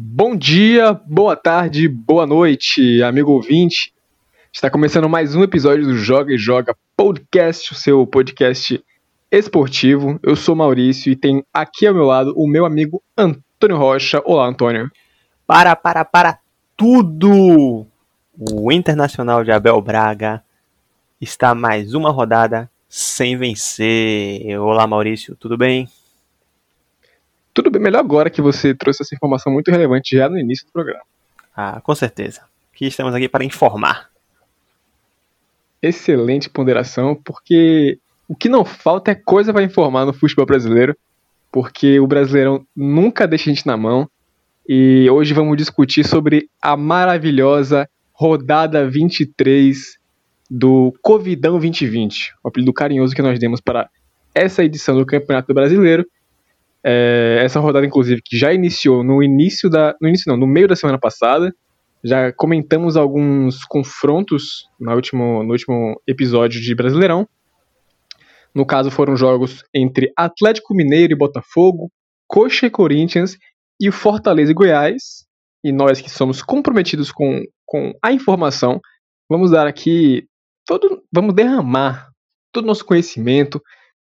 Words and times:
Bom 0.00 0.36
dia, 0.36 0.92
boa 0.92 1.34
tarde, 1.34 1.88
boa 1.88 2.24
noite, 2.24 3.02
amigo 3.02 3.32
ouvinte. 3.32 3.92
Está 4.52 4.70
começando 4.70 5.08
mais 5.08 5.34
um 5.34 5.42
episódio 5.42 5.84
do 5.86 5.96
Joga 5.96 6.32
e 6.32 6.38
Joga 6.38 6.76
Podcast, 6.96 7.72
o 7.72 7.74
seu 7.74 8.06
podcast 8.06 8.80
esportivo. 9.28 10.16
Eu 10.22 10.36
sou 10.36 10.54
Maurício 10.54 11.10
e 11.10 11.16
tem 11.16 11.44
aqui 11.52 11.84
ao 11.84 11.94
meu 11.94 12.04
lado 12.04 12.32
o 12.36 12.46
meu 12.46 12.64
amigo 12.64 13.02
Antônio 13.16 13.76
Rocha. 13.76 14.22
Olá, 14.24 14.46
Antônio. 14.46 14.88
Para, 15.44 15.74
para, 15.74 16.04
para 16.04 16.38
tudo! 16.76 17.84
O 18.38 18.70
Internacional 18.70 19.42
de 19.42 19.50
Abel 19.50 19.82
Braga 19.82 20.44
está 21.20 21.56
mais 21.56 21.92
uma 21.92 22.12
rodada 22.12 22.70
sem 22.88 23.36
vencer. 23.36 24.60
Olá, 24.60 24.86
Maurício, 24.86 25.34
tudo 25.34 25.58
bem? 25.58 25.88
Tudo 27.58 27.72
bem, 27.72 27.82
melhor 27.82 27.98
agora 27.98 28.30
que 28.30 28.40
você 28.40 28.72
trouxe 28.72 29.02
essa 29.02 29.16
informação 29.16 29.52
muito 29.52 29.68
relevante 29.68 30.16
já 30.16 30.28
no 30.28 30.38
início 30.38 30.64
do 30.64 30.70
programa. 30.70 31.02
Ah, 31.56 31.80
com 31.80 31.92
certeza. 31.92 32.42
Que 32.72 32.86
estamos 32.86 33.12
aqui 33.12 33.28
para 33.28 33.44
informar. 33.44 34.10
Excelente 35.82 36.48
ponderação, 36.48 37.16
porque 37.16 37.98
o 38.28 38.36
que 38.36 38.48
não 38.48 38.64
falta 38.64 39.10
é 39.10 39.16
coisa 39.16 39.52
para 39.52 39.64
informar 39.64 40.06
no 40.06 40.12
futebol 40.12 40.46
brasileiro, 40.46 40.96
porque 41.50 41.98
o 41.98 42.06
Brasileirão 42.06 42.64
nunca 42.76 43.26
deixa 43.26 43.50
a 43.50 43.52
gente 43.52 43.66
na 43.66 43.76
mão. 43.76 44.08
E 44.68 45.10
hoje 45.10 45.34
vamos 45.34 45.56
discutir 45.56 46.06
sobre 46.06 46.48
a 46.62 46.76
maravilhosa 46.76 47.90
rodada 48.12 48.88
23 48.88 49.98
do 50.48 50.94
Covidão 51.02 51.58
2020, 51.58 52.34
o 52.44 52.48
apelido 52.50 52.72
carinhoso 52.72 53.16
que 53.16 53.22
nós 53.22 53.36
demos 53.40 53.60
para 53.60 53.90
essa 54.32 54.62
edição 54.62 54.96
do 54.96 55.04
Campeonato 55.04 55.52
Brasileiro 55.52 56.06
é, 56.90 57.44
essa 57.44 57.60
rodada, 57.60 57.84
inclusive, 57.84 58.22
que 58.24 58.34
já 58.34 58.50
iniciou 58.50 59.04
no 59.04 59.22
início 59.22 59.68
da. 59.68 59.94
No 60.00 60.08
início 60.08 60.30
não, 60.30 60.38
no 60.38 60.46
meio 60.46 60.66
da 60.66 60.74
semana 60.74 60.98
passada. 60.98 61.54
Já 62.02 62.32
comentamos 62.32 62.96
alguns 62.96 63.62
confrontos 63.64 64.66
no 64.80 64.94
último, 64.94 65.42
no 65.42 65.50
último 65.50 66.00
episódio 66.06 66.62
de 66.62 66.74
Brasileirão. 66.74 67.28
No 68.54 68.64
caso, 68.64 68.90
foram 68.90 69.16
jogos 69.16 69.62
entre 69.74 70.10
Atlético 70.16 70.74
Mineiro 70.74 71.12
e 71.12 71.16
Botafogo, 71.16 71.90
Coxa 72.26 72.66
e 72.66 72.70
Corinthians 72.70 73.36
e 73.78 73.88
o 73.88 73.92
Fortaleza 73.92 74.52
e 74.52 74.54
Goiás. 74.54 75.26
E 75.62 75.72
nós 75.72 76.00
que 76.00 76.08
somos 76.08 76.40
comprometidos 76.40 77.12
com, 77.12 77.42
com 77.66 77.92
a 78.02 78.12
informação, 78.12 78.80
vamos 79.28 79.50
dar 79.50 79.66
aqui 79.66 80.24
todo. 80.64 81.02
Vamos 81.12 81.34
derramar 81.34 82.08
todo 82.50 82.64
o 82.64 82.68
nosso 82.68 82.86
conhecimento, 82.86 83.60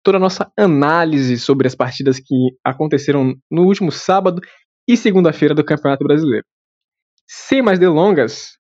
toda 0.03 0.17
a 0.17 0.20
nossa 0.20 0.52
análise 0.58 1.38
sobre 1.40 1.67
as 1.67 1.76
partidas 1.76 2.20
que 2.20 2.36
aconteceram 2.64 3.36
no 3.52 3.64
último 3.64 3.92
sábado 3.92 4.42
e 4.88 4.95
segunda-feira 4.95 5.54
do 5.54 5.66
Campeonato 5.66 6.04
Brasileiro. 6.04 6.45
Sem 7.28 7.62
mais 7.62 7.78
delongas, 7.78 8.58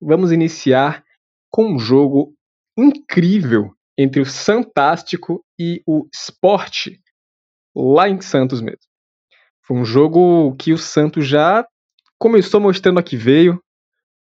vamos 0.00 0.30
iniciar 0.30 1.02
com 1.50 1.74
um 1.74 1.78
jogo 1.78 2.34
incrível 2.76 3.72
entre 3.96 4.20
o 4.20 4.26
Santástico 4.26 5.44
e 5.58 5.82
o 5.86 6.06
Sport, 6.12 6.88
lá 7.74 8.08
em 8.08 8.20
Santos 8.20 8.60
mesmo. 8.60 8.80
Foi 9.62 9.76
um 9.76 9.84
jogo 9.84 10.54
que 10.56 10.72
o 10.72 10.78
Santos 10.78 11.26
já 11.26 11.66
começou 12.18 12.60
mostrando 12.60 12.98
a 12.98 13.02
que 13.02 13.16
veio, 13.16 13.62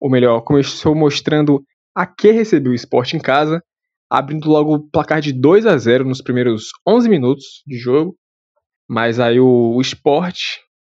ou 0.00 0.10
melhor, 0.10 0.40
começou 0.40 0.94
mostrando 0.94 1.62
a 1.94 2.06
que 2.06 2.32
recebeu 2.32 2.72
o 2.72 2.74
Sport 2.74 3.14
em 3.14 3.20
casa, 3.20 3.62
abrindo 4.10 4.50
logo 4.50 4.74
o 4.74 4.90
placar 4.90 5.20
de 5.20 5.32
2 5.32 5.66
a 5.66 5.78
0 5.78 6.04
nos 6.04 6.20
primeiros 6.20 6.70
11 6.86 7.08
minutos 7.08 7.62
de 7.66 7.78
jogo. 7.78 8.16
Mas 8.88 9.20
aí 9.20 9.38
o, 9.38 9.80
Sport 9.80 10.38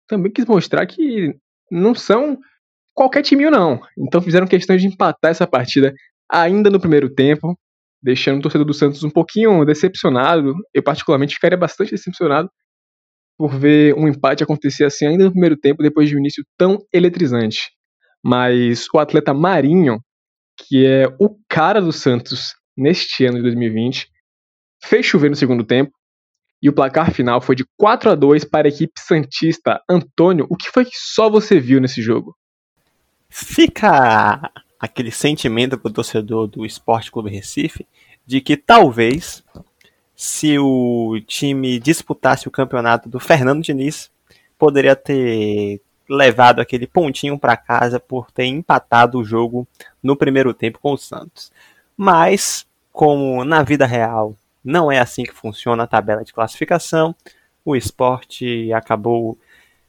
também 0.08 0.31
quis 0.31 0.45
mostrar 0.45 0.86
que 0.86 1.34
não 1.72 1.96
são 1.96 2.38
qualquer 2.94 3.23
time 3.23 3.50
não. 3.50 3.81
Então 3.98 4.22
fizeram 4.22 4.46
questão 4.46 4.78
de 4.78 4.86
empatar 4.86 5.31
essa 5.31 5.48
partida 5.48 5.91
ainda 6.31 6.69
no 6.69 6.80
primeiro 6.80 7.09
tempo, 7.09 7.58
deixando 8.02 8.38
o 8.38 8.41
torcedor 8.44 8.68
do 8.68 8.74
Santos 8.75 9.03
um 9.03 9.09
pouquinho 9.09 9.66
decepcionado. 9.66 10.53
Eu 10.72 10.84
particularmente 10.84 11.34
ficaria 11.34 11.58
bastante 11.58 11.91
decepcionado 11.91 12.47
por 13.38 13.58
ver 13.58 13.96
um 13.96 14.08
empate 14.08 14.44
acontecer 14.44 14.85
assim 14.85 15.08
ainda 15.08 15.25
no 15.25 15.31
primeiro 15.31 15.58
tempo, 15.58 15.81
depois 15.81 16.08
de 16.08 16.16
um 16.16 16.19
início 16.19 16.44
tão 16.56 16.78
eletrizante. 16.94 17.72
Mas 18.24 18.88
o 18.94 19.00
atleta 19.00 19.34
Marinho, 19.34 20.00
que 20.58 20.85
é 20.85 21.06
o 21.19 21.35
cara 21.50 21.81
do 21.81 21.91
Santos 21.91 22.53
neste 22.75 23.25
ano 23.25 23.38
de 23.38 23.44
2020. 23.44 24.09
Fez 24.84 25.06
chover 25.06 25.30
no 25.30 25.36
segundo 25.36 25.63
tempo 25.63 25.94
e 26.62 26.69
o 26.69 26.74
placar 26.74 27.12
final 27.12 27.41
foi 27.41 27.56
de 27.56 27.66
4 27.78 28.12
a 28.12 28.16
2 28.16 28.46
para 28.46 28.68
a 28.68 28.69
equipe 28.69 29.00
Santista. 29.00 29.81
Antônio, 29.90 30.47
o 30.50 30.56
que 30.56 30.69
foi 30.69 30.85
que 30.85 30.96
só 30.96 31.30
você 31.30 31.59
viu 31.59 31.80
nesse 31.80 32.02
jogo? 32.02 32.35
Fica 33.30 34.52
aquele 34.80 35.12
sentimento 35.12 35.78
para 35.78 35.90
o 35.90 35.94
torcedor 35.94 36.47
do 36.47 36.66
Esporte 36.66 37.12
Clube 37.12 37.30
Recife 37.30 37.88
de 38.25 38.41
que 38.41 38.58
talvez 38.58 39.44
se 40.16 40.58
o 40.58 41.19
time 41.28 41.78
disputasse 41.80 42.47
o 42.47 42.52
campeonato 42.52 43.09
do 43.09 43.19
Fernando 43.19 43.62
Diniz, 43.62 44.09
poderia 44.58 44.96
ter 44.96 45.81
levado 46.09 46.62
aquele 46.62 46.88
pontinho 46.88 47.38
para 47.38 47.58
casa 47.58 48.00
por 48.00 48.31
ter 48.31 48.46
empatado 48.46 49.19
o 49.19 49.25
jogo 49.25 49.68
no 50.02 50.16
primeiro 50.16 50.53
tempo 50.53 50.80
com 50.80 50.94
o 50.94 50.97
Santos. 50.97 51.52
Mas, 51.97 52.66
como 52.91 53.44
na 53.44 53.63
vida 53.63 53.85
real 53.85 54.35
não 54.63 54.91
é 54.91 55.00
assim 55.00 55.23
que 55.23 55.33
funciona 55.33 55.83
a 55.83 55.88
tabela 55.88 56.23
de 56.23 56.33
classificação, 56.33 57.16
o 57.63 57.75
esporte 57.75 58.73
acabou 58.73 59.38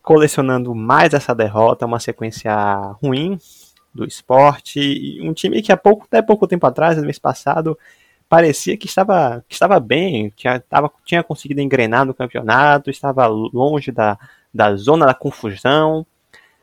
colecionando 0.03 0.75
mais 0.75 1.15
essa 1.15 1.35
derrota, 1.35 1.87
uma 1.87 1.99
sequência 1.99 2.55
ruim 3.03 3.39
do 3.93 4.05
esporte. 4.05 5.19
Um 5.23 5.33
time 5.33 5.63
que 5.63 5.73
há 5.73 5.77
pouco, 5.77 6.05
até 6.05 6.23
pouco 6.23 6.47
tempo 6.47 6.67
atrás, 6.67 6.97
no 6.97 7.05
mês 7.05 7.19
passado, 7.19 7.77
parecia 8.29 8.77
que 8.77 8.87
estava, 8.87 9.45
que 9.49 9.55
estava 9.55 9.81
bem, 9.81 10.31
que 10.37 10.47
tava, 10.69 10.93
tinha 11.05 11.23
conseguido 11.23 11.61
engrenar 11.61 12.05
no 12.05 12.15
campeonato, 12.15 12.91
estava 12.91 13.27
longe 13.27 13.91
da, 13.91 14.19
da 14.53 14.77
zona 14.77 15.07
da 15.07 15.15
confusão, 15.15 16.07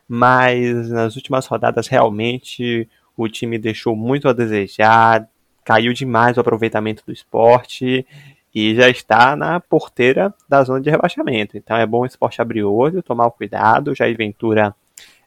mas 0.07 0.89
nas 0.89 1.15
últimas 1.15 1.45
rodadas 1.47 1.87
realmente 1.87 2.87
o 3.17 3.27
time 3.27 3.57
deixou 3.57 3.95
muito 3.95 4.27
a 4.27 4.33
desejar, 4.33 5.27
caiu 5.63 5.93
demais 5.93 6.37
o 6.37 6.41
aproveitamento 6.41 7.03
do 7.05 7.13
esporte 7.13 8.05
e 8.53 8.75
já 8.75 8.89
está 8.89 9.35
na 9.35 9.59
porteira 9.59 10.33
da 10.47 10.63
zona 10.63 10.79
de 10.79 10.89
rebaixamento. 10.89 11.57
Então 11.57 11.75
é 11.75 11.85
bom 11.85 12.01
o 12.01 12.05
esporte 12.05 12.41
abrir 12.41 12.63
o 12.63 12.73
olho, 12.73 13.01
tomar 13.01 13.25
o 13.25 13.31
cuidado. 13.31 13.95
Jair 13.95 14.15
Ventura 14.15 14.75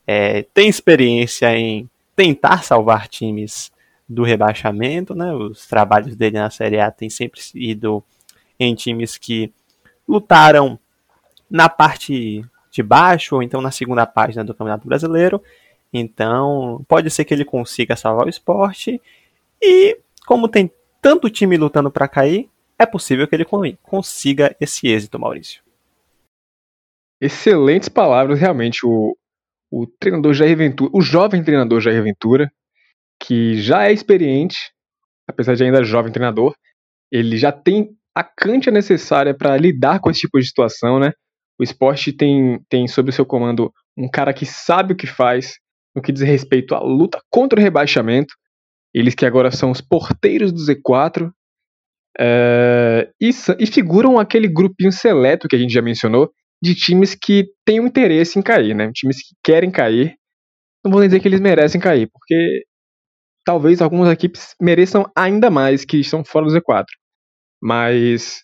é, 0.06 0.42
tem 0.54 0.68
experiência 0.68 1.56
em 1.56 1.88
tentar 2.14 2.62
salvar 2.62 3.08
times 3.08 3.72
do 4.08 4.22
rebaixamento, 4.22 5.14
né? 5.14 5.32
Os 5.34 5.66
trabalhos 5.66 6.14
dele 6.14 6.38
na 6.38 6.50
Série 6.50 6.78
A 6.78 6.90
têm 6.90 7.10
sempre 7.10 7.40
sido 7.40 8.02
em 8.58 8.74
times 8.74 9.18
que 9.18 9.52
lutaram 10.08 10.78
na 11.50 11.68
parte 11.68 12.44
de 12.70 12.82
baixo 12.82 13.34
ou 13.34 13.42
então 13.42 13.60
na 13.60 13.70
segunda 13.70 14.06
página 14.06 14.44
do 14.44 14.54
Campeonato 14.54 14.86
Brasileiro. 14.86 15.42
Então, 15.92 16.84
pode 16.86 17.10
ser 17.10 17.24
que 17.24 17.34
ele 17.34 17.44
consiga 17.44 17.96
salvar 17.96 18.26
o 18.26 18.30
esporte 18.30 19.00
e 19.60 19.98
como 20.26 20.48
tem 20.48 20.70
tanto 21.00 21.30
time 21.30 21.56
lutando 21.56 21.90
para 21.90 22.08
cair, 22.08 22.50
é 22.78 22.84
possível 22.84 23.26
que 23.26 23.34
ele 23.34 23.46
consiga 23.82 24.54
esse 24.60 24.88
êxito, 24.88 25.18
Maurício. 25.18 25.62
Excelentes 27.20 27.88
palavras, 27.88 28.38
realmente. 28.38 28.84
O, 28.84 29.16
o 29.70 29.86
treinador 29.86 30.34
Jair 30.34 30.56
Ventura, 30.56 30.90
o 30.92 31.00
jovem 31.00 31.42
treinador 31.42 31.80
Jair 31.80 32.02
Ventura, 32.02 32.50
que 33.22 33.60
já 33.60 33.86
é 33.86 33.92
experiente, 33.92 34.72
apesar 35.26 35.54
de 35.54 35.64
ainda 35.64 35.82
jovem 35.82 36.12
treinador, 36.12 36.54
ele 37.10 37.38
já 37.38 37.50
tem 37.50 37.96
a 38.14 38.22
cancha 38.22 38.70
necessária 38.70 39.34
para 39.34 39.56
lidar 39.56 40.00
com 40.00 40.10
esse 40.10 40.20
tipo 40.20 40.38
de 40.38 40.46
situação, 40.46 40.98
né? 40.98 41.12
O 41.58 41.62
esporte 41.62 42.12
tem, 42.12 42.60
tem 42.68 42.86
sob 42.86 43.10
seu 43.12 43.24
comando 43.24 43.72
um 43.96 44.08
cara 44.08 44.34
que 44.34 44.44
sabe 44.44 44.92
o 44.92 44.96
que 44.96 45.06
faz 45.06 45.58
no 45.94 46.02
que 46.02 46.12
diz 46.12 46.22
respeito 46.22 46.74
à 46.74 46.80
luta 46.80 47.18
contra 47.30 47.58
o 47.58 47.62
rebaixamento, 47.62 48.34
eles 48.96 49.14
que 49.14 49.26
agora 49.26 49.50
são 49.50 49.70
os 49.70 49.82
porteiros 49.82 50.50
do 50.50 50.58
Z4. 50.58 51.30
É, 52.18 53.10
e, 53.20 53.28
e, 53.58 53.66
figuram 53.66 54.18
aquele 54.18 54.48
grupinho 54.48 54.90
seleto 54.90 55.46
que 55.46 55.54
a 55.54 55.58
gente 55.58 55.74
já 55.74 55.82
mencionou 55.82 56.32
de 56.62 56.74
times 56.74 57.14
que 57.14 57.44
têm 57.62 57.78
um 57.78 57.86
interesse 57.86 58.38
em 58.38 58.42
cair, 58.42 58.74
né? 58.74 58.90
Times 58.94 59.18
que 59.18 59.34
querem 59.44 59.70
cair. 59.70 60.16
Não 60.82 60.90
vou 60.90 61.02
dizer 61.02 61.20
que 61.20 61.28
eles 61.28 61.40
merecem 61.40 61.78
cair, 61.78 62.08
porque 62.10 62.64
talvez 63.44 63.82
algumas 63.82 64.10
equipes 64.10 64.54
mereçam 64.58 65.04
ainda 65.14 65.50
mais 65.50 65.84
que 65.84 65.98
estão 65.98 66.24
fora 66.24 66.46
do 66.46 66.52
Z4. 66.52 66.86
Mas 67.62 68.40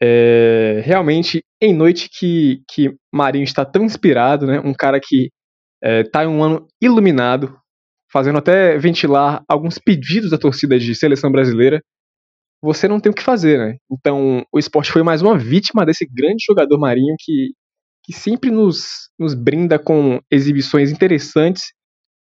é, 0.00 0.82
realmente, 0.84 1.42
em 1.60 1.74
noite 1.74 2.08
que, 2.16 2.62
que 2.70 2.94
Marinho 3.12 3.42
está 3.42 3.64
tão 3.64 3.84
inspirado, 3.84 4.46
né? 4.46 4.60
Um 4.60 4.72
cara 4.72 5.00
que 5.02 5.30
está 5.82 6.22
é, 6.22 6.26
em 6.26 6.28
um 6.28 6.44
ano 6.44 6.68
iluminado, 6.80 7.58
fazendo 8.12 8.38
até 8.38 8.78
ventilar 8.78 9.42
alguns 9.48 9.78
pedidos 9.78 10.30
da 10.30 10.38
torcida 10.38 10.78
de 10.78 10.94
seleção 10.94 11.30
brasileira, 11.30 11.82
você 12.62 12.88
não 12.88 13.00
tem 13.00 13.10
o 13.10 13.14
que 13.14 13.22
fazer, 13.22 13.58
né? 13.58 13.76
Então, 13.90 14.44
o 14.52 14.58
esporte 14.58 14.90
foi 14.90 15.02
mais 15.02 15.22
uma 15.22 15.38
vítima 15.38 15.84
desse 15.84 16.06
grande 16.06 16.44
jogador 16.46 16.78
marinho 16.78 17.14
que, 17.18 17.52
que 18.02 18.12
sempre 18.12 18.50
nos, 18.50 19.10
nos 19.18 19.34
brinda 19.34 19.78
com 19.78 20.20
exibições 20.30 20.90
interessantes 20.90 21.72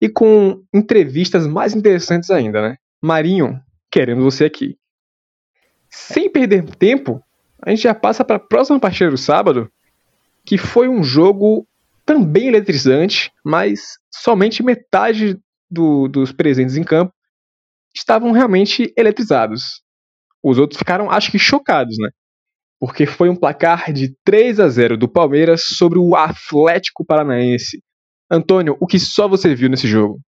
e 0.00 0.08
com 0.08 0.62
entrevistas 0.74 1.46
mais 1.46 1.74
interessantes 1.74 2.30
ainda, 2.30 2.60
né? 2.60 2.76
Marinho, 3.02 3.60
querendo 3.90 4.22
você 4.22 4.44
aqui. 4.44 4.76
Sem 5.88 6.28
perder 6.28 6.64
tempo, 6.76 7.22
a 7.62 7.70
gente 7.70 7.82
já 7.82 7.94
passa 7.94 8.24
para 8.24 8.36
a 8.36 8.40
próxima 8.40 8.80
partida 8.80 9.10
do 9.10 9.16
sábado, 9.16 9.70
que 10.44 10.58
foi 10.58 10.88
um 10.88 11.02
jogo 11.02 11.66
também 12.04 12.48
eletrizante, 12.48 13.30
mas 13.44 13.98
somente 14.10 14.62
metade 14.62 15.38
do, 15.74 16.08
dos 16.08 16.32
presentes 16.32 16.76
em 16.76 16.84
campo 16.84 17.12
estavam 17.94 18.32
realmente 18.32 18.92
eletrizados. 18.96 19.82
Os 20.42 20.58
outros 20.58 20.78
ficaram, 20.78 21.10
acho 21.10 21.30
que, 21.30 21.38
chocados, 21.38 21.96
né? 21.98 22.10
Porque 22.78 23.06
foi 23.06 23.28
um 23.28 23.36
placar 23.36 23.92
de 23.92 24.14
3 24.24 24.60
a 24.60 24.68
0 24.68 24.96
do 24.96 25.08
Palmeiras 25.08 25.62
sobre 25.62 25.98
o 25.98 26.14
Atlético 26.14 27.04
Paranaense. 27.04 27.82
Antônio, 28.30 28.76
o 28.80 28.86
que 28.86 28.98
só 28.98 29.28
você 29.28 29.54
viu 29.54 29.68
nesse 29.68 29.86
jogo? 29.86 30.20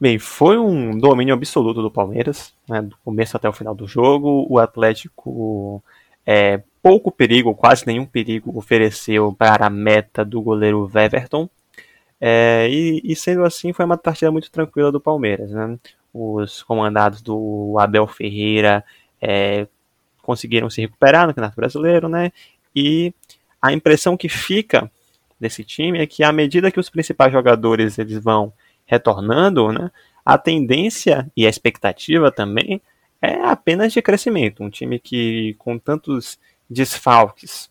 Bem, 0.00 0.18
foi 0.18 0.58
um 0.58 0.98
domínio 0.98 1.34
absoluto 1.34 1.80
do 1.80 1.90
Palmeiras, 1.90 2.52
né, 2.68 2.82
do 2.82 2.96
começo 3.04 3.36
até 3.36 3.48
o 3.48 3.52
final 3.52 3.74
do 3.74 3.86
jogo. 3.86 4.46
O 4.50 4.58
Atlético, 4.58 5.82
é, 6.26 6.62
pouco 6.82 7.12
perigo, 7.12 7.54
quase 7.54 7.86
nenhum 7.86 8.04
perigo, 8.04 8.56
ofereceu 8.58 9.32
para 9.32 9.66
a 9.66 9.70
meta 9.70 10.24
do 10.24 10.42
goleiro 10.42 10.90
Weverton. 10.92 11.48
É, 12.20 12.68
e, 12.70 13.00
e, 13.04 13.16
sendo 13.16 13.44
assim, 13.44 13.72
foi 13.72 13.84
uma 13.84 13.98
partida 13.98 14.30
muito 14.30 14.50
tranquila 14.50 14.90
do 14.90 15.00
Palmeiras. 15.00 15.50
Né? 15.50 15.78
Os 16.12 16.62
comandados 16.62 17.20
do 17.20 17.76
Abel 17.78 18.06
Ferreira 18.06 18.84
é, 19.20 19.66
conseguiram 20.22 20.70
se 20.70 20.80
recuperar 20.80 21.26
no 21.26 21.32
Campeonato 21.32 21.56
Brasileiro, 21.56 22.08
né? 22.08 22.32
E 22.74 23.12
a 23.60 23.72
impressão 23.72 24.16
que 24.16 24.28
fica 24.28 24.90
desse 25.38 25.62
time 25.62 25.98
é 25.98 26.06
que 26.06 26.24
à 26.24 26.32
medida 26.32 26.70
que 26.70 26.80
os 26.80 26.90
principais 26.90 27.32
jogadores 27.32 27.98
eles 27.98 28.18
vão 28.22 28.52
retornando, 28.86 29.72
né, 29.72 29.90
a 30.24 30.36
tendência 30.38 31.30
e 31.36 31.46
a 31.46 31.50
expectativa 31.50 32.30
também 32.30 32.80
é 33.20 33.36
apenas 33.44 33.92
de 33.92 34.02
crescimento. 34.02 34.62
Um 34.62 34.70
time 34.70 34.98
que 34.98 35.54
com 35.58 35.78
tantos 35.78 36.38
desfalques 36.68 37.70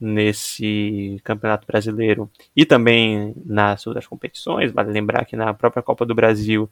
nesse 0.00 1.20
Campeonato 1.24 1.66
Brasileiro 1.66 2.30
e 2.54 2.66
também 2.66 3.34
nas 3.44 3.86
outras 3.86 4.06
competições, 4.06 4.72
vale 4.72 4.90
lembrar 4.92 5.24
que 5.24 5.36
na 5.36 5.54
própria 5.54 5.82
Copa 5.82 6.04
do 6.04 6.14
Brasil 6.14 6.68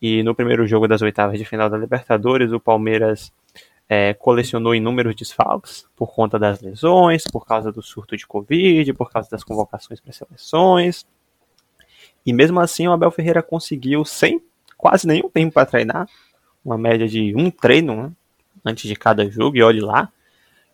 e 0.00 0.22
no 0.22 0.34
primeiro 0.34 0.66
jogo 0.66 0.88
das 0.88 1.02
oitavas 1.02 1.38
de 1.38 1.44
final 1.44 1.70
da 1.70 1.76
Libertadores, 1.76 2.50
o 2.50 2.58
Palmeiras 2.58 3.32
é, 3.88 4.14
colecionou 4.14 4.74
inúmeros 4.74 5.14
desfalques 5.14 5.86
por 5.94 6.14
conta 6.14 6.38
das 6.38 6.60
lesões, 6.60 7.24
por 7.30 7.46
causa 7.46 7.70
do 7.70 7.82
surto 7.82 8.16
de 8.16 8.26
Covid, 8.26 8.92
por 8.94 9.10
causa 9.10 9.30
das 9.30 9.44
convocações 9.44 10.00
para 10.00 10.12
seleções. 10.12 11.06
E 12.24 12.32
mesmo 12.32 12.58
assim, 12.58 12.88
o 12.88 12.92
Abel 12.92 13.10
Ferreira 13.10 13.42
conseguiu, 13.42 14.04
sem 14.04 14.42
quase 14.76 15.06
nenhum 15.06 15.28
tempo 15.28 15.52
para 15.52 15.66
treinar, 15.66 16.08
uma 16.64 16.78
média 16.78 17.06
de 17.06 17.34
um 17.36 17.50
treino 17.50 17.94
né, 17.94 18.12
antes 18.64 18.88
de 18.88 18.96
cada 18.96 19.28
jogo, 19.28 19.56
e 19.56 19.62
olhe 19.62 19.80
lá, 19.80 20.10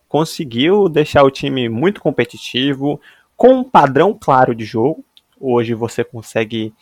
conseguiu 0.09 0.89
deixar 0.89 1.23
o 1.23 1.31
time 1.31 1.69
muito 1.69 2.01
competitivo, 2.01 3.01
com 3.37 3.61
um 3.61 3.65
padrão 3.65 4.17
claro 4.19 4.55
de 4.55 4.65
jogo. 4.65 5.05
Hoje 5.39 5.75
você 5.75 6.03
consegue 6.03 6.73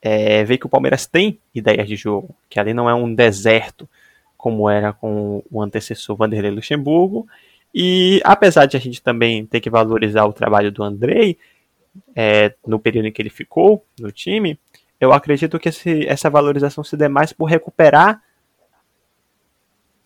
é, 0.00 0.42
ver 0.42 0.58
que 0.58 0.66
o 0.66 0.68
Palmeiras 0.68 1.06
tem 1.06 1.38
ideias 1.54 1.86
de 1.86 1.94
jogo, 1.94 2.34
que 2.48 2.58
ali 2.58 2.74
não 2.74 2.88
é 2.88 2.94
um 2.94 3.14
deserto 3.14 3.88
como 4.36 4.68
era 4.68 4.92
com 4.92 5.40
o 5.48 5.62
antecessor 5.62 6.16
Vanderlei 6.16 6.50
Luxemburgo. 6.50 7.28
E 7.72 8.20
apesar 8.24 8.66
de 8.66 8.76
a 8.76 8.80
gente 8.80 9.00
também 9.00 9.46
ter 9.46 9.60
que 9.60 9.70
valorizar 9.70 10.24
o 10.24 10.32
trabalho 10.32 10.72
do 10.72 10.82
Andrei, 10.82 11.38
é, 12.16 12.52
no 12.66 12.80
período 12.80 13.06
em 13.06 13.12
que 13.12 13.22
ele 13.22 13.30
ficou 13.30 13.84
no 14.00 14.10
time, 14.10 14.58
eu 14.98 15.12
acredito 15.12 15.58
que 15.60 15.68
esse, 15.68 16.06
essa 16.08 16.28
valorização 16.28 16.82
se 16.82 16.96
dê 16.96 17.06
mais 17.06 17.32
por 17.32 17.44
recuperar 17.44 18.20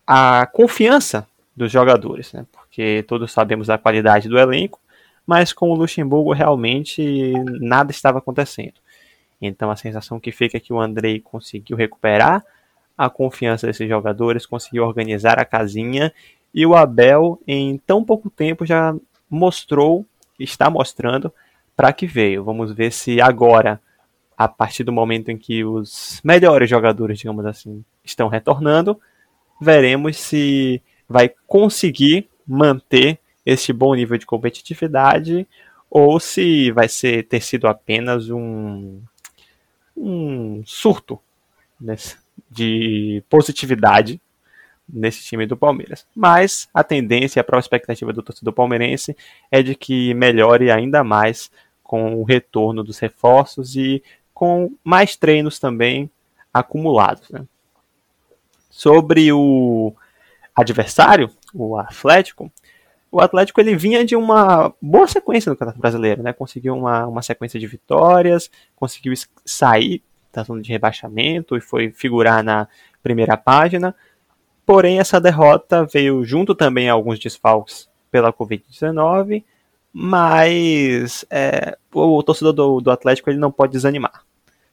a 0.05 0.45
confiança 0.45 1.27
dos 1.57 1.71
jogadores, 1.71 2.31
né? 2.33 2.45
porque 2.51 3.03
todos 3.07 3.31
sabemos 3.31 3.65
da 3.65 3.79
qualidade 3.79 4.29
do 4.29 4.37
elenco, 4.37 4.79
mas 5.25 5.51
com 5.51 5.71
o 5.71 5.75
Luxemburgo 5.75 6.31
realmente 6.31 7.33
nada 7.59 7.89
estava 7.89 8.19
acontecendo. 8.19 8.75
Então 9.41 9.71
a 9.71 9.75
sensação 9.75 10.19
que 10.19 10.31
fica 10.31 10.57
é 10.57 10.59
que 10.59 10.71
o 10.71 10.79
Andrei 10.79 11.19
conseguiu 11.19 11.75
recuperar 11.75 12.45
a 12.95 13.09
confiança 13.09 13.65
desses 13.65 13.89
jogadores, 13.89 14.45
conseguiu 14.45 14.83
organizar 14.85 15.39
a 15.39 15.45
casinha 15.45 16.13
e 16.53 16.63
o 16.63 16.75
Abel 16.75 17.41
em 17.47 17.77
tão 17.79 18.03
pouco 18.03 18.29
tempo 18.29 18.63
já 18.63 18.95
mostrou, 19.27 20.05
está 20.39 20.69
mostrando 20.69 21.33
para 21.75 21.91
que 21.91 22.05
veio. 22.05 22.43
Vamos 22.43 22.71
ver 22.71 22.91
se 22.91 23.19
agora, 23.19 23.81
a 24.37 24.47
partir 24.47 24.83
do 24.83 24.91
momento 24.91 25.29
em 25.29 25.37
que 25.37 25.63
os 25.63 26.21
melhores 26.23 26.69
jogadores, 26.69 27.17
digamos 27.17 27.45
assim, 27.45 27.83
estão 28.03 28.27
retornando, 28.27 28.99
veremos 29.59 30.17
se 30.17 30.81
vai 31.07 31.31
conseguir 31.45 32.27
manter 32.45 33.19
esse 33.45 33.71
bom 33.71 33.93
nível 33.95 34.17
de 34.17 34.25
competitividade 34.25 35.47
ou 35.89 36.19
se 36.19 36.71
vai 36.71 36.89
ser 36.89 37.23
ter 37.23 37.41
sido 37.41 37.67
apenas 37.67 38.29
um, 38.29 39.01
um 39.95 40.61
surto 40.65 41.19
nesse, 41.79 42.17
de 42.49 43.23
positividade 43.29 44.19
nesse 44.87 45.23
time 45.23 45.45
do 45.45 45.57
Palmeiras. 45.57 46.05
Mas 46.15 46.69
a 46.73 46.83
tendência, 46.83 47.41
a 47.41 47.43
própria 47.43 47.65
expectativa 47.65 48.13
do 48.13 48.23
torcedor 48.23 48.53
palmeirense 48.53 49.15
é 49.51 49.61
de 49.61 49.75
que 49.75 50.13
melhore 50.13 50.71
ainda 50.71 51.03
mais 51.03 51.51
com 51.83 52.15
o 52.15 52.23
retorno 52.23 52.83
dos 52.83 52.99
reforços 52.99 53.75
e 53.75 54.03
com 54.33 54.73
mais 54.83 55.15
treinos 55.15 55.59
também 55.59 56.09
acumulados. 56.53 57.29
Né? 57.29 57.45
Sobre 58.69 59.31
o 59.31 59.93
adversário, 60.57 61.29
o 61.53 61.77
Atlético, 61.77 62.51
o 63.11 63.21
Atlético 63.21 63.61
ele 63.61 63.75
vinha 63.75 64.03
de 64.03 64.15
uma 64.15 64.73
boa 64.81 65.07
sequência 65.07 65.49
no 65.49 65.55
Campeonato 65.55 65.79
Brasileiro, 65.79 66.23
né? 66.23 66.33
Conseguiu 66.33 66.75
uma, 66.75 67.05
uma 67.05 67.21
sequência 67.21 67.59
de 67.59 67.67
vitórias, 67.67 68.49
conseguiu 68.75 69.13
sair 69.45 70.03
da 70.33 70.43
zona 70.43 70.61
de 70.61 70.71
rebaixamento 70.71 71.55
e 71.55 71.61
foi 71.61 71.91
figurar 71.91 72.43
na 72.43 72.67
primeira 73.01 73.37
página. 73.37 73.95
Porém, 74.65 74.99
essa 74.99 75.21
derrota 75.21 75.85
veio 75.85 76.23
junto 76.25 76.53
também 76.53 76.89
a 76.89 76.93
alguns 76.93 77.19
desfalques 77.19 77.89
pela 78.11 78.33
Covid-19, 78.33 79.43
mas 79.93 81.25
é, 81.29 81.77
o 81.93 82.21
torcedor 82.21 82.53
do, 82.53 82.81
do 82.81 82.91
Atlético 82.91 83.29
ele 83.29 83.39
não 83.39 83.51
pode 83.51 83.71
desanimar. 83.71 84.23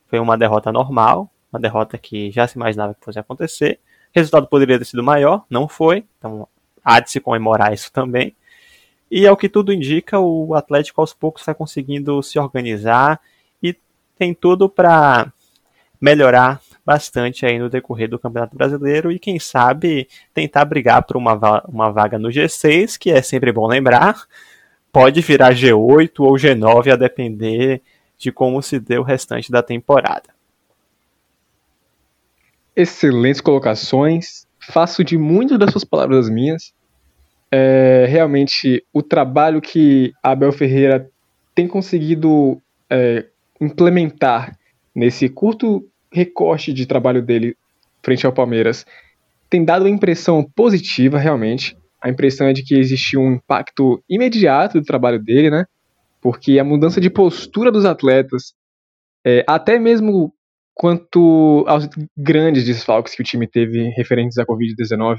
Foi 0.06 0.18
uma 0.18 0.36
derrota 0.36 0.72
normal, 0.72 1.30
uma 1.52 1.60
derrota 1.60 1.96
que 1.96 2.30
já 2.32 2.46
se 2.48 2.56
imaginava 2.56 2.94
que 2.94 3.04
fosse 3.04 3.18
acontecer. 3.18 3.78
Resultado 4.14 4.46
poderia 4.46 4.78
ter 4.78 4.84
sido 4.84 5.02
maior, 5.02 5.44
não 5.50 5.66
foi, 5.66 6.04
então 6.18 6.46
há 6.84 7.00
de 7.00 7.10
se 7.10 7.18
comemorar 7.18 7.72
isso 7.72 7.92
também. 7.92 8.36
E 9.10 9.26
ao 9.26 9.36
que 9.36 9.48
tudo 9.48 9.72
indica, 9.72 10.18
o 10.18 10.54
Atlético 10.54 11.00
aos 11.00 11.12
poucos 11.12 11.44
vai 11.44 11.54
conseguindo 11.54 12.22
se 12.22 12.38
organizar 12.38 13.20
e 13.62 13.76
tem 14.16 14.32
tudo 14.32 14.68
para 14.68 15.32
melhorar 16.00 16.60
bastante 16.84 17.46
aí 17.46 17.58
no 17.58 17.70
decorrer 17.70 18.08
do 18.08 18.18
Campeonato 18.18 18.56
Brasileiro 18.56 19.10
e 19.10 19.18
quem 19.18 19.38
sabe 19.38 20.06
tentar 20.34 20.64
brigar 20.64 21.02
por 21.02 21.16
uma, 21.16 21.62
uma 21.66 21.90
vaga 21.90 22.18
no 22.18 22.28
G6, 22.28 22.98
que 22.98 23.10
é 23.10 23.22
sempre 23.22 23.50
bom 23.50 23.66
lembrar, 23.66 24.26
pode 24.92 25.20
virar 25.22 25.54
G8 25.54 26.20
ou 26.20 26.34
G9 26.34 26.92
a 26.92 26.96
depender 26.96 27.82
de 28.18 28.30
como 28.30 28.62
se 28.62 28.78
deu 28.78 29.00
o 29.00 29.04
restante 29.04 29.50
da 29.50 29.62
temporada. 29.62 30.33
Excelentes 32.76 33.40
colocações. 33.40 34.46
Faço 34.60 35.04
de 35.04 35.16
muito 35.16 35.58
das 35.58 35.70
suas 35.70 35.84
palavras 35.84 36.28
minhas. 36.28 36.72
É, 37.50 38.06
realmente, 38.08 38.84
o 38.92 39.02
trabalho 39.02 39.60
que 39.60 40.12
Abel 40.22 40.52
Ferreira 40.52 41.08
tem 41.54 41.68
conseguido 41.68 42.60
é, 42.90 43.26
implementar 43.60 44.58
nesse 44.94 45.28
curto 45.28 45.86
recorte 46.10 46.72
de 46.72 46.86
trabalho 46.86 47.22
dele 47.22 47.56
frente 48.02 48.26
ao 48.26 48.32
Palmeiras 48.32 48.84
tem 49.54 49.64
dado 49.64 49.82
uma 49.82 49.90
impressão 49.90 50.42
positiva, 50.42 51.16
realmente. 51.16 51.76
A 52.02 52.10
impressão 52.10 52.48
é 52.48 52.52
de 52.52 52.64
que 52.64 52.74
existiu 52.74 53.20
um 53.20 53.34
impacto 53.34 54.02
imediato 54.08 54.80
do 54.80 54.84
trabalho 54.84 55.22
dele, 55.22 55.48
né? 55.48 55.64
Porque 56.20 56.58
a 56.58 56.64
mudança 56.64 57.00
de 57.00 57.08
postura 57.08 57.70
dos 57.70 57.84
atletas, 57.84 58.52
é, 59.24 59.44
até 59.46 59.78
mesmo 59.78 60.34
quanto 60.74 61.64
aos 61.68 61.88
grandes 62.16 62.64
desfalques 62.64 63.14
que 63.14 63.22
o 63.22 63.24
time 63.24 63.46
teve 63.46 63.90
referentes 63.96 64.38
à 64.38 64.44
Covid-19, 64.44 65.18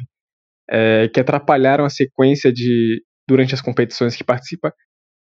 é, 0.69 1.07
que 1.07 1.19
atrapalharam 1.19 1.85
a 1.85 1.89
sequência 1.89 2.51
de 2.51 3.01
durante 3.27 3.55
as 3.55 3.61
competições 3.61 4.15
que 4.15 4.23
participa, 4.23 4.73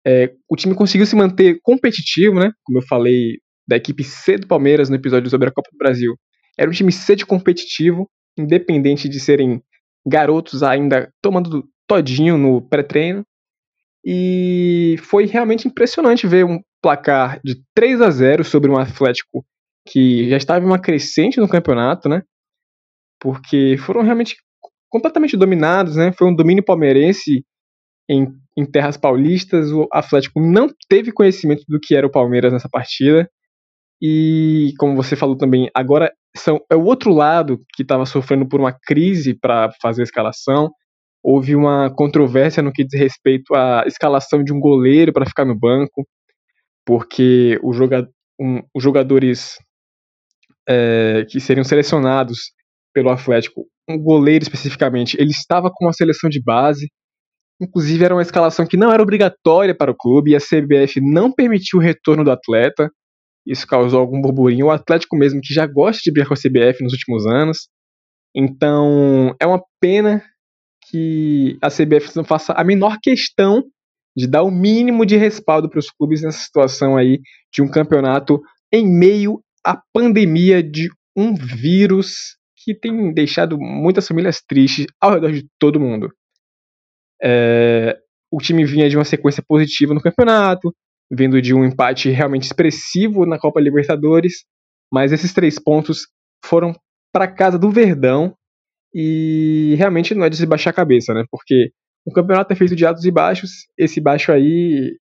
é, 0.04 0.32
o 0.48 0.56
time 0.56 0.74
conseguiu 0.74 1.06
se 1.06 1.14
manter 1.14 1.58
competitivo, 1.62 2.38
né? 2.38 2.50
Como 2.64 2.78
eu 2.78 2.82
falei 2.82 3.38
da 3.68 3.76
equipe 3.76 4.04
C 4.04 4.38
do 4.38 4.46
Palmeiras 4.46 4.88
no 4.88 4.96
episódio 4.96 5.28
sobre 5.28 5.48
a 5.48 5.52
Copa 5.52 5.68
do 5.72 5.78
Brasil. 5.78 6.14
Era 6.58 6.70
um 6.70 6.72
time 6.72 6.92
C 6.92 7.16
de 7.16 7.26
competitivo, 7.26 8.08
independente 8.38 9.08
de 9.08 9.20
serem 9.20 9.60
garotos 10.06 10.62
ainda 10.62 11.12
tomando 11.20 11.68
todinho 11.86 12.38
no 12.38 12.62
pré-treino. 12.62 13.24
E 14.04 14.96
foi 15.02 15.26
realmente 15.26 15.66
impressionante 15.66 16.26
ver 16.28 16.44
um 16.44 16.60
placar 16.80 17.40
de 17.44 17.60
3 17.74 18.00
a 18.00 18.10
0 18.10 18.44
sobre 18.44 18.70
um 18.70 18.78
Atlético 18.78 19.44
que 19.86 20.28
já 20.28 20.36
estava 20.36 20.64
em 20.64 20.68
uma 20.68 20.80
crescente 20.80 21.38
no 21.38 21.48
campeonato, 21.48 22.08
né? 22.08 22.22
Porque 23.20 23.76
foram 23.78 24.02
realmente 24.02 24.36
completamente 24.90 25.36
dominados, 25.36 25.96
né? 25.96 26.12
Foi 26.12 26.28
um 26.28 26.34
domínio 26.34 26.64
palmeirense 26.64 27.44
em, 28.08 28.26
em 28.56 28.66
terras 28.66 28.96
paulistas. 28.96 29.70
O 29.72 29.86
Atlético 29.92 30.40
não 30.40 30.68
teve 30.88 31.12
conhecimento 31.12 31.64
do 31.68 31.78
que 31.80 31.94
era 31.94 32.06
o 32.06 32.10
Palmeiras 32.10 32.52
nessa 32.52 32.68
partida. 32.68 33.28
E, 34.00 34.74
como 34.78 34.94
você 34.94 35.16
falou 35.16 35.36
também, 35.36 35.70
agora 35.74 36.12
são, 36.36 36.60
é 36.70 36.76
o 36.76 36.84
outro 36.84 37.12
lado 37.12 37.58
que 37.74 37.82
estava 37.82 38.04
sofrendo 38.04 38.46
por 38.46 38.60
uma 38.60 38.72
crise 38.72 39.34
para 39.34 39.70
fazer 39.80 40.02
a 40.02 40.04
escalação. 40.04 40.70
Houve 41.22 41.56
uma 41.56 41.90
controvérsia 41.94 42.62
no 42.62 42.72
que 42.72 42.84
diz 42.84 43.00
respeito 43.00 43.54
à 43.54 43.84
escalação 43.86 44.44
de 44.44 44.52
um 44.52 44.60
goleiro 44.60 45.12
para 45.12 45.26
ficar 45.26 45.44
no 45.44 45.58
banco, 45.58 46.06
porque 46.86 47.58
joga, 47.72 48.06
um, 48.38 48.60
os 48.74 48.82
jogadores 48.82 49.56
é, 50.68 51.24
que 51.28 51.40
seriam 51.40 51.64
selecionados 51.64 52.52
pelo 52.92 53.10
Atlético, 53.10 53.66
um 53.88 53.98
goleiro 53.98 54.42
especificamente, 54.42 55.16
ele 55.20 55.30
estava 55.30 55.70
com 55.72 55.84
uma 55.84 55.92
seleção 55.92 56.28
de 56.28 56.42
base. 56.42 56.90
Inclusive, 57.60 58.04
era 58.04 58.14
uma 58.14 58.22
escalação 58.22 58.66
que 58.66 58.76
não 58.76 58.92
era 58.92 59.02
obrigatória 59.02 59.74
para 59.74 59.90
o 59.90 59.96
clube 59.96 60.30
e 60.30 60.36
a 60.36 60.40
CBF 60.40 61.00
não 61.00 61.32
permitiu 61.32 61.78
o 61.78 61.82
retorno 61.82 62.24
do 62.24 62.30
atleta. 62.30 62.90
Isso 63.46 63.66
causou 63.66 64.00
algum 64.00 64.20
burburinho. 64.20 64.66
O 64.66 64.70
Atlético 64.70 65.16
mesmo, 65.16 65.40
que 65.40 65.54
já 65.54 65.66
gosta 65.66 66.00
de 66.04 66.10
brigar 66.10 66.28
com 66.28 66.34
a 66.34 66.36
CBF 66.36 66.82
nos 66.82 66.92
últimos 66.92 67.26
anos. 67.26 67.68
Então, 68.34 69.34
é 69.40 69.46
uma 69.46 69.62
pena 69.80 70.22
que 70.90 71.56
a 71.62 71.68
CBF 71.68 72.14
não 72.16 72.24
faça 72.24 72.52
a 72.52 72.62
menor 72.62 72.98
questão 73.02 73.62
de 74.16 74.26
dar 74.26 74.42
o 74.42 74.50
mínimo 74.50 75.04
de 75.04 75.16
respaldo 75.16 75.68
para 75.68 75.78
os 75.78 75.90
clubes 75.90 76.22
nessa 76.22 76.38
situação 76.38 76.96
aí 76.96 77.20
de 77.52 77.62
um 77.62 77.68
campeonato 77.68 78.40
em 78.72 78.86
meio 78.86 79.42
à 79.66 79.82
pandemia 79.92 80.62
de 80.62 80.88
um 81.16 81.34
vírus 81.34 82.36
que 82.56 82.72
tem 82.72 83.12
deixado 83.12 83.58
muitas 83.58 84.06
famílias 84.06 84.40
tristes 84.40 84.86
ao 85.00 85.14
redor 85.14 85.32
de 85.32 85.46
todo 85.58 85.80
mundo. 85.80 86.08
É, 87.20 87.98
o 88.30 88.38
time 88.38 88.64
vinha 88.64 88.88
de 88.88 88.96
uma 88.96 89.04
sequência 89.04 89.42
positiva 89.46 89.92
no 89.92 90.00
campeonato, 90.00 90.72
vindo 91.10 91.42
de 91.42 91.52
um 91.52 91.64
empate 91.64 92.10
realmente 92.10 92.44
expressivo 92.44 93.26
na 93.26 93.38
Copa 93.38 93.60
Libertadores, 93.60 94.44
mas 94.92 95.12
esses 95.12 95.32
três 95.32 95.58
pontos 95.58 96.06
foram 96.44 96.72
para 97.12 97.26
casa 97.26 97.58
do 97.58 97.70
Verdão 97.70 98.36
e 98.94 99.74
realmente 99.76 100.14
não 100.14 100.24
é 100.24 100.30
de 100.30 100.36
se 100.36 100.46
baixar 100.46 100.70
a 100.70 100.74
cabeça, 100.74 101.12
né? 101.12 101.24
Porque 101.30 101.70
o 102.04 102.12
campeonato 102.12 102.52
é 102.52 102.56
feito 102.56 102.76
de 102.76 102.86
altos 102.86 103.04
e 103.04 103.10
baixos, 103.10 103.50
esse 103.76 104.00
baixo 104.00 104.30
aí 104.30 104.96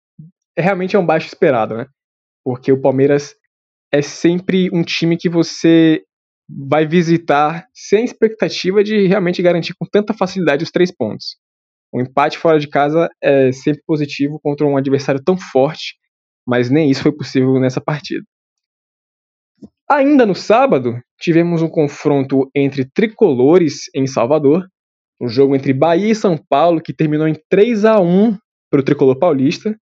é, 0.58 0.62
realmente 0.62 0.96
é 0.96 1.00
um 1.00 1.06
baixo 1.06 1.28
esperado, 1.28 1.76
né? 1.76 1.86
Porque 2.46 2.72
o 2.72 2.80
Palmeiras 2.80 3.36
é 3.94 4.02
sempre 4.02 4.70
um 4.74 4.84
time 4.84 5.16
que 5.16 5.30
você 5.30 6.02
vai 6.50 6.86
visitar 6.86 7.68
sem 7.74 8.04
expectativa 8.04 8.84
de 8.84 9.06
realmente 9.06 9.42
garantir 9.42 9.76
com 9.80 9.86
tanta 9.86 10.14
facilidade 10.14 10.64
os 10.64 10.72
três 10.72 10.92
pontos. 10.92 11.38
O 11.94 12.02
empate 12.02 12.40
fora 12.40 12.60
de 12.60 12.68
casa 12.68 13.08
é 13.22 13.52
sempre 13.52 13.84
positivo 13.86 14.40
contra 14.42 14.66
um 14.66 14.76
adversário 14.76 15.22
tão 15.24 15.38
forte, 15.38 15.96
mas 16.46 16.72
nem 16.72 16.90
isso 16.90 17.04
foi 17.04 17.12
possível 17.12 17.60
nessa 17.60 17.80
partida. 17.80 18.24
Ainda 19.90 20.26
no 20.26 20.34
sábado, 20.34 21.00
tivemos 21.20 21.62
um 21.62 21.70
confronto 21.70 22.50
entre 22.56 22.86
tricolores 22.86 23.84
em 23.94 24.08
Salvador, 24.08 24.68
um 25.22 25.28
jogo 25.28 25.56
entre 25.56 25.72
Bahia 25.72 26.12
e 26.12 26.16
São 26.16 26.36
Paulo 26.36 26.82
que 26.82 26.94
terminou 26.94 27.28
em 27.28 27.36
3 27.48 27.86
a 27.86 28.00
1 28.00 28.36
para 28.72 28.80
o 28.80 28.84
tricolor 28.84 29.20
paulista, 29.20 29.78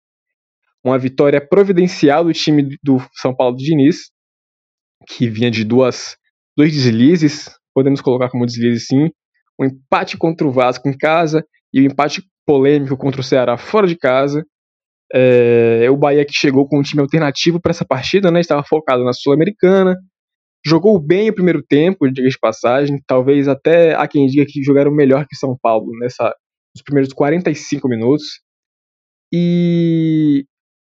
uma 0.83 0.97
vitória 0.97 1.39
providencial 1.39 2.23
do 2.23 2.33
time 2.33 2.77
do 2.83 2.97
São 3.13 3.35
Paulo 3.35 3.55
de 3.55 3.65
Diniz, 3.65 4.11
que 5.07 5.29
vinha 5.29 5.51
de 5.51 5.63
duas, 5.63 6.17
dois 6.57 6.73
deslizes, 6.73 7.49
podemos 7.73 8.01
colocar 8.01 8.29
como 8.29 8.45
deslizes 8.45 8.87
sim, 8.87 9.09
um 9.59 9.65
empate 9.65 10.17
contra 10.17 10.47
o 10.47 10.51
Vasco 10.51 10.87
em 10.89 10.97
casa 10.97 11.45
e 11.73 11.81
um 11.81 11.85
empate 11.85 12.23
polêmico 12.45 12.97
contra 12.97 13.21
o 13.21 13.23
Ceará 13.23 13.57
fora 13.57 13.87
de 13.87 13.95
casa. 13.95 14.43
É, 15.13 15.89
o 15.89 15.97
Bahia 15.97 16.25
que 16.25 16.33
chegou 16.33 16.67
com 16.67 16.79
um 16.79 16.81
time 16.81 17.01
alternativo 17.01 17.59
para 17.59 17.71
essa 17.71 17.85
partida, 17.85 18.31
né? 18.31 18.39
Estava 18.39 18.63
focado 18.63 19.03
na 19.03 19.13
Sul-Americana. 19.13 19.95
Jogou 20.65 20.99
bem 20.99 21.29
o 21.29 21.33
primeiro 21.33 21.61
tempo, 21.61 22.09
diga 22.09 22.29
de 22.29 22.39
passagem. 22.39 23.01
Talvez 23.05 23.47
até 23.47 23.93
há 23.93 24.07
quem 24.07 24.25
diga 24.27 24.45
que 24.47 24.63
jogaram 24.63 24.91
melhor 24.91 25.25
que 25.27 25.35
São 25.35 25.57
Paulo 25.61 25.91
nessa, 25.99 26.33
nos 26.75 26.83
primeiros 26.83 27.11
45 27.13 27.87
minutos. 27.87 28.25
E 29.33 30.45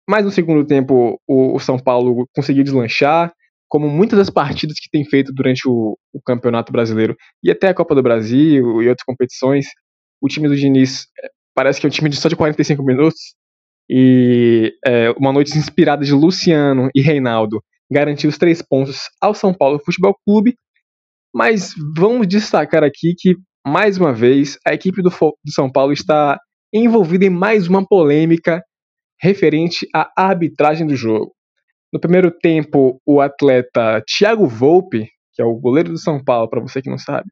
mais 0.08 0.24
no 0.24 0.30
segundo 0.30 0.66
tempo, 0.66 1.20
o, 1.26 1.56
o 1.56 1.60
São 1.60 1.78
Paulo 1.78 2.26
conseguiu 2.34 2.64
deslanchar, 2.64 3.32
como 3.68 3.88
muitas 3.88 4.18
das 4.18 4.30
partidas 4.30 4.78
que 4.78 4.90
tem 4.90 5.04
feito 5.04 5.32
durante 5.32 5.66
o, 5.66 5.96
o 6.12 6.20
Campeonato 6.20 6.72
Brasileiro 6.72 7.16
e 7.42 7.50
até 7.50 7.68
a 7.68 7.74
Copa 7.74 7.94
do 7.94 8.02
Brasil 8.02 8.82
e 8.82 8.88
outras 8.88 9.04
competições. 9.04 9.66
O 10.20 10.28
time 10.28 10.48
do 10.48 10.56
Diniz 10.56 11.06
é, 11.22 11.28
parece 11.54 11.80
que 11.80 11.86
é 11.86 11.88
um 11.88 11.90
time 11.90 12.10
de 12.10 12.16
só 12.16 12.28
de 12.28 12.36
45 12.36 12.82
minutos, 12.84 13.18
e 13.88 14.74
é, 14.86 15.10
uma 15.18 15.32
noite 15.32 15.56
inspirada 15.56 16.04
de 16.04 16.12
Luciano 16.12 16.88
e 16.94 17.00
Reinaldo 17.00 17.62
garantiu 17.90 18.30
os 18.30 18.38
três 18.38 18.62
pontos 18.62 19.10
ao 19.20 19.34
São 19.34 19.52
Paulo 19.52 19.80
Futebol 19.84 20.16
Clube. 20.24 20.56
Mas 21.34 21.74
vamos 21.96 22.26
destacar 22.26 22.82
aqui 22.82 23.14
que, 23.16 23.36
mais 23.66 23.98
uma 23.98 24.12
vez, 24.12 24.58
a 24.66 24.72
equipe 24.72 25.02
do, 25.02 25.10
do 25.10 25.52
São 25.52 25.70
Paulo 25.70 25.92
está 25.92 26.38
envolvida 26.72 27.26
em 27.26 27.30
mais 27.30 27.68
uma 27.68 27.86
polêmica 27.86 28.62
referente 29.22 29.86
à 29.94 30.10
arbitragem 30.16 30.86
do 30.86 30.96
jogo. 30.96 31.32
No 31.92 32.00
primeiro 32.00 32.30
tempo, 32.30 33.00
o 33.06 33.20
atleta 33.20 34.02
Thiago 34.06 34.46
Volpe, 34.46 35.08
que 35.32 35.40
é 35.40 35.44
o 35.44 35.54
goleiro 35.54 35.90
do 35.90 35.98
São 35.98 36.22
Paulo, 36.22 36.48
para 36.48 36.60
você 36.60 36.82
que 36.82 36.90
não 36.90 36.98
sabe, 36.98 37.28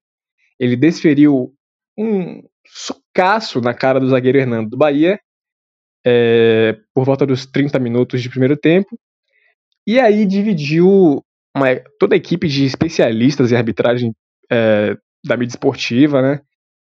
ele 0.59 0.77
desferiu 0.77 1.53
um 1.99 2.43
socaço 2.67 3.61
na 3.61 3.75
cara 3.75 3.99
do 3.99 4.09
zagueiro 4.09 4.39
Hernando 4.39 4.71
do 4.71 4.77
Bahia 4.77 5.19
é, 6.07 6.79
por 6.95 7.05
volta 7.05 7.27
dos 7.27 7.45
30 7.47 7.79
minutos 7.79 8.23
de 8.23 8.31
primeiro 8.31 8.57
tempo. 8.57 8.99
E 9.87 9.99
aí 9.99 10.25
dividiu 10.25 11.23
uma, 11.57 11.67
toda 11.99 12.15
a 12.15 12.19
equipe 12.19 12.47
de 12.47 12.65
especialistas 12.65 13.51
em 13.51 13.57
arbitragem 13.57 14.15
é, 14.51 14.97
da 15.25 15.37
mídia 15.37 15.55
esportiva, 15.55 16.23
né? 16.23 16.41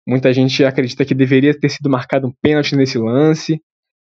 Muita 0.06 0.32
gente 0.32 0.64
acredita 0.64 1.04
que 1.04 1.14
deveria 1.14 1.58
ter 1.58 1.68
sido 1.68 1.90
marcado 1.90 2.26
um 2.26 2.32
pênalti 2.42 2.76
nesse 2.76 2.99
lance. 2.99 3.61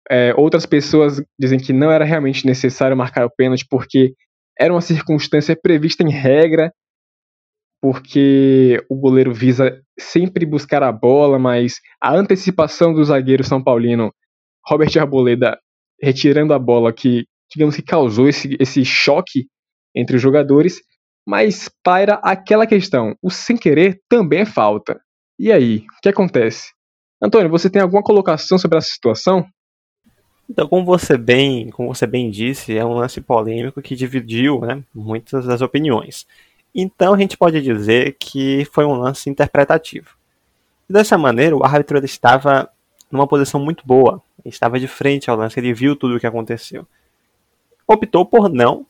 É, 0.09 0.33
outras 0.35 0.65
pessoas 0.65 1.21
dizem 1.39 1.59
que 1.59 1.73
não 1.73 1.91
era 1.91 2.03
realmente 2.03 2.45
necessário 2.45 2.97
marcar 2.97 3.25
o 3.25 3.31
pênalti 3.35 3.65
porque 3.69 4.13
era 4.59 4.73
uma 4.73 4.81
circunstância 4.81 5.55
prevista 5.55 6.03
em 6.03 6.11
regra, 6.11 6.71
porque 7.81 8.83
o 8.89 8.95
goleiro 8.95 9.33
visa 9.33 9.81
sempre 9.99 10.45
buscar 10.45 10.83
a 10.83 10.91
bola, 10.91 11.39
mas 11.39 11.75
a 12.01 12.13
antecipação 12.13 12.93
do 12.93 13.03
zagueiro 13.03 13.43
São 13.43 13.63
Paulino 13.63 14.13
Robert 14.67 14.91
Arboleda 14.99 15.57
retirando 16.01 16.53
a 16.53 16.59
bola 16.59 16.93
que, 16.93 17.25
digamos 17.51 17.75
que 17.75 17.81
causou 17.81 18.27
esse, 18.27 18.55
esse 18.59 18.85
choque 18.85 19.47
entre 19.95 20.15
os 20.15 20.21
jogadores, 20.21 20.79
mas 21.27 21.69
paira 21.83 22.15
aquela 22.23 22.65
questão, 22.65 23.15
o 23.21 23.29
sem 23.29 23.57
querer 23.57 23.99
também 24.09 24.41
é 24.41 24.45
falta. 24.45 24.99
E 25.39 25.51
aí, 25.51 25.79
o 25.79 26.01
que 26.01 26.09
acontece? 26.09 26.71
Antônio, 27.21 27.49
você 27.49 27.69
tem 27.69 27.81
alguma 27.81 28.03
colocação 28.03 28.57
sobre 28.57 28.77
essa 28.77 28.89
situação? 28.89 29.45
Então, 30.51 30.67
como 30.67 30.83
você 30.83 31.17
bem, 31.17 31.69
como 31.69 31.95
você 31.95 32.05
bem 32.05 32.29
disse, 32.29 32.77
é 32.77 32.83
um 32.83 32.95
lance 32.95 33.21
polêmico 33.21 33.81
que 33.81 33.95
dividiu 33.95 34.59
né, 34.59 34.83
muitas 34.93 35.45
das 35.45 35.61
opiniões. 35.61 36.27
Então, 36.75 37.13
a 37.13 37.17
gente 37.17 37.37
pode 37.37 37.61
dizer 37.61 38.17
que 38.19 38.67
foi 38.73 38.83
um 38.83 38.95
lance 38.95 39.29
interpretativo. 39.29 40.09
Dessa 40.89 41.17
maneira, 41.17 41.55
o 41.55 41.63
árbitro 41.63 42.03
estava 42.03 42.69
numa 43.09 43.25
posição 43.25 43.61
muito 43.61 43.87
boa. 43.87 44.21
Ele 44.43 44.53
estava 44.53 44.77
de 44.77 44.89
frente 44.89 45.29
ao 45.29 45.37
lance, 45.37 45.57
ele 45.57 45.73
viu 45.73 45.95
tudo 45.95 46.17
o 46.17 46.19
que 46.19 46.27
aconteceu. 46.27 46.85
Optou 47.87 48.25
por 48.25 48.49
não 48.49 48.85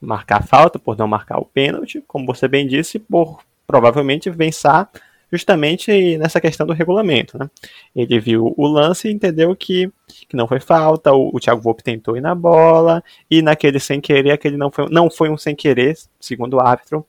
marcar 0.00 0.44
falta, 0.44 0.80
por 0.80 0.98
não 0.98 1.06
marcar 1.06 1.38
o 1.38 1.44
pênalti, 1.44 2.02
como 2.08 2.26
você 2.26 2.48
bem 2.48 2.66
disse, 2.66 2.98
por 2.98 3.38
provavelmente 3.68 4.28
pensar 4.32 4.90
justamente 5.30 6.16
nessa 6.18 6.40
questão 6.40 6.66
do 6.66 6.72
regulamento. 6.72 7.38
Né? 7.38 7.50
Ele 7.94 8.18
viu 8.20 8.54
o 8.56 8.66
lance 8.66 9.08
e 9.08 9.12
entendeu 9.12 9.54
que, 9.54 9.90
que 10.28 10.36
não 10.36 10.46
foi 10.46 10.60
falta, 10.60 11.12
o, 11.12 11.34
o 11.34 11.40
Thiago 11.40 11.60
Volpe 11.60 11.82
tentou 11.82 12.16
ir 12.16 12.20
na 12.20 12.34
bola, 12.34 13.02
e 13.30 13.42
naquele 13.42 13.80
sem 13.80 14.00
querer, 14.00 14.32
aquele 14.32 14.56
não 14.56 14.70
foi, 14.70 14.86
não 14.90 15.10
foi 15.10 15.30
um 15.30 15.36
sem 15.36 15.54
querer, 15.54 15.96
segundo 16.20 16.54
o 16.54 16.60
árbitro, 16.60 17.04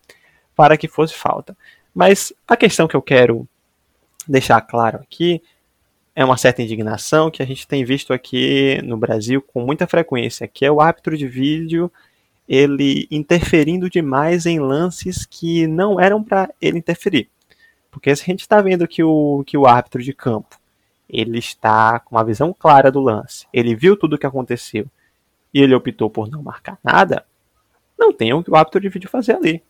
para 0.55 0.77
que 0.77 0.87
fosse 0.87 1.13
falta. 1.13 1.55
Mas 1.93 2.33
a 2.47 2.57
questão 2.57 2.87
que 2.87 2.95
eu 2.95 3.01
quero 3.01 3.47
deixar 4.27 4.61
claro 4.61 4.97
aqui 4.97 5.41
é 6.15 6.25
uma 6.25 6.37
certa 6.37 6.63
indignação 6.63 7.29
que 7.29 7.43
a 7.43 7.45
gente 7.45 7.67
tem 7.67 7.85
visto 7.85 8.11
aqui 8.11 8.81
no 8.83 8.97
Brasil 8.97 9.41
com 9.41 9.61
muita 9.61 9.85
frequência, 9.85 10.47
que 10.47 10.65
é 10.65 10.71
o 10.71 10.81
árbitro 10.81 11.15
de 11.15 11.27
vídeo 11.27 11.91
ele 12.47 13.07
interferindo 13.11 13.89
demais 13.89 14.45
em 14.45 14.59
lances 14.59 15.25
que 15.25 15.67
não 15.67 15.99
eram 15.99 16.23
para 16.23 16.49
ele 16.61 16.77
interferir. 16.77 17.29
Porque 17.91 18.15
se 18.15 18.23
a 18.23 18.25
gente 18.25 18.41
está 18.41 18.61
vendo 18.61 18.87
que 18.87 19.03
o, 19.03 19.43
que 19.45 19.57
o 19.57 19.65
árbitro 19.65 20.01
de 20.01 20.13
campo 20.13 20.57
ele 21.09 21.39
está 21.39 21.99
com 21.99 22.15
uma 22.15 22.23
visão 22.23 22.53
clara 22.53 22.91
do 22.91 22.99
lance, 22.99 23.47
ele 23.53 23.75
viu 23.75 23.95
tudo 23.95 24.15
o 24.15 24.17
que 24.17 24.25
aconteceu 24.25 24.85
e 25.53 25.61
ele 25.61 25.73
optou 25.73 26.09
por 26.09 26.29
não 26.29 26.43
marcar 26.43 26.77
nada, 26.83 27.25
não 27.97 28.11
tem 28.11 28.33
o 28.33 28.43
que 28.43 28.51
o 28.51 28.55
árbitro 28.55 28.81
de 28.81 28.89
vídeo 28.89 29.09
fazer 29.09 29.33
ali. 29.33 29.63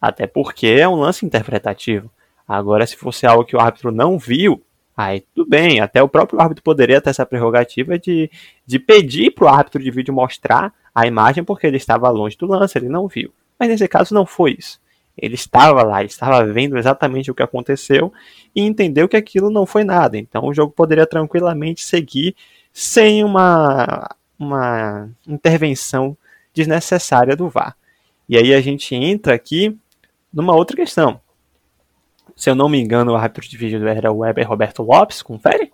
Até 0.00 0.26
porque 0.26 0.66
é 0.66 0.88
um 0.88 0.96
lance 0.96 1.24
interpretativo. 1.24 2.10
Agora, 2.46 2.86
se 2.86 2.96
fosse 2.96 3.26
algo 3.26 3.44
que 3.44 3.56
o 3.56 3.60
árbitro 3.60 3.90
não 3.90 4.18
viu, 4.18 4.62
aí 4.96 5.20
tudo 5.34 5.48
bem. 5.48 5.80
Até 5.80 6.02
o 6.02 6.08
próprio 6.08 6.40
árbitro 6.40 6.62
poderia 6.62 7.00
ter 7.00 7.10
essa 7.10 7.24
prerrogativa 7.24 7.98
de, 7.98 8.30
de 8.66 8.78
pedir 8.78 9.30
para 9.30 9.44
o 9.44 9.48
árbitro 9.48 9.82
de 9.82 9.90
vídeo 9.90 10.12
mostrar 10.12 10.74
a 10.94 11.06
imagem 11.06 11.42
porque 11.42 11.66
ele 11.66 11.76
estava 11.76 12.10
longe 12.10 12.36
do 12.36 12.46
lance, 12.46 12.76
ele 12.76 12.88
não 12.88 13.08
viu. 13.08 13.32
Mas 13.58 13.68
nesse 13.68 13.88
caso 13.88 14.14
não 14.14 14.26
foi 14.26 14.56
isso. 14.58 14.80
Ele 15.16 15.34
estava 15.34 15.82
lá, 15.82 16.00
ele 16.00 16.08
estava 16.08 16.44
vendo 16.44 16.76
exatamente 16.76 17.30
o 17.30 17.34
que 17.34 17.42
aconteceu 17.42 18.12
e 18.54 18.62
entendeu 18.62 19.08
que 19.08 19.16
aquilo 19.16 19.50
não 19.50 19.64
foi 19.64 19.84
nada. 19.84 20.18
Então 20.18 20.44
o 20.46 20.54
jogo 20.54 20.72
poderia 20.72 21.06
tranquilamente 21.06 21.82
seguir 21.82 22.34
sem 22.72 23.22
uma, 23.22 24.08
uma 24.38 25.08
intervenção 25.26 26.16
desnecessária 26.52 27.36
do 27.36 27.48
VAR. 27.48 27.76
E 28.28 28.36
aí 28.36 28.54
a 28.54 28.60
gente 28.60 28.94
entra 28.94 29.34
aqui 29.34 29.76
numa 30.32 30.54
outra 30.54 30.76
questão. 30.76 31.20
Se 32.34 32.50
eu 32.50 32.54
não 32.54 32.68
me 32.68 32.80
engano, 32.80 33.12
o 33.12 33.16
árbitro 33.16 33.48
de 33.48 33.56
vídeo 33.56 33.86
era 33.86 34.10
o 34.10 34.18
Weber 34.18 34.48
Roberto 34.48 34.82
Lopes, 34.82 35.22
confere? 35.22 35.73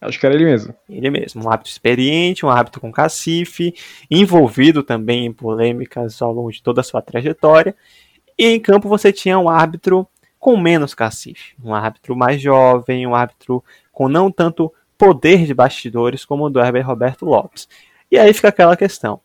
Acho 0.00 0.18
que 0.20 0.26
era 0.26 0.34
ele 0.34 0.44
mesmo. 0.44 0.74
Ele 0.88 1.10
mesmo, 1.10 1.44
um 1.44 1.50
árbitro 1.50 1.72
experiente, 1.72 2.46
um 2.46 2.50
árbitro 2.50 2.80
com 2.80 2.92
cacife, 2.92 3.74
envolvido 4.10 4.82
também 4.82 5.26
em 5.26 5.32
polêmicas 5.32 6.22
ao 6.22 6.32
longo 6.32 6.52
de 6.52 6.62
toda 6.62 6.80
a 6.80 6.84
sua 6.84 7.02
trajetória. 7.02 7.74
E 8.38 8.46
em 8.46 8.60
campo 8.60 8.88
você 8.88 9.12
tinha 9.12 9.38
um 9.38 9.48
árbitro 9.48 10.06
com 10.38 10.56
menos 10.56 10.94
cacife, 10.94 11.56
um 11.62 11.74
árbitro 11.74 12.14
mais 12.14 12.40
jovem, 12.40 13.06
um 13.06 13.14
árbitro 13.14 13.62
com 13.92 14.08
não 14.08 14.30
tanto 14.30 14.72
poder 14.96 15.44
de 15.44 15.52
bastidores 15.52 16.24
como 16.24 16.44
o 16.44 16.50
do 16.50 16.60
Herbert 16.60 16.86
Roberto 16.86 17.24
Lopes. 17.24 17.68
E 18.10 18.16
aí 18.16 18.32
fica 18.32 18.48
aquela 18.48 18.76
questão. 18.76 19.20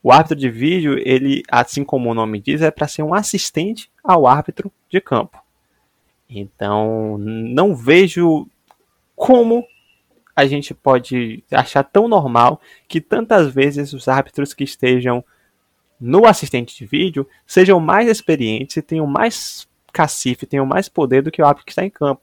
O 0.00 0.12
árbitro 0.12 0.36
de 0.36 0.50
vídeo, 0.50 0.96
ele, 0.98 1.42
assim 1.50 1.82
como 1.82 2.10
o 2.10 2.14
nome 2.14 2.40
diz, 2.40 2.62
é 2.62 2.70
para 2.70 2.86
ser 2.86 3.02
um 3.02 3.14
assistente 3.14 3.90
ao 4.02 4.26
árbitro 4.26 4.70
de 4.88 5.00
campo. 5.00 5.42
Então, 6.28 7.16
não 7.18 7.74
vejo 7.74 8.46
como 9.16 9.66
a 10.36 10.46
gente 10.46 10.74
pode 10.74 11.44
achar 11.50 11.82
tão 11.84 12.08
normal 12.08 12.60
que 12.88 13.00
tantas 13.00 13.52
vezes 13.52 13.92
os 13.92 14.08
árbitros 14.08 14.52
que 14.52 14.64
estejam 14.64 15.24
no 16.00 16.26
assistente 16.26 16.76
de 16.76 16.84
vídeo 16.84 17.26
sejam 17.46 17.78
mais 17.78 18.08
experientes 18.08 18.76
e 18.76 18.82
tenham 18.82 19.06
mais 19.06 19.68
cacife, 19.92 20.46
tenham 20.46 20.66
mais 20.66 20.88
poder 20.88 21.22
do 21.22 21.30
que 21.30 21.40
o 21.40 21.46
árbitro 21.46 21.66
que 21.66 21.72
está 21.72 21.84
em 21.84 21.90
campo. 21.90 22.20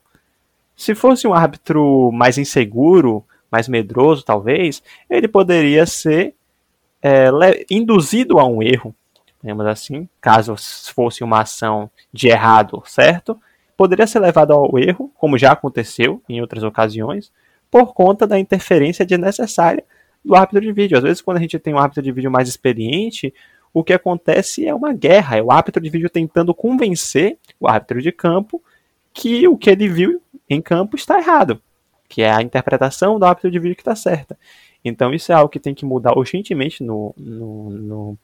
Se 0.76 0.94
fosse 0.94 1.28
um 1.28 1.34
árbitro 1.34 2.12
mais 2.12 2.38
inseguro, 2.38 3.24
mais 3.50 3.68
medroso, 3.68 4.24
talvez, 4.24 4.84
ele 5.10 5.28
poderia 5.28 5.86
ser 5.86 6.36
é, 7.02 7.30
induzido 7.70 8.40
a 8.40 8.46
um 8.46 8.62
erro, 8.62 8.94
digamos 9.42 9.66
assim, 9.66 10.08
caso 10.20 10.56
fosse 10.94 11.24
uma 11.24 11.42
ação 11.42 11.90
de 12.12 12.28
errado, 12.28 12.84
certo? 12.86 13.40
Poderia 13.76 14.06
ser 14.06 14.20
levado 14.20 14.52
ao 14.52 14.78
erro, 14.78 15.12
como 15.16 15.38
já 15.38 15.52
aconteceu 15.54 16.22
em 16.30 16.42
outras 16.42 16.64
ocasiões, 16.64 17.32
por 17.72 17.94
conta 17.94 18.28
da 18.28 18.38
interferência 18.38 19.06
desnecessária 19.06 19.84
do 20.24 20.36
árbitro 20.36 20.62
de 20.62 20.72
vídeo. 20.74 20.98
Às 20.98 21.04
vezes, 21.04 21.22
quando 21.22 21.38
a 21.38 21.40
gente 21.40 21.58
tem 21.58 21.74
um 21.74 21.80
árbitro 21.80 22.04
de 22.04 22.12
vídeo 22.12 22.30
mais 22.30 22.50
experiente, 22.50 23.34
o 23.74 23.84
que 23.84 23.94
acontece 23.94 24.68
é 24.68 24.76
uma 24.76 24.94
guerra, 24.94 25.38
é 25.38 25.42
o 25.42 25.52
árbitro 25.52 25.82
de 25.82 25.90
vídeo 25.90 26.10
tentando 26.10 26.54
convencer 26.54 27.38
o 27.60 27.68
árbitro 27.68 28.02
de 28.02 28.12
campo 28.12 28.62
que 29.14 29.48
o 29.48 29.58
que 29.58 29.70
ele 29.70 29.88
viu 29.88 30.22
em 30.50 30.62
campo 30.62 30.96
está 30.96 31.18
errado, 31.18 31.62
que 32.08 32.22
é 32.22 32.32
a 32.32 32.42
interpretação 32.42 33.18
do 33.18 33.26
árbitro 33.26 33.50
de 33.50 33.60
vídeo 33.60 33.76
que 33.76 33.82
está 33.82 33.96
certa. 33.96 34.38
Então 34.84 35.14
isso 35.14 35.32
é 35.32 35.36
algo 35.36 35.50
que 35.50 35.60
tem 35.60 35.74
que 35.74 35.86
mudar 35.86 36.18
urgentemente 36.18 36.84
no, 36.84 37.14
no, 37.18 37.70
no, 37.70 38.18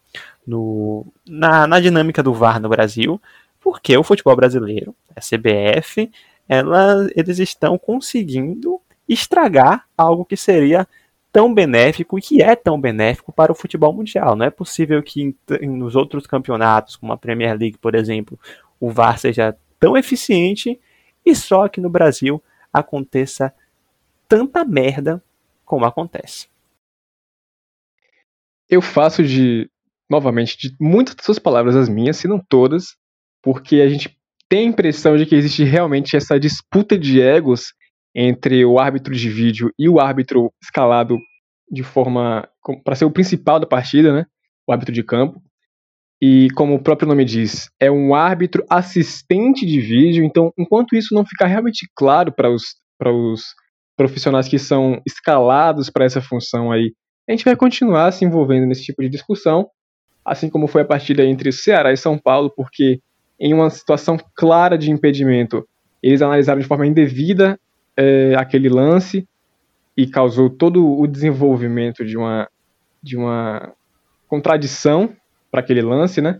no 0.46 1.06
na, 1.26 1.68
na, 1.68 1.80
dinâmica 1.80 2.22
do 2.22 2.34
VAR 2.34 2.60
no 2.60 2.68
Brasil, 2.68 3.22
porque 3.62 3.96
o 3.98 4.04
futebol 4.04 4.36
brasileiro, 4.36 4.94
a 5.16 5.22
CBF, 5.22 6.12
ela, 6.50 7.10
eles 7.16 7.40
estão 7.40 7.78
conseguindo 7.78 8.82
estragar 9.08 9.86
algo 9.98 10.26
que 10.26 10.36
seria 10.38 10.88
tão 11.32 11.54
benéfico 11.54 12.18
e 12.18 12.22
que 12.22 12.42
é 12.42 12.56
tão 12.56 12.80
benéfico 12.80 13.32
para 13.32 13.52
o 13.52 13.56
futebol 13.56 13.94
mundial. 13.94 14.36
Não 14.36 14.46
é 14.46 14.50
possível 14.50 15.02
que 15.04 15.22
em, 15.22 15.36
em, 15.62 15.70
nos 15.70 15.96
outros 15.96 16.26
campeonatos, 16.26 16.96
como 16.96 17.14
a 17.14 17.18
Premier 17.18 17.58
League, 17.58 17.78
por 17.78 17.96
exemplo, 17.96 18.40
o 18.80 18.90
VAR 18.90 19.20
seja 19.20 19.56
tão 19.80 19.96
eficiente 19.96 20.80
e 21.26 21.36
só 21.36 21.66
aqui 21.66 21.80
no 21.80 21.90
Brasil 21.90 22.42
aconteça 22.74 23.54
tanta 24.28 24.66
merda 24.66 25.24
como 25.66 25.86
acontece. 25.86 26.48
Eu 28.70 28.82
faço 28.82 29.24
de, 29.24 29.70
novamente, 30.10 30.58
de 30.58 30.76
muitas 30.80 31.16
das 31.16 31.26
suas 31.26 31.40
palavras 31.40 31.76
as 31.76 31.88
minhas, 31.88 32.18
se 32.18 32.28
não 32.28 32.40
todas, 32.40 32.98
porque 33.42 33.82
a 33.82 33.88
gente 33.88 34.18
tem 34.50 34.60
a 34.60 34.70
impressão 34.72 35.18
de 35.18 35.26
que 35.26 35.36
existe 35.36 35.64
realmente 35.64 36.16
essa 36.16 36.40
disputa 36.40 36.98
de 36.98 37.22
egos 37.22 37.74
entre 38.20 38.66
o 38.66 38.80
árbitro 38.80 39.14
de 39.14 39.30
vídeo 39.30 39.72
e 39.78 39.88
o 39.88 40.00
árbitro 40.00 40.52
escalado 40.60 41.20
de 41.72 41.84
forma 41.84 42.50
para 42.84 42.96
ser 42.96 43.06
o 43.06 43.12
principal 43.12 43.60
da 43.60 43.68
partida, 43.68 44.12
né? 44.12 44.26
O 44.68 44.72
árbitro 44.72 44.92
de 44.92 45.04
campo. 45.04 45.40
E 46.20 46.48
como 46.56 46.74
o 46.74 46.82
próprio 46.82 47.08
nome 47.08 47.24
diz, 47.24 47.70
é 47.80 47.92
um 47.92 48.16
árbitro 48.16 48.66
assistente 48.68 49.68
de 49.68 49.80
vídeo, 49.80 50.24
então 50.26 50.52
enquanto 50.58 50.96
isso 50.96 51.14
não 51.14 51.24
ficar 51.24 51.46
realmente 51.46 51.88
claro 51.96 52.32
para 52.32 52.50
os, 52.50 52.64
para 52.98 53.14
os 53.14 53.44
profissionais 53.96 54.48
que 54.48 54.58
são 54.58 55.00
escalados 55.06 55.92
para 55.92 56.06
essa 56.06 56.20
função 56.20 56.72
aí, 56.72 56.94
a 57.30 57.32
gente 57.34 57.46
vai 57.46 57.56
continuar 57.56 58.12
se 58.12 58.26
envolvendo 58.26 58.66
nesse 58.66 58.84
tipo 58.84 59.04
de 59.04 59.10
discussão, 59.10 59.70
assim 60.26 60.50
como 60.50 60.66
foi 60.66 60.82
a 60.82 60.86
partida 60.86 61.24
entre 61.24 61.52
Ceará 61.52 61.94
e 61.94 61.98
São 61.98 62.18
Paulo, 62.18 62.52
porque 62.56 63.00
em 63.40 63.54
uma 63.54 63.70
situação 63.70 64.18
clara 64.36 64.76
de 64.76 64.90
impedimento, 64.90 65.68
eles 66.02 66.24
analisaram 66.24 66.60
de 66.60 66.68
forma 66.68 66.88
indevida 66.88 67.60
é, 67.98 68.36
aquele 68.38 68.70
lance 68.70 69.28
e 69.96 70.06
causou 70.06 70.50
todo 70.50 70.86
o 70.86 71.08
desenvolvimento 71.08 72.06
de 72.06 72.16
uma, 72.16 72.48
de 73.02 73.18
uma 73.18 73.74
contradição 74.28 75.14
para 75.50 75.62
aquele 75.62 75.82
lance, 75.82 76.22
né? 76.22 76.40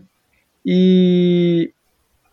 E 0.64 1.72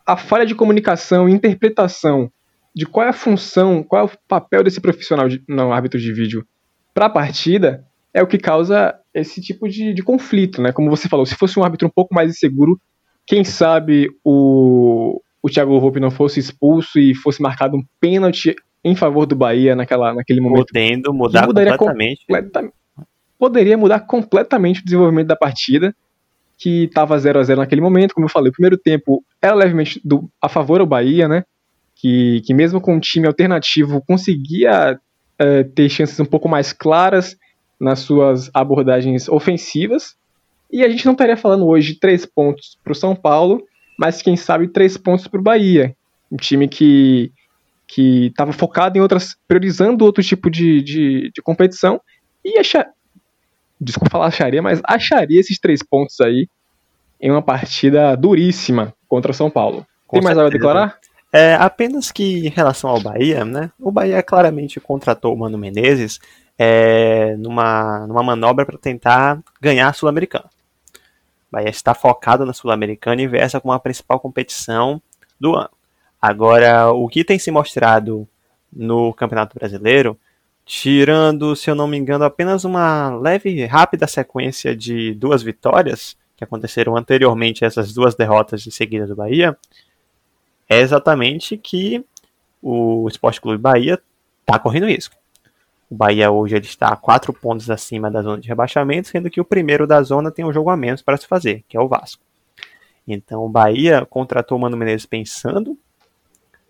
a 0.06 0.16
falha 0.16 0.46
de 0.46 0.54
comunicação 0.54 1.28
e 1.28 1.32
interpretação 1.32 2.30
de 2.74 2.86
qual 2.86 3.06
é 3.06 3.08
a 3.08 3.14
função, 3.14 3.82
qual 3.82 4.02
é 4.02 4.04
o 4.04 4.18
papel 4.28 4.62
desse 4.62 4.80
profissional, 4.80 5.28
de, 5.28 5.42
não, 5.48 5.72
árbitro 5.72 5.98
de 5.98 6.12
vídeo, 6.12 6.46
para 6.94 7.06
a 7.06 7.10
partida, 7.10 7.84
é 8.12 8.22
o 8.22 8.26
que 8.26 8.38
causa 8.38 8.94
esse 9.12 9.40
tipo 9.40 9.68
de, 9.68 9.92
de, 9.92 10.02
conflito, 10.02 10.62
né? 10.62 10.72
Como 10.72 10.90
você 10.90 11.08
falou, 11.08 11.26
se 11.26 11.34
fosse 11.34 11.58
um 11.58 11.64
árbitro 11.64 11.88
um 11.88 11.90
pouco 11.90 12.14
mais 12.14 12.30
inseguro, 12.30 12.80
quem 13.26 13.42
sabe 13.44 14.10
o, 14.22 15.20
o 15.42 15.50
Thiago 15.50 15.80
Volpe 15.80 15.98
não 15.98 16.10
fosse 16.10 16.38
expulso 16.38 16.98
e 16.98 17.14
fosse 17.14 17.42
marcado 17.42 17.76
um 17.76 17.84
pênalti 18.00 18.54
em 18.86 18.94
favor 18.94 19.26
do 19.26 19.34
Bahia 19.34 19.74
naquela, 19.74 20.14
naquele 20.14 20.40
momento. 20.40 20.66
Podendo 20.66 21.12
mudar 21.12 21.46
completamente. 21.46 22.20
Completa, 22.20 22.72
poderia 23.38 23.76
mudar 23.76 24.00
completamente 24.00 24.80
o 24.80 24.84
desenvolvimento 24.84 25.26
da 25.26 25.36
partida, 25.36 25.94
que 26.56 26.84
estava 26.84 27.18
0 27.18 27.38
a 27.38 27.42
0 27.42 27.60
naquele 27.60 27.80
momento. 27.80 28.14
Como 28.14 28.26
eu 28.26 28.30
falei, 28.30 28.50
o 28.50 28.52
primeiro 28.52 28.78
tempo 28.78 29.22
era 29.42 29.54
levemente 29.54 30.00
do, 30.04 30.30
a 30.40 30.48
favor 30.48 30.78
do 30.78 30.86
Bahia, 30.86 31.28
né? 31.28 31.44
que, 31.96 32.42
que 32.42 32.54
mesmo 32.54 32.80
com 32.80 32.94
um 32.94 33.00
time 33.00 33.26
alternativo 33.26 34.02
conseguia 34.06 35.00
é, 35.38 35.64
ter 35.64 35.88
chances 35.88 36.20
um 36.20 36.24
pouco 36.24 36.48
mais 36.48 36.72
claras 36.72 37.36
nas 37.80 38.00
suas 38.00 38.50
abordagens 38.54 39.28
ofensivas. 39.28 40.14
E 40.70 40.84
a 40.84 40.88
gente 40.88 41.04
não 41.06 41.12
estaria 41.12 41.36
falando 41.36 41.66
hoje 41.66 41.94
de 41.94 42.00
três 42.00 42.26
pontos 42.26 42.78
para 42.84 42.92
o 42.92 42.96
São 42.96 43.16
Paulo, 43.16 43.62
mas 43.98 44.20
quem 44.22 44.36
sabe 44.36 44.68
três 44.68 44.96
pontos 44.96 45.26
para 45.26 45.40
o 45.40 45.42
Bahia. 45.42 45.96
Um 46.30 46.36
time 46.36 46.68
que 46.68 47.32
que 47.86 48.26
estava 48.26 48.52
focado 48.52 48.98
em 48.98 49.00
outras, 49.00 49.36
priorizando 49.46 50.04
outro 50.04 50.22
tipo 50.22 50.50
de, 50.50 50.82
de, 50.82 51.30
de 51.34 51.42
competição 51.42 52.00
e 52.44 52.58
achar, 52.58 52.86
desculpa 53.80 54.10
falar 54.10 54.26
acharia, 54.26 54.60
mas 54.60 54.80
acharia 54.84 55.40
esses 55.40 55.58
três 55.58 55.82
pontos 55.82 56.20
aí 56.20 56.48
em 57.20 57.30
uma 57.30 57.42
partida 57.42 58.16
duríssima 58.16 58.94
contra 59.08 59.30
o 59.30 59.34
São 59.34 59.50
Paulo. 59.50 59.86
Com 60.06 60.16
Tem 60.16 60.24
mais 60.24 60.36
algo 60.36 60.48
a 60.48 60.52
declarar? 60.52 60.98
É, 61.32 61.54
apenas 61.54 62.12
que 62.12 62.46
em 62.46 62.50
relação 62.50 62.90
ao 62.90 63.00
Bahia, 63.00 63.44
né? 63.44 63.70
O 63.78 63.90
Bahia 63.90 64.22
claramente 64.22 64.80
contratou 64.80 65.34
o 65.34 65.38
Mano 65.38 65.58
Menezes 65.58 66.18
é, 66.58 67.36
numa, 67.36 68.06
numa 68.06 68.22
manobra 68.22 68.64
para 68.64 68.78
tentar 68.78 69.40
ganhar 69.60 69.88
a 69.88 69.92
Sul-Americana. 69.92 70.48
O 70.94 71.52
Bahia 71.52 71.68
está 71.68 71.94
focado 71.94 72.46
na 72.46 72.52
Sul-Americana 72.52 73.22
e 73.22 73.26
vê 73.26 73.38
essa 73.38 73.60
como 73.60 73.72
a 73.72 73.78
principal 73.78 74.20
competição 74.20 75.00
do 75.38 75.54
ano. 75.54 75.70
Agora, 76.26 76.90
o 76.90 77.06
que 77.06 77.22
tem 77.22 77.38
se 77.38 77.52
mostrado 77.52 78.26
no 78.72 79.14
Campeonato 79.14 79.56
Brasileiro, 79.56 80.18
tirando, 80.64 81.54
se 81.54 81.70
eu 81.70 81.74
não 81.76 81.86
me 81.86 81.96
engano, 81.96 82.24
apenas 82.24 82.64
uma 82.64 83.16
leve 83.16 83.50
e 83.50 83.64
rápida 83.64 84.08
sequência 84.08 84.74
de 84.74 85.14
duas 85.14 85.40
vitórias 85.40 86.16
que 86.36 86.42
aconteceram 86.42 86.96
anteriormente 86.96 87.64
a 87.64 87.68
essas 87.68 87.94
duas 87.94 88.16
derrotas 88.16 88.66
em 88.66 88.72
seguida 88.72 89.06
do 89.06 89.14
Bahia, 89.14 89.56
é 90.68 90.80
exatamente 90.80 91.56
que 91.56 92.04
o 92.60 93.06
Esporte 93.06 93.40
Clube 93.40 93.62
Bahia 93.62 93.96
está 94.40 94.58
correndo 94.58 94.88
risco. 94.88 95.14
O 95.88 95.94
Bahia 95.94 96.28
hoje 96.32 96.56
ele 96.56 96.66
está 96.66 96.88
a 96.88 96.96
4 96.96 97.32
pontos 97.34 97.70
acima 97.70 98.10
da 98.10 98.20
zona 98.20 98.40
de 98.40 98.48
rebaixamento, 98.48 99.06
sendo 99.06 99.30
que 99.30 99.40
o 99.40 99.44
primeiro 99.44 99.86
da 99.86 100.02
zona 100.02 100.32
tem 100.32 100.44
um 100.44 100.52
jogo 100.52 100.70
a 100.70 100.76
menos 100.76 101.02
para 101.02 101.16
se 101.16 101.28
fazer, 101.28 101.62
que 101.68 101.76
é 101.76 101.80
o 101.80 101.86
Vasco. 101.86 102.20
Então 103.06 103.44
o 103.44 103.48
Bahia 103.48 104.04
contratou 104.04 104.58
o 104.58 104.60
Mano 104.60 104.76
Menezes 104.76 105.06
pensando 105.06 105.78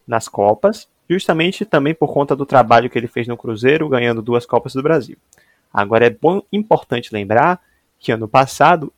nas 0.07 0.29
Copas, 0.29 0.89
justamente 1.09 1.65
também 1.65 1.95
por 1.95 2.13
conta 2.13 2.37
do 2.37 2.47
trabalho 2.47 2.91
que 2.91 2.99
ele 2.99 3.07
fez 3.07 3.27
no 3.27 3.37
Cruzeiro, 3.37 3.89
ganhando 3.89 4.23
duas 4.23 4.47
Copas 4.47 4.73
do 4.73 4.83
Brasil. 4.83 5.17
Agora 5.73 6.07
é 6.07 6.11
bom, 6.11 6.43
importante 6.53 7.13
lembrar 7.13 7.61
que 7.99 8.13
ano 8.13 8.29
passado 8.29 8.93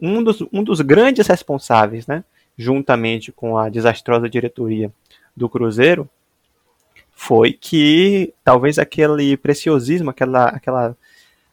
um 0.00 0.22
dos, 0.22 0.42
um 0.52 0.62
dos 0.62 0.80
grandes 0.80 1.26
responsáveis, 1.26 2.06
né, 2.06 2.24
juntamente 2.56 3.32
com 3.32 3.56
a 3.56 3.68
desastrosa 3.68 4.28
diretoria 4.28 4.92
do 5.36 5.48
Cruzeiro, 5.48 6.08
foi 7.12 7.52
que 7.52 8.34
talvez 8.44 8.78
aquele 8.78 9.36
preciosismo, 9.36 10.10
aquela, 10.10 10.48
aquela, 10.48 10.96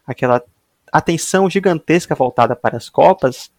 aquela 0.06 0.43
atenção 0.91 1.50
gigantesca 1.50 2.15
voltada 2.15 2.56
para 2.56 2.78
as 2.78 2.89
Copas, 2.89 3.52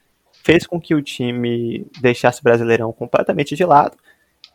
fez 0.42 0.66
com 0.66 0.80
que 0.80 0.94
o 0.94 1.02
time 1.02 1.86
deixasse 2.00 2.40
o 2.40 2.44
Brasileirão 2.44 2.92
completamente 2.92 3.54
de 3.54 3.64
lado 3.64 3.96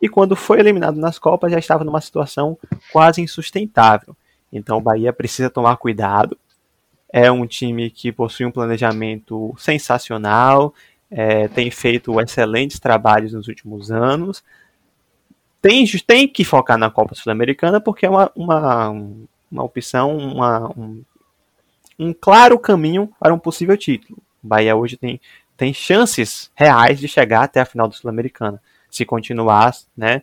e 0.01 0.07
quando 0.07 0.35
foi 0.35 0.59
eliminado 0.59 0.97
nas 0.97 1.17
Copas 1.17 1.51
já 1.51 1.59
estava 1.59 1.83
numa 1.83 2.01
situação 2.01 2.57
quase 2.91 3.21
insustentável. 3.21 4.15
Então 4.51 4.77
o 4.77 4.81
Bahia 4.81 5.11
precisa 5.11 5.49
tomar 5.49 5.77
cuidado. 5.77 6.37
É 7.11 7.31
um 7.31 7.45
time 7.47 7.89
que 7.89 8.11
possui 8.11 8.45
um 8.45 8.51
planejamento 8.51 9.53
sensacional, 9.57 10.73
é, 11.09 11.47
tem 11.47 11.71
feito 11.71 12.19
excelentes 12.19 12.79
trabalhos 12.79 13.33
nos 13.33 13.47
últimos 13.47 13.91
anos. 13.91 14.43
Tem, 15.61 15.85
tem 16.05 16.27
que 16.27 16.43
focar 16.43 16.77
na 16.77 16.89
Copa 16.89 17.15
Sul-Americana 17.15 17.81
porque 17.81 18.05
é 18.05 18.09
uma, 18.09 18.31
uma, 18.35 18.89
uma 19.51 19.63
opção, 19.63 20.15
uma, 20.17 20.69
um, 20.77 21.03
um 21.97 22.13
claro 22.13 22.59
caminho 22.59 23.09
para 23.19 23.33
um 23.33 23.39
possível 23.39 23.75
título. 23.75 24.19
O 24.43 24.47
Bahia 24.47 24.75
hoje 24.75 24.97
tem 24.97 25.19
tem 25.57 25.73
chances 25.73 26.51
reais 26.55 26.99
de 26.99 27.07
chegar 27.07 27.43
até 27.43 27.59
a 27.59 27.65
final 27.65 27.87
do 27.87 27.95
Sul-Americana, 27.95 28.61
se 28.89 29.05
continuar 29.05 29.73
né, 29.95 30.21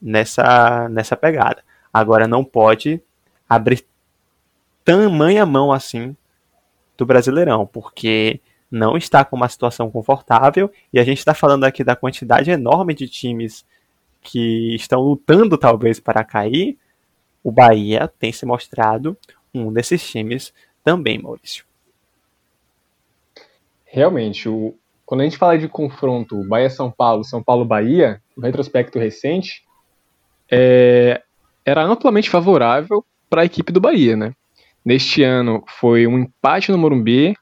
nessa, 0.00 0.88
nessa 0.88 1.16
pegada. 1.16 1.62
Agora 1.92 2.26
não 2.26 2.44
pode 2.44 3.02
abrir 3.48 3.84
tamanha 4.84 5.44
mão 5.44 5.72
assim 5.72 6.16
do 6.96 7.06
Brasileirão, 7.06 7.66
porque 7.66 8.40
não 8.70 8.96
está 8.96 9.24
com 9.24 9.36
uma 9.36 9.48
situação 9.48 9.90
confortável 9.90 10.70
e 10.92 11.00
a 11.00 11.04
gente 11.04 11.18
está 11.18 11.34
falando 11.34 11.64
aqui 11.64 11.82
da 11.82 11.96
quantidade 11.96 12.50
enorme 12.50 12.94
de 12.94 13.08
times 13.08 13.64
que 14.22 14.74
estão 14.74 15.00
lutando 15.00 15.58
talvez 15.58 15.98
para 15.98 16.22
cair. 16.22 16.78
O 17.42 17.50
Bahia 17.50 18.06
tem 18.18 18.32
se 18.32 18.44
mostrado 18.44 19.16
um 19.52 19.72
desses 19.72 20.08
times 20.08 20.52
também, 20.84 21.18
Maurício 21.18 21.64
realmente, 23.90 24.48
o, 24.48 24.74
quando 25.10 25.22
a 25.22 25.24
gente 25.24 25.38
fala 25.38 25.58
de 25.58 25.66
confronto 25.66 26.44
Bahia-São 26.44 26.88
Paulo, 26.88 27.24
São 27.24 27.42
Paulo-Bahia, 27.42 28.22
no 28.36 28.44
retrospecto 28.44 28.96
recente, 28.96 29.64
é, 30.48 31.20
era 31.66 31.82
amplamente 31.82 32.30
favorável 32.30 33.04
para 33.28 33.42
a 33.42 33.44
equipe 33.44 33.72
do 33.72 33.80
Bahia, 33.80 34.16
né? 34.16 34.32
Neste 34.84 35.24
ano 35.24 35.64
foi 35.66 36.06
um 36.06 36.16
empate 36.16 36.70
no 36.70 36.78
Morumbi. 36.78 37.34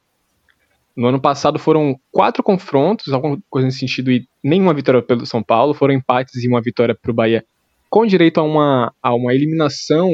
No 0.97 1.09
ano 1.09 1.21
passado 1.21 1.59
foram 1.59 1.95
quatro 2.11 2.41
confrontos, 2.41 3.13
alguma 3.13 3.37
coisa 3.51 3.67
nesse 3.67 3.77
sentido, 3.77 4.11
e 4.11 4.27
nenhuma 4.43 4.73
vitória 4.73 5.03
pelo 5.03 5.27
São 5.27 5.43
Paulo. 5.43 5.75
Foram 5.75 5.93
empates 5.93 6.43
e 6.43 6.47
uma 6.47 6.63
vitória 6.63 6.97
para 6.99 7.11
o 7.11 7.13
Bahia, 7.13 7.45
com 7.87 8.03
direito 8.03 8.39
a 8.39 8.43
uma, 8.43 8.91
a 8.99 9.13
uma 9.13 9.31
eliminação 9.31 10.09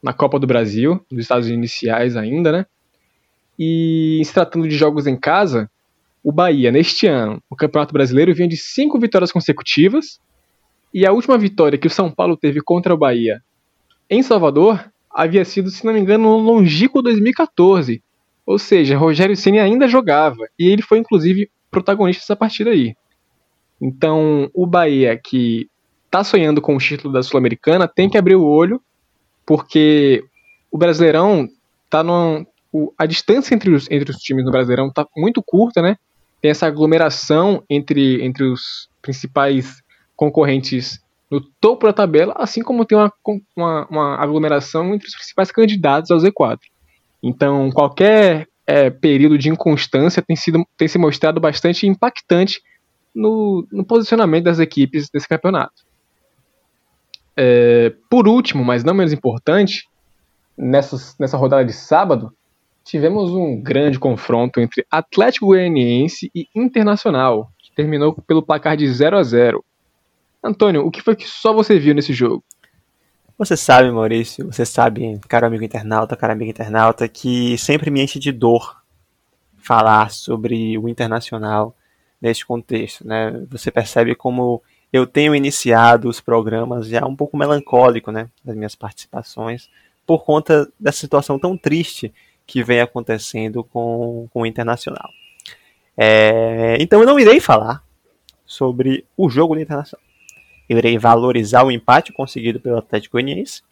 na 0.00 0.12
Copa 0.12 0.38
do 0.38 0.46
Brasil, 0.46 1.04
nos 1.10 1.22
estados 1.22 1.48
iniciais 1.48 2.16
ainda, 2.16 2.52
né? 2.52 2.66
E 3.58 4.22
se 4.24 4.32
tratando 4.32 4.68
de 4.68 4.76
jogos 4.76 5.08
em 5.08 5.16
casa, 5.16 5.68
o 6.22 6.32
Bahia, 6.32 6.70
neste 6.70 7.06
ano, 7.06 7.42
o 7.50 7.56
Campeonato 7.56 7.92
Brasileiro, 7.92 8.34
vinha 8.34 8.48
de 8.48 8.56
cinco 8.56 8.98
vitórias 8.98 9.32
consecutivas. 9.32 10.20
E 10.94 11.06
a 11.06 11.12
última 11.12 11.36
vitória 11.38 11.78
que 11.78 11.86
o 11.86 11.90
São 11.90 12.10
Paulo 12.10 12.36
teve 12.36 12.60
contra 12.60 12.94
o 12.94 12.98
Bahia 12.98 13.40
em 14.08 14.22
Salvador 14.22 14.92
havia 15.10 15.44
sido, 15.44 15.70
se 15.70 15.84
não 15.84 15.92
me 15.92 16.00
engano, 16.00 16.24
no 16.24 16.36
longínquo 16.36 17.02
2014. 17.02 18.02
Ou 18.44 18.58
seja, 18.58 18.96
Rogério 18.96 19.36
Ceni 19.36 19.58
ainda 19.58 19.88
jogava. 19.88 20.46
E 20.58 20.68
ele 20.68 20.82
foi, 20.82 20.98
inclusive, 20.98 21.50
protagonista 21.70 22.20
dessa 22.20 22.36
partida 22.36 22.70
aí. 22.70 22.94
Então, 23.80 24.50
o 24.52 24.66
Bahia, 24.66 25.18
que 25.18 25.68
está 26.04 26.22
sonhando 26.22 26.60
com 26.60 26.76
o 26.76 26.78
título 26.78 27.12
da 27.12 27.22
Sul-Americana, 27.22 27.88
tem 27.88 28.08
que 28.08 28.18
abrir 28.18 28.36
o 28.36 28.44
olho, 28.44 28.80
porque 29.46 30.22
o 30.70 30.76
Brasileirão 30.76 31.48
está 31.86 32.02
num, 32.02 32.44
o, 32.70 32.92
a 32.98 33.06
distância 33.06 33.54
entre 33.54 33.70
os, 33.70 33.90
entre 33.90 34.10
os 34.10 34.18
times 34.18 34.44
no 34.44 34.50
Brasileirão 34.50 34.88
está 34.88 35.06
muito 35.16 35.42
curta, 35.42 35.80
né? 35.80 35.96
Tem 36.42 36.50
essa 36.50 36.66
aglomeração 36.66 37.64
entre, 37.70 38.22
entre 38.22 38.44
os 38.44 38.90
principais 39.00 39.82
concorrentes 40.14 41.00
no 41.30 41.40
topo 41.40 41.86
da 41.86 41.94
tabela, 41.94 42.34
assim 42.36 42.62
como 42.62 42.84
tem 42.84 42.98
uma, 42.98 43.10
uma, 43.56 43.86
uma 43.86 44.16
aglomeração 44.16 44.94
entre 44.94 45.08
os 45.08 45.14
principais 45.14 45.50
candidatos 45.50 46.10
ao 46.10 46.18
Z4. 46.18 46.58
Então, 47.22 47.70
qualquer 47.70 48.46
é, 48.66 48.90
período 48.90 49.38
de 49.38 49.48
inconstância 49.48 50.20
tem, 50.20 50.36
sido, 50.36 50.66
tem 50.76 50.88
se 50.88 50.98
mostrado 50.98 51.40
bastante 51.40 51.86
impactante 51.86 52.60
no, 53.14 53.66
no 53.72 53.84
posicionamento 53.84 54.44
das 54.44 54.58
equipes 54.58 55.08
desse 55.10 55.26
campeonato. 55.26 55.84
É, 57.36 57.94
por 58.10 58.28
último, 58.28 58.64
mas 58.64 58.84
não 58.84 58.92
menos 58.92 59.12
importante, 59.12 59.88
nessa, 60.56 60.96
nessa 61.18 61.36
rodada 61.36 61.64
de 61.64 61.72
sábado, 61.72 62.32
tivemos 62.84 63.30
um 63.30 63.60
grande 63.60 63.98
confronto 63.98 64.60
entre 64.60 64.86
Atlético 64.90 65.46
Goianiense 65.46 66.30
e 66.34 66.46
Internacional, 66.54 67.50
que 67.58 67.72
terminou 67.74 68.14
pelo 68.26 68.42
placar 68.42 68.76
de 68.76 68.86
0 68.88 69.16
a 69.16 69.22
0. 69.22 69.64
Antônio, 70.42 70.84
o 70.84 70.90
que 70.90 71.00
foi 71.00 71.14
que 71.14 71.28
só 71.28 71.52
você 71.52 71.78
viu 71.78 71.94
nesse 71.94 72.12
jogo? 72.12 72.42
Você 73.38 73.56
sabe, 73.56 73.90
Maurício, 73.90 74.46
você 74.46 74.64
sabe, 74.64 75.18
caro 75.28 75.46
amigo 75.46 75.64
internauta, 75.64 76.16
caro 76.16 76.32
amigo 76.32 76.50
internauta, 76.50 77.08
que 77.08 77.56
sempre 77.58 77.90
me 77.90 78.02
enche 78.02 78.18
de 78.18 78.30
dor 78.30 78.82
falar 79.56 80.10
sobre 80.10 80.76
o 80.76 80.88
Internacional 80.88 81.74
neste 82.20 82.44
contexto, 82.46 83.06
né? 83.06 83.44
Você 83.50 83.70
percebe 83.70 84.14
como 84.14 84.62
eu 84.92 85.06
tenho 85.06 85.34
iniciado 85.34 86.08
os 86.08 86.20
programas 86.20 86.86
já 86.86 87.04
um 87.06 87.16
pouco 87.16 87.36
melancólico, 87.36 88.12
né, 88.12 88.28
das 88.44 88.54
minhas 88.54 88.74
participações, 88.74 89.70
por 90.06 90.24
conta 90.24 90.70
dessa 90.78 90.98
situação 90.98 91.38
tão 91.38 91.56
triste 91.56 92.12
que 92.46 92.62
vem 92.62 92.80
acontecendo 92.80 93.64
com, 93.64 94.28
com 94.32 94.42
o 94.42 94.46
Internacional. 94.46 95.10
É, 95.96 96.76
então 96.80 97.00
eu 97.00 97.06
não 97.06 97.18
irei 97.18 97.40
falar 97.40 97.82
sobre 98.44 99.04
o 99.16 99.28
jogo 99.28 99.54
do 99.54 99.60
Internacional. 99.60 100.02
Eu 100.68 100.78
irei 100.78 100.98
valorizar 100.98 101.64
o 101.64 101.70
empate 101.70 102.12
conseguido 102.12 102.60
pelo 102.60 102.78
Atlético 102.78 103.12
Goianiense, 103.12 103.62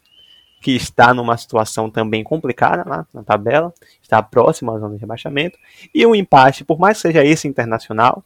que 0.61 0.75
está 0.75 1.13
numa 1.13 1.35
situação 1.35 1.89
também 1.89 2.23
complicada 2.23 2.87
lá 2.87 3.07
na 3.11 3.23
tabela, 3.23 3.73
está 4.01 4.21
próximo 4.21 4.71
à 4.71 4.77
zona 4.77 4.93
de 4.93 5.01
rebaixamento, 5.01 5.57
e 5.93 6.05
o 6.05 6.15
empate, 6.15 6.63
por 6.63 6.79
mais 6.79 6.97
que 6.97 7.01
seja 7.01 7.25
esse 7.25 7.47
internacional, 7.47 8.23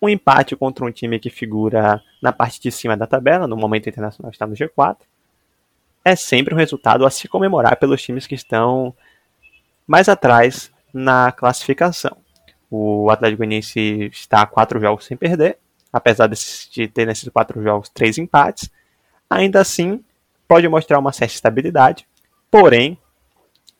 um 0.00 0.08
empate 0.08 0.54
contra 0.54 0.84
um 0.84 0.92
time 0.92 1.18
que 1.18 1.30
figura 1.30 2.00
na 2.20 2.32
parte 2.32 2.60
de 2.60 2.70
cima 2.70 2.96
da 2.96 3.06
tabela, 3.06 3.46
no 3.46 3.56
momento 3.56 3.86
o 3.86 3.88
internacional 3.88 4.30
está 4.30 4.46
no 4.46 4.54
G4, 4.54 4.96
é 6.04 6.16
sempre 6.16 6.54
um 6.54 6.58
resultado 6.58 7.04
a 7.04 7.10
se 7.10 7.28
comemorar 7.28 7.76
pelos 7.76 8.02
times 8.02 8.26
que 8.26 8.34
estão 8.34 8.94
mais 9.92 10.08
atrás 10.08 10.72
na 10.90 11.30
classificação. 11.32 12.16
O 12.70 13.10
Atlético 13.10 13.40
Goianiense 13.40 14.08
está 14.10 14.40
a 14.40 14.46
quatro 14.46 14.80
jogos 14.80 15.04
sem 15.04 15.18
perder, 15.18 15.58
apesar 15.92 16.28
de 16.28 16.88
ter 16.88 17.06
nesses 17.06 17.28
quatro 17.28 17.62
jogos 17.62 17.90
três 17.90 18.16
empates. 18.16 18.70
Ainda 19.28 19.60
assim, 19.60 20.02
pode 20.48 20.66
mostrar 20.66 20.98
uma 20.98 21.12
certa 21.12 21.34
estabilidade, 21.34 22.08
porém, 22.50 22.96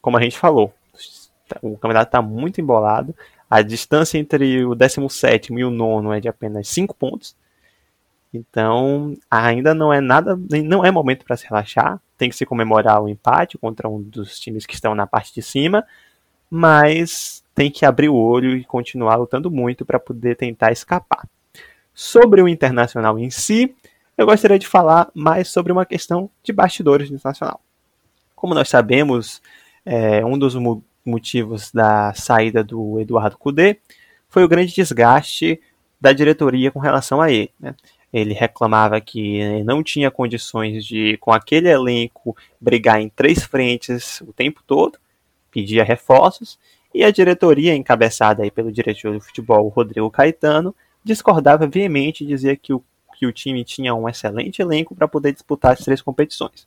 como 0.03 0.18
a 0.18 0.20
gente 0.20 0.37
falou, 0.37 0.75
o 1.62 1.79
campeonato 1.79 2.09
está 2.09 2.20
muito 2.20 2.61
embolado. 2.61 3.16
A 3.48 3.62
distância 3.62 4.18
entre 4.18 4.66
o 4.66 4.75
17 4.75 5.51
e 5.55 5.64
o 5.64 5.70
nono 5.70 6.12
é 6.12 6.20
de 6.20 6.29
apenas 6.29 6.68
5 6.68 6.94
pontos. 6.94 7.35
Então, 8.35 9.14
ainda 9.31 9.75
não 9.75 9.92
é 9.92 10.01
nada, 10.01 10.38
não 10.64 10.85
é 10.85 10.90
momento 10.90 11.25
para 11.25 11.37
se 11.37 11.46
relaxar. 11.46 12.01
Tem 12.18 12.31
que 12.31 12.37
se 12.37 12.46
comemorar 12.46 13.03
o 13.03 13.09
empate 13.09 13.59
contra 13.59 13.88
um 13.88 14.03
dos 14.03 14.38
times 14.38 14.64
que 14.64 14.75
estão 14.75 14.94
na 14.94 15.07
parte 15.07 15.35
de 15.35 15.42
cima, 15.42 15.87
mas 16.55 17.43
tem 17.55 17.71
que 17.71 17.87
abrir 17.87 18.11
o 18.11 18.15
olho 18.15 18.55
e 18.55 18.62
continuar 18.62 19.17
lutando 19.17 19.51
muito 19.51 19.87
para 19.87 19.99
poder 19.99 20.37
tentar 20.37 20.71
escapar. 20.71 21.27
Sobre 21.95 22.43
o 22.43 22.49
Internacional 22.49 23.19
em 23.19 23.31
si, 23.31 23.75
eu 24.19 24.27
gostaria 24.27 24.59
de 24.59 24.67
falar 24.67 25.11
mais 25.15 25.49
sobre 25.49 25.73
uma 25.73 25.87
questão 25.87 26.29
de 26.43 26.53
bastidores 26.53 27.09
do 27.09 27.15
Internacional. 27.15 27.59
Como 28.37 28.53
nós 28.53 28.69
sabemos, 28.69 29.41
é, 29.83 30.23
um 30.27 30.38
dos 30.38 30.55
motivos 31.07 31.73
da 31.73 32.12
saída 32.12 32.62
do 32.62 33.01
Eduardo 33.01 33.38
Cudê 33.38 33.79
foi 34.29 34.45
o 34.45 34.49
grande 34.49 34.75
desgaste 34.75 35.59
da 35.99 36.12
diretoria 36.12 36.71
com 36.71 36.81
relação 36.81 37.23
a 37.23 37.33
ele. 37.33 37.51
Né? 37.59 37.75
Ele 38.12 38.35
reclamava 38.35 39.01
que 39.01 39.62
não 39.65 39.83
tinha 39.83 40.11
condições 40.11 40.85
de, 40.85 41.17
com 41.17 41.33
aquele 41.33 41.71
elenco, 41.71 42.37
brigar 42.61 43.01
em 43.01 43.09
três 43.09 43.43
frentes 43.43 44.21
o 44.21 44.35
tempo 44.35 44.62
todo, 44.67 44.99
pedia 45.53 45.85
reforços, 45.85 46.59
e 46.95 47.05
a 47.05 47.11
diretoria, 47.11 47.75
encabeçada 47.75 48.43
aí 48.43 48.51
pelo 48.51 48.73
diretor 48.73 49.15
de 49.15 49.25
futebol 49.25 49.69
Rodrigo 49.69 50.11
Caetano, 50.11 50.75
discordava 51.05 51.67
veemente 51.67 52.25
e 52.25 52.27
dizia 52.27 52.57
que 52.57 52.73
o, 52.73 52.83
que 53.17 53.27
o 53.27 53.33
time 53.33 53.65
tinha 53.65 53.95
um 53.95 54.09
excelente 54.09 54.61
elenco 54.61 54.95
para 54.95 55.07
poder 55.07 55.33
disputar 55.33 55.73
as 55.73 55.81
três 55.81 56.03
competições. 56.03 56.67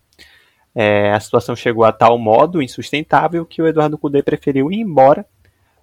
É, 0.74 1.12
a 1.12 1.20
situação 1.20 1.56
chegou 1.56 1.86
a 1.86 1.92
tal 1.92 2.18
modo 2.18 2.62
insustentável 2.62 3.46
que 3.46 3.62
o 3.62 3.68
Eduardo 3.68 3.98
Cudê 3.98 4.22
preferiu 4.22 4.72
ir 4.72 4.80
embora 4.80 5.26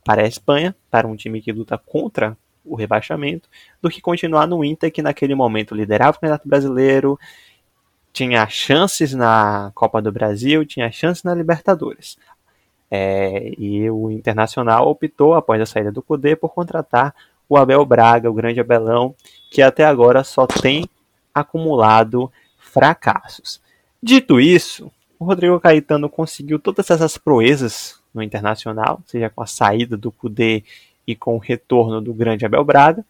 para 0.04 0.22
a 0.22 0.26
Espanha, 0.26 0.74
para 0.90 1.06
um 1.06 1.16
time 1.16 1.40
que 1.40 1.52
luta 1.52 1.78
contra 1.78 2.36
o 2.64 2.76
rebaixamento, 2.76 3.48
do 3.80 3.88
que 3.88 4.00
continuar 4.00 4.46
no 4.46 4.64
Inter, 4.64 4.92
que 4.92 5.02
naquele 5.02 5.34
momento 5.34 5.74
liderava 5.74 6.10
o 6.10 6.14
Campeonato 6.14 6.48
Brasileiro, 6.48 7.18
tinha 8.12 8.46
chances 8.48 9.14
na 9.14 9.72
Copa 9.74 10.02
do 10.02 10.12
Brasil, 10.12 10.66
tinha 10.66 10.92
chances 10.92 11.24
na 11.24 11.34
Libertadores. 11.34 12.18
É, 12.94 13.54
e 13.56 13.88
o 13.88 14.10
Internacional 14.10 14.86
optou, 14.86 15.32
após 15.32 15.58
a 15.62 15.64
saída 15.64 15.90
do 15.90 16.02
Cudê, 16.02 16.36
por 16.36 16.50
contratar 16.50 17.14
o 17.48 17.56
Abel 17.56 17.82
Braga, 17.86 18.30
o 18.30 18.34
grande 18.34 18.60
Abelão, 18.60 19.14
que 19.50 19.62
até 19.62 19.82
agora 19.82 20.22
só 20.22 20.46
tem 20.46 20.86
acumulado 21.34 22.30
fracassos. 22.58 23.62
Dito 24.02 24.38
isso, 24.38 24.92
o 25.18 25.24
Rodrigo 25.24 25.58
Caetano 25.58 26.06
conseguiu 26.06 26.58
todas 26.58 26.90
essas 26.90 27.16
proezas 27.16 27.98
no 28.12 28.22
Internacional, 28.22 29.00
seja 29.06 29.30
com 29.30 29.42
a 29.42 29.46
saída 29.46 29.96
do 29.96 30.12
Cudê 30.12 30.62
e 31.06 31.16
com 31.16 31.36
o 31.36 31.38
retorno 31.38 31.98
do 31.98 32.12
grande 32.12 32.44
Abel 32.44 32.62
Braga. 32.62 33.02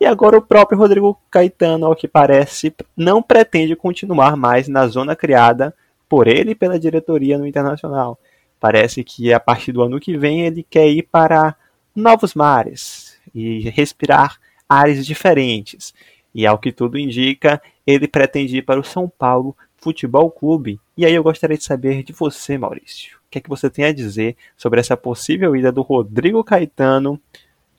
E 0.00 0.06
agora 0.06 0.38
o 0.38 0.42
próprio 0.42 0.78
Rodrigo 0.78 1.18
Caetano, 1.28 1.86
ao 1.86 1.96
que 1.96 2.06
parece, 2.06 2.72
não 2.96 3.20
pretende 3.20 3.74
continuar 3.74 4.36
mais 4.36 4.68
na 4.68 4.86
zona 4.86 5.16
criada 5.16 5.74
por 6.08 6.28
ele 6.28 6.52
e 6.52 6.54
pela 6.54 6.78
diretoria 6.78 7.36
no 7.36 7.48
Internacional. 7.48 8.16
Parece 8.64 9.04
que 9.04 9.30
a 9.30 9.38
partir 9.38 9.72
do 9.72 9.82
ano 9.82 10.00
que 10.00 10.16
vem 10.16 10.46
ele 10.46 10.62
quer 10.62 10.88
ir 10.88 11.02
para 11.02 11.54
novos 11.94 12.34
mares 12.34 13.20
e 13.34 13.68
respirar 13.68 14.40
ares 14.66 15.04
diferentes. 15.04 15.92
E 16.34 16.46
ao 16.46 16.58
que 16.58 16.72
tudo 16.72 16.98
indica, 16.98 17.60
ele 17.86 18.08
pretende 18.08 18.56
ir 18.56 18.62
para 18.62 18.80
o 18.80 18.82
São 18.82 19.06
Paulo 19.06 19.54
Futebol 19.76 20.30
Clube. 20.30 20.80
E 20.96 21.04
aí 21.04 21.12
eu 21.12 21.22
gostaria 21.22 21.58
de 21.58 21.62
saber 21.62 22.02
de 22.02 22.14
você, 22.14 22.56
Maurício. 22.56 23.18
O 23.26 23.30
que 23.30 23.36
é 23.36 23.40
que 23.42 23.50
você 23.50 23.68
tem 23.68 23.84
a 23.84 23.92
dizer 23.92 24.34
sobre 24.56 24.80
essa 24.80 24.96
possível 24.96 25.54
ida 25.54 25.70
do 25.70 25.82
Rodrigo 25.82 26.42
Caetano 26.42 27.20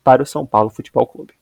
para 0.04 0.22
o 0.22 0.26
São 0.26 0.46
Paulo 0.46 0.70
Futebol 0.70 1.08
Clube? 1.08 1.34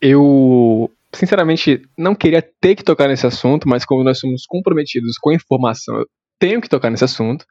Eu, 0.00 0.90
sinceramente, 1.12 1.82
não 1.94 2.14
queria 2.14 2.40
ter 2.58 2.74
que 2.74 2.82
tocar 2.82 3.06
nesse 3.06 3.26
assunto, 3.26 3.68
mas 3.68 3.84
como 3.84 4.02
nós 4.02 4.18
somos 4.18 4.46
comprometidos 4.46 5.18
com 5.18 5.28
a 5.28 5.34
informação, 5.34 6.02
tenho 6.38 6.60
que 6.60 6.68
tocar 6.68 6.90
nesse 6.90 7.04
assunto, 7.04 7.44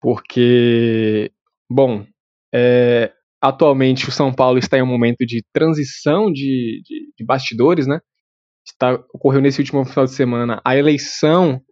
porque, 0.00 1.32
bom, 1.70 2.06
é, 2.54 3.12
atualmente 3.40 4.08
o 4.08 4.12
São 4.12 4.32
Paulo 4.32 4.58
está 4.58 4.78
em 4.78 4.82
um 4.82 4.86
momento 4.86 5.24
de 5.26 5.44
transição 5.52 6.30
de, 6.32 6.82
de, 6.84 7.12
de 7.16 7.24
bastidores, 7.24 7.86
né? 7.86 8.00
Está, 8.66 8.94
ocorreu 9.12 9.40
nesse 9.40 9.60
último 9.60 9.84
final 9.84 10.04
de 10.04 10.12
semana 10.12 10.60
a 10.64 10.76
eleição 10.76 11.62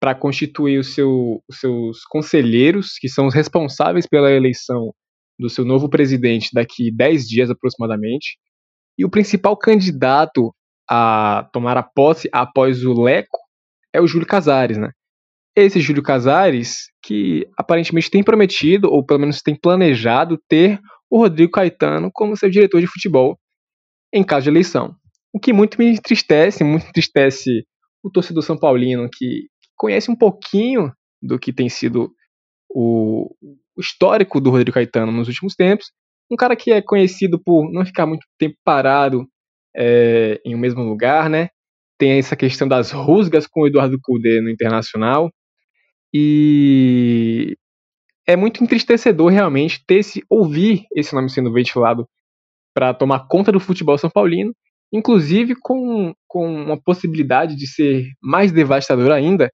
para 0.00 0.14
constituir 0.14 0.84
seu, 0.84 1.42
os 1.48 1.60
seus 1.60 2.04
conselheiros, 2.04 2.98
que 2.98 3.08
são 3.08 3.26
os 3.26 3.34
responsáveis 3.34 4.06
pela 4.06 4.30
eleição 4.30 4.94
do 5.38 5.48
seu 5.48 5.64
novo 5.64 5.88
presidente 5.88 6.50
daqui 6.52 6.90
10 6.90 7.26
dias 7.26 7.50
aproximadamente. 7.50 8.38
E 8.96 9.04
o 9.04 9.10
principal 9.10 9.56
candidato 9.56 10.54
a 10.88 11.48
tomar 11.52 11.76
a 11.76 11.82
posse 11.82 12.28
após 12.32 12.84
o 12.84 12.92
Leco 13.02 13.38
é 13.92 14.00
o 14.00 14.06
Júlio 14.06 14.26
Casares, 14.26 14.78
né? 14.78 14.90
Esse 15.64 15.80
Júlio 15.80 16.02
Casares 16.02 16.88
que 17.02 17.46
aparentemente 17.56 18.10
tem 18.10 18.22
prometido, 18.22 18.90
ou 18.90 19.04
pelo 19.04 19.20
menos 19.20 19.42
tem 19.42 19.54
planejado, 19.54 20.38
ter 20.48 20.80
o 21.10 21.18
Rodrigo 21.18 21.52
Caetano 21.52 22.10
como 22.12 22.36
seu 22.36 22.50
diretor 22.50 22.80
de 22.80 22.86
futebol 22.86 23.38
em 24.12 24.24
caso 24.24 24.44
de 24.44 24.50
eleição. 24.50 24.94
O 25.32 25.40
que 25.40 25.52
muito 25.52 25.78
me 25.78 25.86
entristece, 25.86 26.64
muito 26.64 26.86
entristece 26.86 27.64
o 28.02 28.10
torcedor 28.10 28.42
são 28.42 28.58
paulino 28.58 29.08
que 29.12 29.48
conhece 29.76 30.10
um 30.10 30.16
pouquinho 30.16 30.92
do 31.22 31.38
que 31.38 31.52
tem 31.52 31.68
sido 31.68 32.10
o, 32.70 33.34
histórico 33.78 34.40
do 34.40 34.50
Rodrigo 34.50 34.74
Caetano 34.74 35.12
nos 35.12 35.28
últimos 35.28 35.54
tempos. 35.54 35.90
Um 36.30 36.36
cara 36.36 36.56
que 36.56 36.70
é 36.70 36.82
conhecido 36.82 37.40
por 37.42 37.70
não 37.72 37.86
ficar 37.86 38.06
muito 38.06 38.26
tempo 38.38 38.56
parado 38.64 39.26
é, 39.74 40.40
em 40.44 40.54
um 40.54 40.58
mesmo 40.58 40.82
lugar, 40.82 41.30
né? 41.30 41.48
Tem 41.98 42.18
essa 42.18 42.36
questão 42.36 42.68
das 42.68 42.90
rusgas 42.90 43.46
com 43.46 43.62
o 43.62 43.66
Eduardo 43.66 43.98
Cudê 44.02 44.40
no 44.40 44.50
Internacional. 44.50 45.30
E 46.12 47.56
é 48.26 48.36
muito 48.36 48.62
entristecedor 48.62 49.30
realmente 49.30 49.82
ter 49.86 49.96
esse, 49.96 50.22
ouvir 50.28 50.84
esse 50.94 51.14
nome 51.14 51.30
sendo 51.30 51.52
ventilado 51.52 52.06
para 52.74 52.94
tomar 52.94 53.26
conta 53.26 53.50
do 53.50 53.60
futebol 53.60 53.98
são 53.98 54.10
paulino, 54.10 54.52
inclusive 54.92 55.54
com, 55.60 56.14
com 56.26 56.64
uma 56.64 56.80
possibilidade 56.80 57.56
de 57.56 57.66
ser 57.66 58.06
mais 58.22 58.52
devastador 58.52 59.10
ainda, 59.10 59.50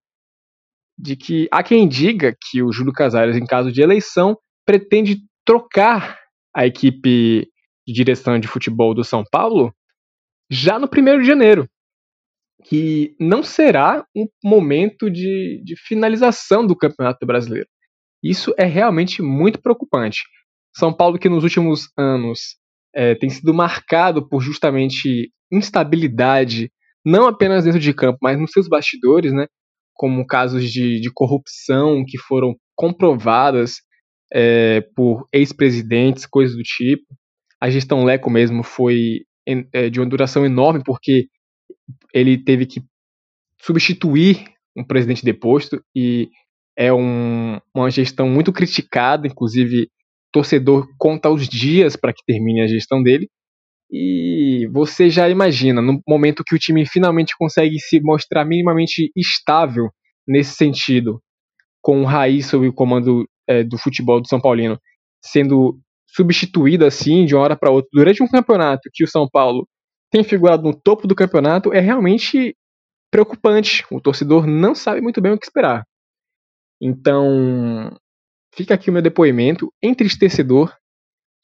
de 0.98 1.16
que 1.16 1.48
há 1.50 1.62
quem 1.62 1.88
diga 1.88 2.36
que 2.50 2.62
o 2.62 2.72
Júlio 2.72 2.92
Casares, 2.92 3.36
em 3.36 3.46
caso 3.46 3.72
de 3.72 3.82
eleição, 3.82 4.36
pretende 4.64 5.18
trocar 5.44 6.18
a 6.54 6.66
equipe 6.66 7.48
de 7.86 7.92
direção 7.92 8.38
de 8.38 8.48
futebol 8.48 8.94
do 8.94 9.04
São 9.04 9.24
Paulo 9.30 9.74
já 10.50 10.78
no 10.78 10.86
1 10.86 11.20
de 11.20 11.26
janeiro, 11.26 11.68
que 12.64 13.14
não 13.20 13.42
será 13.42 14.05
um 14.16 14.27
momento 14.42 15.11
de, 15.11 15.62
de 15.64 15.77
finalização 15.87 16.66
do 16.66 16.77
Campeonato 16.77 17.24
Brasileiro. 17.27 17.68
Isso 18.22 18.55
é 18.59 18.64
realmente 18.64 19.20
muito 19.20 19.61
preocupante. 19.61 20.22
São 20.74 20.92
Paulo, 20.92 21.18
que 21.18 21.29
nos 21.29 21.44
últimos 21.44 21.88
anos 21.96 22.57
é, 22.94 23.14
tem 23.14 23.29
sido 23.29 23.53
marcado 23.53 24.27
por 24.27 24.40
justamente 24.40 25.31
instabilidade, 25.53 26.72
não 27.05 27.27
apenas 27.27 27.64
dentro 27.64 27.79
de 27.79 27.92
campo, 27.92 28.18
mas 28.22 28.40
nos 28.40 28.50
seus 28.50 28.66
bastidores, 28.66 29.33
né? 29.33 29.46
como 29.94 30.27
casos 30.27 30.70
de, 30.72 31.00
de 31.00 31.11
corrupção 31.12 32.05
que 32.05 32.18
foram 32.18 32.57
comprovadas 32.74 33.77
é, 34.33 34.81
por 34.96 35.29
ex-presidentes, 35.33 36.27
coisas 36.27 36.57
do 36.57 36.62
tipo. 36.62 37.05
A 37.61 37.70
gestão 37.70 38.05
Leco 38.05 38.29
mesmo 38.29 38.64
foi 38.64 39.20
é, 39.72 39.88
de 39.88 40.00
uma 40.00 40.09
duração 40.09 40.44
enorme, 40.44 40.83
porque 40.85 41.29
ele 42.12 42.38
teve 42.38 42.66
que 42.66 42.82
substituir 43.60 44.44
um 44.76 44.84
presidente 44.84 45.24
deposto 45.24 45.82
e 45.94 46.28
é 46.76 46.92
um, 46.92 47.58
uma 47.74 47.90
gestão 47.90 48.28
muito 48.28 48.52
criticada, 48.52 49.26
inclusive 49.26 49.88
torcedor 50.32 50.88
conta 50.98 51.30
os 51.30 51.48
dias 51.48 51.94
para 51.94 52.12
que 52.12 52.24
termine 52.26 52.62
a 52.62 52.66
gestão 52.66 53.02
dele. 53.02 53.28
E 53.90 54.68
você 54.72 55.08
já 55.08 55.28
imagina, 55.28 55.80
no 55.80 56.00
momento 56.08 56.42
que 56.44 56.54
o 56.54 56.58
time 56.58 56.84
finalmente 56.84 57.34
consegue 57.38 57.78
se 57.78 58.00
mostrar 58.00 58.44
minimamente 58.44 59.12
estável 59.14 59.88
nesse 60.26 60.56
sentido, 60.56 61.20
com 61.80 62.00
o 62.00 62.04
Raiz 62.04 62.46
sob 62.46 62.66
o 62.66 62.72
comando 62.72 63.24
é, 63.46 63.62
do 63.62 63.78
futebol 63.78 64.20
do 64.20 64.26
São 64.26 64.40
Paulino, 64.40 64.80
sendo 65.22 65.78
substituído 66.08 66.84
assim 66.84 67.24
de 67.24 67.34
uma 67.34 67.42
hora 67.44 67.56
para 67.56 67.70
outra 67.70 67.88
durante 67.92 68.22
um 68.22 68.28
campeonato 68.28 68.88
que 68.92 69.04
o 69.04 69.08
São 69.08 69.28
Paulo 69.30 69.68
tem 70.14 70.22
figurado 70.22 70.62
no 70.62 70.72
topo 70.72 71.09
do 71.09 71.14
campeonato, 71.16 71.72
é 71.72 71.81
realmente 71.81 72.57
preocupante. 73.11 73.85
O 73.90 74.00
torcedor 74.00 74.46
não 74.46 74.72
sabe 74.72 75.00
muito 75.00 75.20
bem 75.20 75.33
o 75.33 75.38
que 75.38 75.44
esperar. 75.44 75.83
Então, 76.81 77.90
fica 78.55 78.74
aqui 78.74 78.90
o 78.90 78.92
meu 78.92 79.03
depoimento 79.03 79.72
entristecedor 79.83 80.72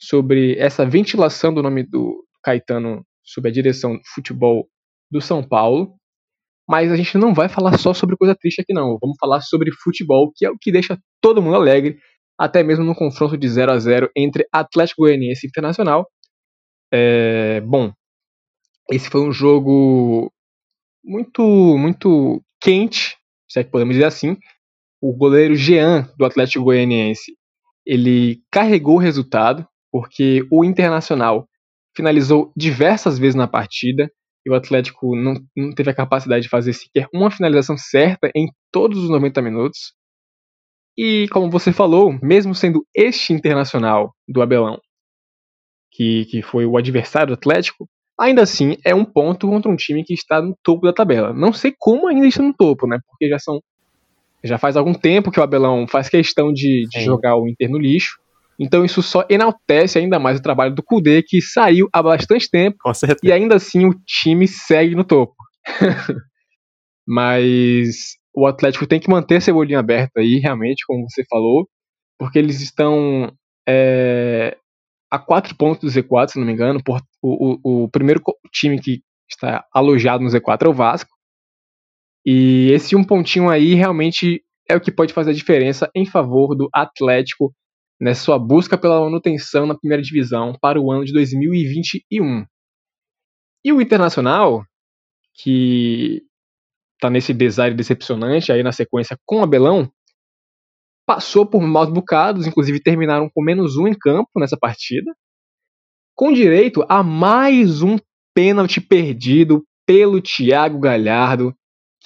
sobre 0.01 0.57
essa 0.57 0.87
ventilação 0.87 1.53
do 1.53 1.65
nome 1.65 1.83
do 1.83 2.25
Caetano 2.45 3.05
sob 3.25 3.49
a 3.49 3.53
direção 3.53 3.97
do 3.97 4.03
futebol 4.15 4.69
do 5.11 5.21
São 5.21 5.43
Paulo. 5.43 5.97
Mas 6.69 6.93
a 6.93 6.97
gente 6.97 7.19
não 7.19 7.35
vai 7.35 7.49
falar 7.49 7.77
só 7.77 7.93
sobre 7.93 8.17
coisa 8.17 8.37
triste 8.37 8.61
aqui, 8.61 8.73
não. 8.73 8.97
Vamos 9.01 9.17
falar 9.19 9.41
sobre 9.41 9.73
futebol, 9.83 10.31
que 10.33 10.47
é 10.47 10.51
o 10.51 10.57
que 10.57 10.71
deixa 10.71 10.97
todo 11.21 11.43
mundo 11.43 11.57
alegre, 11.57 11.99
até 12.39 12.63
mesmo 12.63 12.85
no 12.85 12.95
confronto 12.95 13.37
de 13.37 13.49
0 13.49 13.73
a 13.73 13.79
0 13.81 14.09
entre 14.17 14.47
Atlético 14.53 15.03
Goianiense 15.03 15.45
e 15.45 15.49
Internacional. 15.49 16.09
É, 16.93 17.61
bom, 17.63 17.93
esse 18.91 19.09
foi 19.09 19.21
um 19.21 19.33
jogo 19.33 20.33
muito, 21.05 21.43
muito 21.79 22.43
quente, 22.61 23.17
se 23.49 23.61
é 23.61 23.65
que 23.65 23.71
podemos 23.71 23.95
dizer 23.95 24.07
assim. 24.07 24.37
O 25.01 25.17
goleiro 25.17 25.55
Jean, 25.55 26.13
do 26.19 26.25
Atlético 26.25 26.65
Goianiense, 26.65 27.37
ele 27.87 28.43
carregou 28.51 28.97
o 28.97 29.01
resultado, 29.01 29.67
porque 29.91 30.47
o 30.51 30.65
Internacional 30.65 31.49
finalizou 31.97 32.53
diversas 32.57 33.19
vezes 33.19 33.35
na 33.35 33.49
partida 33.49 34.11
e 34.45 34.51
o 34.51 34.55
Atlético 34.55 35.17
não, 35.17 35.35
não 35.57 35.75
teve 35.75 35.91
a 35.91 35.95
capacidade 35.95 36.43
de 36.43 36.49
fazer 36.49 36.73
sequer 36.73 37.09
uma 37.13 37.31
finalização 37.31 37.77
certa 37.77 38.31
em 38.35 38.49
todos 38.73 38.99
os 39.03 39.11
90 39.11 39.43
minutos. 39.43 39.93
E 40.97 41.29
como 41.31 41.51
você 41.51 41.73
falou, 41.73 42.19
mesmo 42.23 42.55
sendo 42.55 42.87
este 42.95 43.33
Internacional 43.33 44.15
do 44.29 44.43
Abelão, 44.43 44.79
que, 45.93 46.27
que 46.27 46.43
foi 46.43 46.67
o 46.67 46.77
adversário 46.77 47.29
do 47.29 47.39
Atlético, 47.39 47.89
Ainda 48.21 48.43
assim, 48.43 48.77
é 48.85 48.95
um 48.95 49.05
ponto 49.05 49.49
contra 49.49 49.71
um 49.71 49.77
time 49.77 50.05
que 50.05 50.13
está 50.13 50.43
no 50.43 50.55
topo 50.63 50.87
da 50.87 50.93
tabela. 50.93 51.33
Não 51.33 51.55
sei 51.55 51.75
como 51.79 52.07
ainda 52.07 52.27
está 52.27 52.43
no 52.43 52.53
topo, 52.53 52.87
né? 52.87 52.99
Porque 53.09 53.29
já 53.29 53.39
são. 53.39 53.61
Já 54.45 54.59
faz 54.59 54.77
algum 54.77 54.93
tempo 54.93 55.31
que 55.31 55.41
o 55.41 55.43
Abelão 55.43 55.87
faz 55.87 56.09
questão 56.09 56.53
de, 56.53 56.87
de 56.91 57.01
jogar 57.01 57.37
o 57.37 57.49
Inter 57.49 57.71
no 57.71 57.79
lixo. 57.79 58.19
Então 58.59 58.85
isso 58.85 59.03
só 59.03 59.25
enaltece 59.29 59.99
ainda 59.99 60.19
mais 60.19 60.39
o 60.39 60.43
trabalho 60.43 60.75
do 60.75 60.83
Kudê, 60.83 61.23
que 61.23 61.41
saiu 61.41 61.89
há 61.93 62.03
bastante 62.03 62.49
tempo. 62.51 62.77
E 63.27 63.33
ainda 63.33 63.57
assim 63.57 63.87
o 63.87 63.95
time 64.07 64.47
segue 64.47 64.95
no 64.95 65.05
topo. 65.05 65.35
Mas 67.07 68.17
o 68.35 68.47
Atlético 68.47 68.87
tem 68.87 69.01
que 69.01 69.11
manter 69.11 69.37
a 69.37 69.41
cebolinha 69.41 69.79
aberta 69.79 70.21
aí, 70.21 70.39
realmente, 70.39 70.85
como 70.87 71.09
você 71.09 71.25
falou, 71.29 71.67
porque 72.19 72.39
eles 72.39 72.61
estão 72.61 73.33
é, 73.67 74.57
a 75.11 75.19
quatro 75.19 75.57
pontos 75.57 75.93
do 75.93 76.01
Z4, 76.01 76.29
se 76.29 76.39
não 76.39 76.47
me 76.47 76.53
engano. 76.53 76.83
Por, 76.83 77.01
o, 77.23 77.59
o, 77.63 77.85
o, 77.85 77.89
primeiro 77.89 78.23
time 78.53 78.81
que 78.81 79.03
está 79.29 79.67
alojado 79.73 80.23
no 80.23 80.31
Z4 80.31 80.67
é 80.67 80.69
o 80.69 80.75
Vasco. 80.75 81.11
E 82.25 82.71
esse 82.73 82.95
um 82.95 83.03
pontinho 83.03 83.49
aí 83.49 83.75
realmente 83.75 84.43
é 84.69 84.77
o 84.77 84.81
que 84.81 84.93
pode 84.93 85.13
fazer 85.13 85.31
a 85.31 85.35
diferença 85.35 85.91
em 85.95 86.07
favor 86.07 86.55
do 86.55 86.69
Atlético 86.73 87.53
nessa 88.01 88.23
sua 88.23 88.39
busca 88.39 88.79
pela 88.79 89.01
manutenção 89.01 89.67
na 89.67 89.77
primeira 89.77 90.03
divisão 90.03 90.57
para 90.61 90.81
o 90.81 90.91
ano 90.91 91.05
de 91.05 91.13
2021. 91.13 92.47
E 93.65 93.73
o 93.73 93.81
Internacional, 93.81 94.65
que 95.35 96.23
está 96.95 97.11
nesse 97.11 97.35
design 97.35 97.77
decepcionante 97.77 98.53
aí 98.53 98.63
na 98.63 98.73
sequência 98.73 99.19
com 99.27 99.41
o 99.41 99.43
Abelão, 99.43 99.91
passou 101.07 101.47
por 101.47 101.61
maus 101.61 101.91
bocados, 101.91 102.47
inclusive 102.47 102.83
terminaram 102.83 103.29
com 103.33 103.43
menos 103.43 103.77
um 103.77 103.87
em 103.87 103.95
campo 103.95 104.31
nessa 104.37 104.57
partida, 104.57 105.13
com 106.15 106.33
direito 106.33 106.85
a 106.89 107.03
mais 107.03 107.83
um 107.83 107.97
pênalti 108.35 108.81
perdido 108.81 109.65
pelo 109.87 110.21
Thiago 110.21 110.79
Galhardo, 110.79 111.55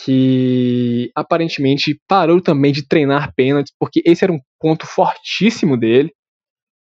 que 0.02 1.11
aparentemente 1.14 2.00
parou 2.09 2.40
também 2.40 2.72
de 2.72 2.87
treinar 2.87 3.33
pênaltis, 3.35 3.72
porque 3.78 4.02
esse 4.04 4.24
era 4.24 4.33
um 4.33 4.40
ponto 4.59 4.87
fortíssimo 4.87 5.76
dele. 5.76 6.12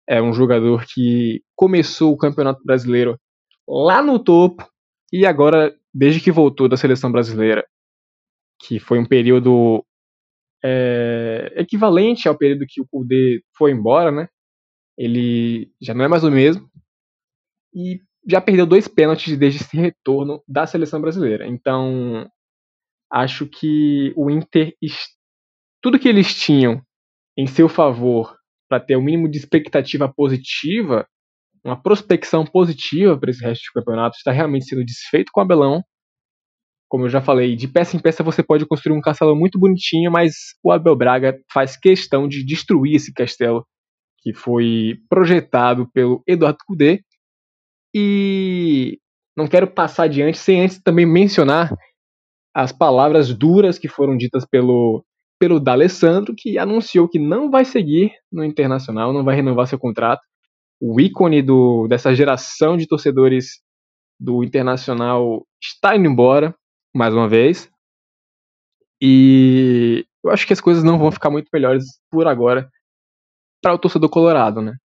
É 0.07 0.21
um 0.21 0.33
jogador 0.33 0.85
que 0.85 1.41
começou 1.55 2.11
o 2.11 2.17
Campeonato 2.17 2.61
Brasileiro 2.63 3.17
lá 3.67 4.01
no 4.01 4.17
topo 4.19 4.67
e 5.11 5.25
agora, 5.25 5.73
desde 5.93 6.19
que 6.19 6.31
voltou 6.31 6.67
da 6.67 6.75
seleção 6.75 7.11
brasileira, 7.11 7.65
que 8.59 8.79
foi 8.79 8.97
um 8.97 9.05
período 9.05 9.85
é, 10.63 11.53
equivalente 11.55 12.27
ao 12.27 12.37
período 12.37 12.65
que 12.67 12.81
o 12.81 12.87
Kudê 12.87 13.43
foi 13.57 13.71
embora, 13.71 14.11
né? 14.11 14.27
Ele 14.97 15.71
já 15.81 15.93
não 15.93 16.05
é 16.05 16.07
mais 16.07 16.23
o 16.23 16.31
mesmo 16.31 16.69
e 17.73 17.99
já 18.27 18.39
perdeu 18.39 18.65
dois 18.65 18.87
pênaltis 18.87 19.37
desde 19.37 19.61
esse 19.61 19.75
retorno 19.75 20.41
da 20.47 20.65
seleção 20.65 21.01
brasileira. 21.01 21.47
Então, 21.47 22.29
acho 23.11 23.45
que 23.47 24.13
o 24.15 24.29
Inter, 24.29 24.73
tudo 25.81 25.99
que 25.99 26.07
eles 26.07 26.33
tinham 26.33 26.81
em 27.37 27.47
seu 27.47 27.67
favor 27.67 28.35
para 28.69 28.79
ter 28.79 28.95
o 28.95 29.01
mínimo 29.01 29.29
de 29.29 29.37
expectativa 29.37 30.11
positiva, 30.11 31.07
uma 31.63 31.81
prospecção 31.81 32.45
positiva 32.45 33.17
para 33.17 33.31
esse 33.31 33.43
resto 33.43 33.63
de 33.63 33.71
campeonato, 33.73 34.17
está 34.17 34.31
realmente 34.31 34.65
sendo 34.65 34.85
desfeito 34.85 35.31
com 35.33 35.41
o 35.41 35.43
Abelão. 35.43 35.83
Como 36.93 37.05
eu 37.05 37.09
já 37.09 37.23
falei, 37.23 37.55
de 37.55 37.67
peça 37.67 37.97
em 37.97 37.99
peça 37.99 38.21
você 38.21 38.43
pode 38.43 38.67
construir 38.67 38.95
um 38.95 39.01
castelo 39.01 39.35
muito 39.35 39.57
bonitinho, 39.57 40.11
mas 40.11 40.35
o 40.63 40.71
Abel 40.71 40.95
Braga 40.95 41.35
faz 41.51 41.75
questão 41.75 42.27
de 42.27 42.45
destruir 42.45 42.97
esse 42.97 43.11
castelo 43.11 43.65
que 44.19 44.31
foi 44.31 44.99
projetado 45.09 45.89
pelo 45.91 46.21
Eduardo 46.27 46.59
Cudê. 46.67 47.01
E 47.95 48.99
não 49.35 49.47
quero 49.47 49.65
passar 49.65 50.03
adiante 50.03 50.37
sem 50.37 50.61
antes 50.61 50.79
também 50.83 51.03
mencionar 51.03 51.75
as 52.53 52.71
palavras 52.71 53.33
duras 53.33 53.79
que 53.79 53.87
foram 53.87 54.15
ditas 54.15 54.45
pelo, 54.45 55.03
pelo 55.39 55.59
D'Alessandro, 55.59 56.35
que 56.37 56.59
anunciou 56.59 57.09
que 57.09 57.17
não 57.17 57.49
vai 57.49 57.65
seguir 57.65 58.11
no 58.31 58.43
Internacional, 58.43 59.11
não 59.11 59.23
vai 59.23 59.35
renovar 59.35 59.65
seu 59.65 59.79
contrato. 59.79 60.21
O 60.79 61.01
ícone 61.01 61.41
do, 61.41 61.87
dessa 61.87 62.13
geração 62.13 62.77
de 62.77 62.85
torcedores 62.85 63.63
do 64.19 64.43
Internacional 64.43 65.43
está 65.59 65.95
indo 65.95 66.07
embora, 66.07 66.55
mais 66.93 67.13
uma 67.13 67.27
vez. 67.27 67.69
E 69.01 70.05
eu 70.23 70.31
acho 70.31 70.47
que 70.47 70.53
as 70.53 70.61
coisas 70.61 70.83
não 70.83 70.97
vão 70.97 71.11
ficar 71.11 71.29
muito 71.29 71.49
melhores 71.51 71.99
por 72.09 72.27
agora 72.27 72.69
para 73.61 73.73
o 73.73 73.79
torcedor 73.79 74.09
colorado, 74.09 74.61
né? 74.61 74.77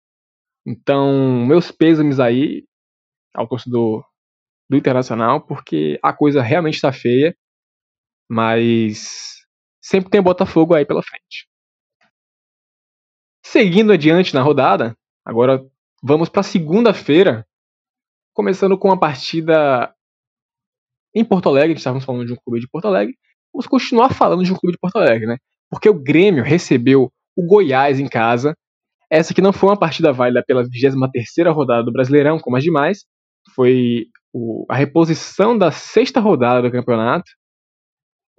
Então, 0.67 1.47
meus 1.47 1.71
pêsames 1.71 2.19
aí 2.21 2.65
ao 3.35 3.47
torcedor 3.47 4.05
do 4.69 4.77
Internacional, 4.77 5.41
porque 5.41 5.99
a 6.03 6.13
coisa 6.13 6.43
realmente 6.43 6.75
está 6.75 6.93
feia. 6.93 7.37
Mas 8.31 9.47
sempre 9.83 10.11
tem 10.11 10.21
Botafogo 10.21 10.75
aí 10.75 10.85
pela 10.85 11.03
frente. 11.03 11.49
Seguindo 13.45 13.93
adiante 13.93 14.35
na 14.35 14.43
rodada, 14.43 14.95
agora 15.25 15.65
vamos 16.03 16.29
para 16.29 16.43
segunda-feira, 16.43 17.47
começando 18.35 18.77
com 18.77 18.93
a 18.93 18.99
partida 18.99 19.95
em 21.15 21.25
Porto 21.25 21.49
Alegre. 21.49 21.77
Estávamos 21.77 22.05
falando 22.05 22.27
de 22.27 22.33
um 22.33 22.37
clube 22.37 22.61
de 22.61 22.69
Porto 22.69 22.87
Alegre. 22.87 23.15
Vamos 23.53 23.67
continuar 23.67 24.13
falando 24.15 24.45
de 24.45 24.53
um 24.53 24.57
clube 24.57 24.73
de 24.73 24.79
Porto 24.79 24.97
Alegre, 24.97 25.27
né? 25.27 25.37
Porque 25.71 25.89
o 25.89 25.95
Grêmio 25.95 26.45
recebeu 26.45 27.11
o 27.37 27.47
Goiás 27.47 27.99
em 28.01 28.09
casa. 28.09 28.55
Essa 29.11 29.33
que 29.33 29.41
não 29.41 29.53
foi 29.53 29.71
uma 29.71 29.79
partida 29.79 30.13
válida 30.13 30.45
pela 30.47 30.63
23ª 30.65 31.53
rodada 31.53 31.83
do 31.85 31.93
Brasileirão, 31.93 32.39
como 32.39 32.57
as 32.57 32.65
demais. 32.65 33.05
Foi 33.55 34.07
o, 34.33 34.67
a 34.69 34.77
reposição 34.77 35.57
da 35.57 35.71
sexta 35.71 36.21
rodada 36.21 36.63
do 36.63 36.73
campeonato 36.73 37.31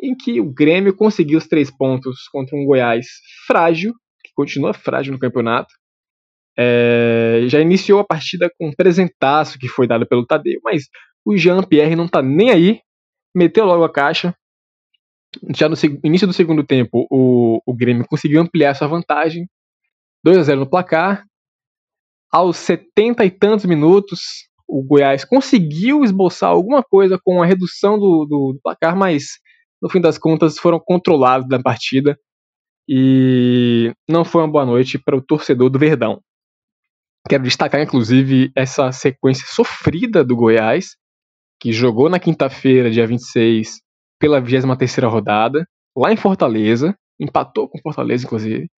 em 0.01 0.15
que 0.15 0.39
o 0.39 0.51
Grêmio 0.51 0.95
conseguiu 0.95 1.37
os 1.37 1.47
três 1.47 1.69
pontos 1.69 2.27
contra 2.31 2.55
um 2.55 2.65
Goiás 2.65 3.05
frágil, 3.45 3.93
que 4.23 4.31
continua 4.33 4.73
frágil 4.73 5.11
no 5.11 5.19
campeonato. 5.19 5.73
É, 6.57 7.43
já 7.47 7.59
iniciou 7.59 7.99
a 7.99 8.05
partida 8.05 8.49
com 8.57 8.67
um 8.69 8.73
presentaço 8.73 9.57
que 9.57 9.67
foi 9.67 9.87
dado 9.87 10.07
pelo 10.07 10.25
Tadeu, 10.25 10.59
mas 10.63 10.83
o 11.29 11.37
Jean-Pierre 11.37 11.95
não 11.95 12.07
tá 12.07 12.21
nem 12.21 12.49
aí, 12.49 12.81
meteu 13.35 13.65
logo 13.65 13.83
a 13.83 13.91
caixa. 13.91 14.35
Já 15.55 15.69
no 15.69 15.75
início 16.03 16.25
do 16.25 16.33
segundo 16.33 16.63
tempo, 16.63 17.05
o, 17.09 17.61
o 17.65 17.73
Grêmio 17.73 18.05
conseguiu 18.07 18.41
ampliar 18.41 18.73
sua 18.73 18.87
vantagem, 18.87 19.47
2 20.23 20.37
a 20.37 20.43
0 20.43 20.61
no 20.61 20.69
placar. 20.69 21.23
Aos 22.31 22.57
70 22.57 23.23
e 23.25 23.31
tantos 23.31 23.65
minutos, 23.65 24.19
o 24.67 24.83
Goiás 24.83 25.23
conseguiu 25.23 26.03
esboçar 26.03 26.49
alguma 26.49 26.83
coisa 26.83 27.19
com 27.23 27.41
a 27.41 27.45
redução 27.45 27.99
do, 27.99 28.25
do, 28.25 28.53
do 28.53 28.59
placar, 28.61 28.95
mas 28.95 29.39
no 29.81 29.89
fim 29.89 30.01
das 30.01 30.17
contas 30.17 30.57
foram 30.57 30.79
controlados 30.79 31.47
da 31.47 31.61
partida 31.61 32.17
e 32.87 33.93
não 34.07 34.25
foi 34.25 34.41
uma 34.41 34.51
boa 34.51 34.65
noite 34.65 34.97
para 34.97 35.15
o 35.15 35.21
torcedor 35.21 35.69
do 35.69 35.77
Verdão. 35.77 36.21
Quero 37.27 37.43
destacar, 37.43 37.81
inclusive, 37.81 38.51
essa 38.55 38.91
sequência 38.91 39.45
sofrida 39.47 40.23
do 40.23 40.35
Goiás, 40.35 40.95
que 41.59 41.71
jogou 41.71 42.09
na 42.09 42.19
quinta-feira, 42.19 42.89
dia 42.89 43.05
26, 43.05 43.81
pela 44.19 44.39
23 44.39 45.11
rodada, 45.11 45.67
lá 45.95 46.11
em 46.11 46.17
Fortaleza, 46.17 46.95
empatou 47.19 47.67
com 47.67 47.81
Fortaleza, 47.81 48.25
inclusive. 48.25 48.69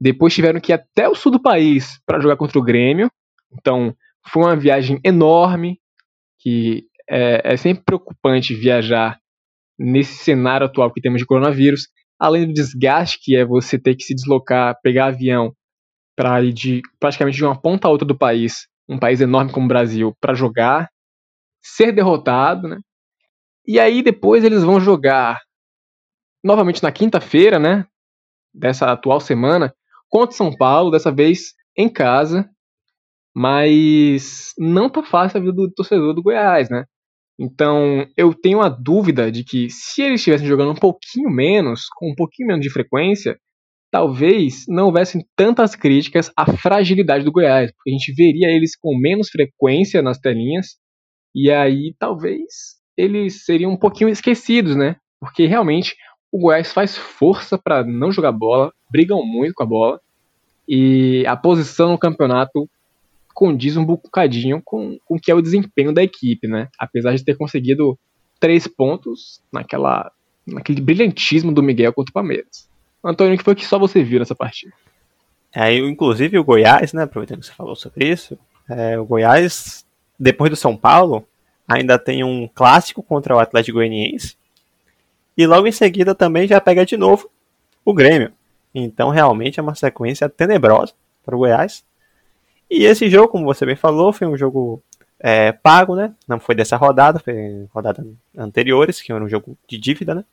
Depois 0.00 0.34
tiveram 0.34 0.60
que 0.60 0.72
ir 0.72 0.74
até 0.74 1.08
o 1.08 1.14
sul 1.14 1.32
do 1.32 1.42
país 1.42 2.00
para 2.06 2.20
jogar 2.20 2.36
contra 2.36 2.58
o 2.58 2.62
Grêmio. 2.62 3.10
Então, 3.52 3.94
foi 4.26 4.42
uma 4.42 4.56
viagem 4.56 4.98
enorme, 5.04 5.78
que 6.38 6.84
é, 7.08 7.52
é 7.52 7.56
sempre 7.56 7.84
preocupante 7.84 8.54
viajar 8.54 9.18
nesse 9.78 10.14
cenário 10.24 10.66
atual 10.66 10.92
que 10.92 11.00
temos 11.00 11.20
de 11.20 11.26
coronavírus, 11.26 11.88
além 12.18 12.46
do 12.46 12.52
desgaste 12.52 13.18
que 13.20 13.36
é 13.36 13.44
você 13.44 13.78
ter 13.78 13.94
que 13.94 14.04
se 14.04 14.14
deslocar, 14.14 14.78
pegar 14.82 15.06
avião 15.06 15.52
para 16.16 16.42
ir 16.42 16.52
de 16.52 16.80
praticamente 17.00 17.36
de 17.36 17.44
uma 17.44 17.60
ponta 17.60 17.88
a 17.88 17.90
outra 17.90 18.06
do 18.06 18.16
país, 18.16 18.66
um 18.88 18.98
país 18.98 19.20
enorme 19.20 19.50
como 19.50 19.66
o 19.66 19.68
Brasil, 19.68 20.14
para 20.20 20.34
jogar, 20.34 20.88
ser 21.62 21.92
derrotado, 21.92 22.68
né? 22.68 22.78
E 23.66 23.78
aí 23.78 24.02
depois 24.02 24.44
eles 24.44 24.62
vão 24.64 24.80
jogar 24.80 25.40
novamente 26.44 26.82
na 26.82 26.90
quinta-feira, 26.90 27.58
né? 27.58 27.86
Dessa 28.52 28.90
atual 28.90 29.20
semana, 29.20 29.72
contra 30.10 30.36
São 30.36 30.54
Paulo, 30.54 30.90
dessa 30.90 31.12
vez 31.12 31.54
em 31.76 31.88
casa. 31.88 32.48
Mas 33.34 34.52
não 34.58 34.90
tá 34.90 35.02
fácil 35.02 35.38
a 35.38 35.40
vida 35.40 35.52
do 35.52 35.72
torcedor 35.72 36.14
do 36.14 36.22
Goiás, 36.22 36.68
né? 36.68 36.84
Então, 37.40 38.06
eu 38.16 38.34
tenho 38.34 38.60
a 38.60 38.68
dúvida 38.68 39.32
de 39.32 39.42
que 39.42 39.70
se 39.70 40.02
eles 40.02 40.20
estivessem 40.20 40.46
jogando 40.46 40.72
um 40.72 40.76
pouquinho 40.76 41.30
menos, 41.30 41.86
com 41.96 42.10
um 42.10 42.14
pouquinho 42.14 42.48
menos 42.48 42.62
de 42.62 42.70
frequência, 42.70 43.38
talvez 43.90 44.64
não 44.68 44.86
houvessem 44.86 45.24
tantas 45.36 45.74
críticas 45.74 46.30
à 46.36 46.56
fragilidade 46.56 47.24
do 47.24 47.32
Goiás, 47.32 47.72
porque 47.72 47.90
a 47.90 47.92
gente 47.92 48.12
veria 48.14 48.48
eles 48.48 48.76
com 48.76 48.96
menos 48.96 49.28
frequência 49.28 50.02
nas 50.02 50.18
telinhas, 50.18 50.76
e 51.34 51.50
aí 51.50 51.94
talvez 51.98 52.80
eles 52.96 53.44
seriam 53.44 53.72
um 53.72 53.76
pouquinho 53.76 54.08
esquecidos, 54.08 54.76
né? 54.76 54.96
Porque 55.18 55.46
realmente 55.46 55.96
o 56.30 56.38
Goiás 56.38 56.72
faz 56.72 56.96
força 56.96 57.58
para 57.58 57.84
não 57.84 58.12
jogar 58.12 58.32
bola, 58.32 58.72
brigam 58.90 59.24
muito 59.24 59.54
com 59.54 59.62
a 59.62 59.66
bola, 59.66 60.00
e 60.68 61.24
a 61.26 61.36
posição 61.36 61.90
no 61.90 61.98
campeonato 61.98 62.68
condiz 63.34 63.76
um 63.76 63.84
bocadinho 63.84 64.60
com, 64.64 64.98
com 65.04 65.16
o 65.16 65.20
que 65.20 65.30
é 65.30 65.34
o 65.34 65.42
desempenho 65.42 65.92
da 65.92 66.02
equipe, 66.02 66.46
né? 66.46 66.68
Apesar 66.78 67.14
de 67.14 67.24
ter 67.24 67.36
conseguido 67.36 67.98
três 68.38 68.66
pontos 68.66 69.42
naquela, 69.52 70.10
naquele 70.46 70.80
brilhantismo 70.80 71.52
do 71.52 71.62
Miguel 71.62 71.92
contra 71.92 72.10
o 72.10 72.14
Palmeiras. 72.14 72.68
Antônio, 73.04 73.34
o 73.34 73.38
que 73.38 73.44
foi 73.44 73.54
que 73.54 73.66
só 73.66 73.78
você 73.78 74.02
viu 74.02 74.18
nessa 74.18 74.34
partida? 74.34 74.72
É, 75.54 75.74
inclusive 75.76 76.38
o 76.38 76.44
Goiás, 76.44 76.92
né? 76.92 77.02
Aproveitando 77.02 77.40
que 77.40 77.46
você 77.46 77.52
falou 77.52 77.76
sobre 77.76 78.10
isso, 78.10 78.38
é, 78.68 78.98
o 78.98 79.04
Goiás, 79.04 79.84
depois 80.22 80.50
do 80.50 80.56
São 80.56 80.76
Paulo, 80.76 81.26
ainda 81.66 81.98
tem 81.98 82.22
um 82.22 82.46
clássico 82.46 83.02
contra 83.02 83.34
o 83.34 83.40
Atlético 83.40 83.78
Goianiense. 83.78 84.36
E 85.36 85.44
logo 85.44 85.66
em 85.66 85.72
seguida 85.72 86.14
também 86.14 86.46
já 86.46 86.60
pega 86.60 86.86
de 86.86 86.96
novo 86.96 87.28
o 87.84 87.92
Grêmio. 87.92 88.32
Então 88.72 89.10
realmente 89.10 89.58
é 89.58 89.62
uma 89.62 89.74
sequência 89.74 90.28
tenebrosa 90.28 90.92
para 91.24 91.34
o 91.34 91.40
Goiás. 91.40 91.84
E 92.70 92.84
esse 92.84 93.10
jogo, 93.10 93.28
como 93.28 93.44
você 93.44 93.66
bem 93.66 93.74
falou, 93.74 94.12
foi 94.12 94.28
um 94.28 94.36
jogo 94.36 94.80
é, 95.18 95.50
pago, 95.50 95.96
né? 95.96 96.14
Não 96.28 96.38
foi 96.38 96.54
dessa 96.54 96.76
rodada, 96.76 97.18
foi 97.18 97.66
rodada 97.74 98.06
anteriores, 98.38 99.02
que 99.02 99.10
era 99.10 99.24
um 99.24 99.28
jogo 99.28 99.58
de 99.66 99.76
dívida, 99.76 100.14
né? 100.14 100.24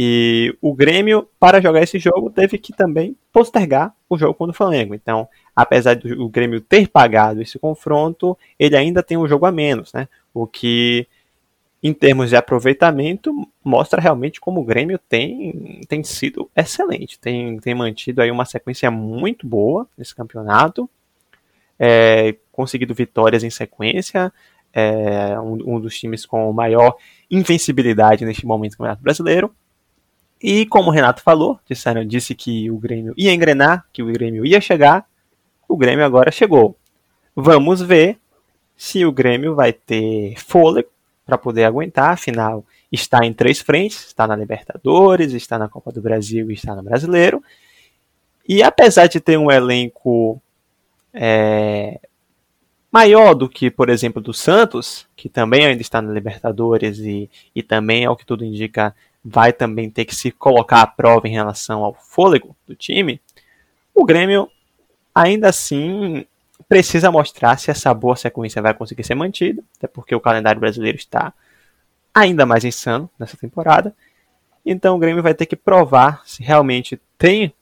E 0.00 0.56
o 0.62 0.72
Grêmio, 0.72 1.28
para 1.40 1.60
jogar 1.60 1.82
esse 1.82 1.98
jogo, 1.98 2.30
teve 2.30 2.56
que 2.56 2.72
também 2.72 3.16
postergar 3.32 3.92
o 4.08 4.16
jogo 4.16 4.32
contra 4.34 4.52
o 4.52 4.56
Flamengo. 4.56 4.94
Então, 4.94 5.28
apesar 5.56 5.96
do 5.96 6.28
Grêmio 6.28 6.60
ter 6.60 6.86
pagado 6.86 7.42
esse 7.42 7.58
confronto, 7.58 8.38
ele 8.56 8.76
ainda 8.76 9.02
tem 9.02 9.16
um 9.16 9.26
jogo 9.26 9.44
a 9.44 9.50
menos, 9.50 9.92
né? 9.92 10.06
O 10.32 10.46
que, 10.46 11.08
em 11.82 11.92
termos 11.92 12.28
de 12.28 12.36
aproveitamento, 12.36 13.32
mostra 13.64 14.00
realmente 14.00 14.40
como 14.40 14.60
o 14.60 14.64
Grêmio 14.64 15.00
tem, 15.08 15.80
tem 15.88 16.04
sido 16.04 16.48
excelente. 16.54 17.18
Tem, 17.18 17.58
tem 17.58 17.74
mantido 17.74 18.22
aí 18.22 18.30
uma 18.30 18.44
sequência 18.44 18.88
muito 18.92 19.48
boa 19.48 19.84
nesse 19.98 20.14
campeonato 20.14 20.88
é, 21.78 22.36
conseguido 22.52 22.92
vitórias 22.92 23.44
em 23.44 23.50
sequência, 23.50 24.32
é 24.72 25.38
um, 25.40 25.74
um, 25.74 25.80
dos 25.80 25.98
times 25.98 26.26
com 26.26 26.52
maior 26.52 26.96
invencibilidade 27.30 28.24
neste 28.24 28.46
momento 28.46 28.72
do 28.72 28.78
Campeonato 28.78 29.02
Brasileiro. 29.02 29.54
E 30.40 30.66
como 30.66 30.90
o 30.90 30.92
Renato 30.92 31.22
falou, 31.22 31.58
disseram, 31.68 32.04
disse 32.04 32.34
que 32.34 32.70
o 32.70 32.78
Grêmio 32.78 33.12
ia 33.16 33.32
engrenar, 33.32 33.84
que 33.92 34.02
o 34.02 34.06
Grêmio 34.06 34.46
ia 34.46 34.60
chegar, 34.60 35.06
o 35.68 35.76
Grêmio 35.76 36.04
agora 36.04 36.30
chegou. 36.30 36.76
Vamos 37.34 37.82
ver 37.82 38.18
se 38.76 39.04
o 39.04 39.12
Grêmio 39.12 39.54
vai 39.54 39.72
ter 39.72 40.34
fôlego 40.38 40.88
para 41.26 41.36
poder 41.36 41.64
aguentar, 41.64 42.12
afinal 42.12 42.64
está 42.90 43.24
em 43.24 43.32
três 43.32 43.60
frentes, 43.60 44.06
está 44.06 44.26
na 44.26 44.34
Libertadores, 44.34 45.32
está 45.32 45.58
na 45.58 45.68
Copa 45.68 45.92
do 45.92 46.00
Brasil 46.00 46.50
e 46.50 46.54
está 46.54 46.74
no 46.74 46.82
Brasileiro. 46.82 47.42
E 48.48 48.62
apesar 48.62 49.06
de 49.08 49.20
ter 49.20 49.36
um 49.36 49.50
elenco 49.50 50.40
é, 51.12 52.00
maior 52.90 53.34
do 53.34 53.48
que, 53.48 53.70
por 53.70 53.90
exemplo, 53.90 54.22
do 54.22 54.32
Santos, 54.32 55.06
que 55.14 55.28
também 55.28 55.66
ainda 55.66 55.82
está 55.82 56.00
na 56.00 56.12
Libertadores 56.12 56.98
e, 56.98 57.28
e 57.54 57.62
também, 57.62 58.06
ao 58.06 58.16
que 58.16 58.24
tudo 58.24 58.44
indica, 58.44 58.94
vai 59.28 59.52
também 59.52 59.90
ter 59.90 60.06
que 60.06 60.14
se 60.14 60.30
colocar 60.30 60.80
à 60.80 60.86
prova 60.86 61.28
em 61.28 61.32
relação 61.32 61.84
ao 61.84 61.92
fôlego 61.94 62.56
do 62.66 62.74
time, 62.74 63.20
o 63.94 64.04
Grêmio 64.04 64.50
ainda 65.14 65.48
assim 65.48 66.24
precisa 66.68 67.10
mostrar 67.10 67.58
se 67.58 67.70
essa 67.70 67.92
boa 67.92 68.16
sequência 68.16 68.62
vai 68.62 68.72
conseguir 68.72 69.04
ser 69.04 69.14
mantida, 69.14 69.62
até 69.76 69.86
porque 69.86 70.14
o 70.14 70.20
calendário 70.20 70.60
brasileiro 70.60 70.96
está 70.96 71.32
ainda 72.14 72.46
mais 72.46 72.64
insano 72.64 73.08
nessa 73.18 73.36
temporada. 73.36 73.94
Então 74.64 74.96
o 74.96 74.98
Grêmio 74.98 75.22
vai 75.22 75.34
ter 75.34 75.46
que 75.46 75.56
provar 75.56 76.22
se 76.24 76.42
realmente 76.42 77.00
tem 77.18 77.52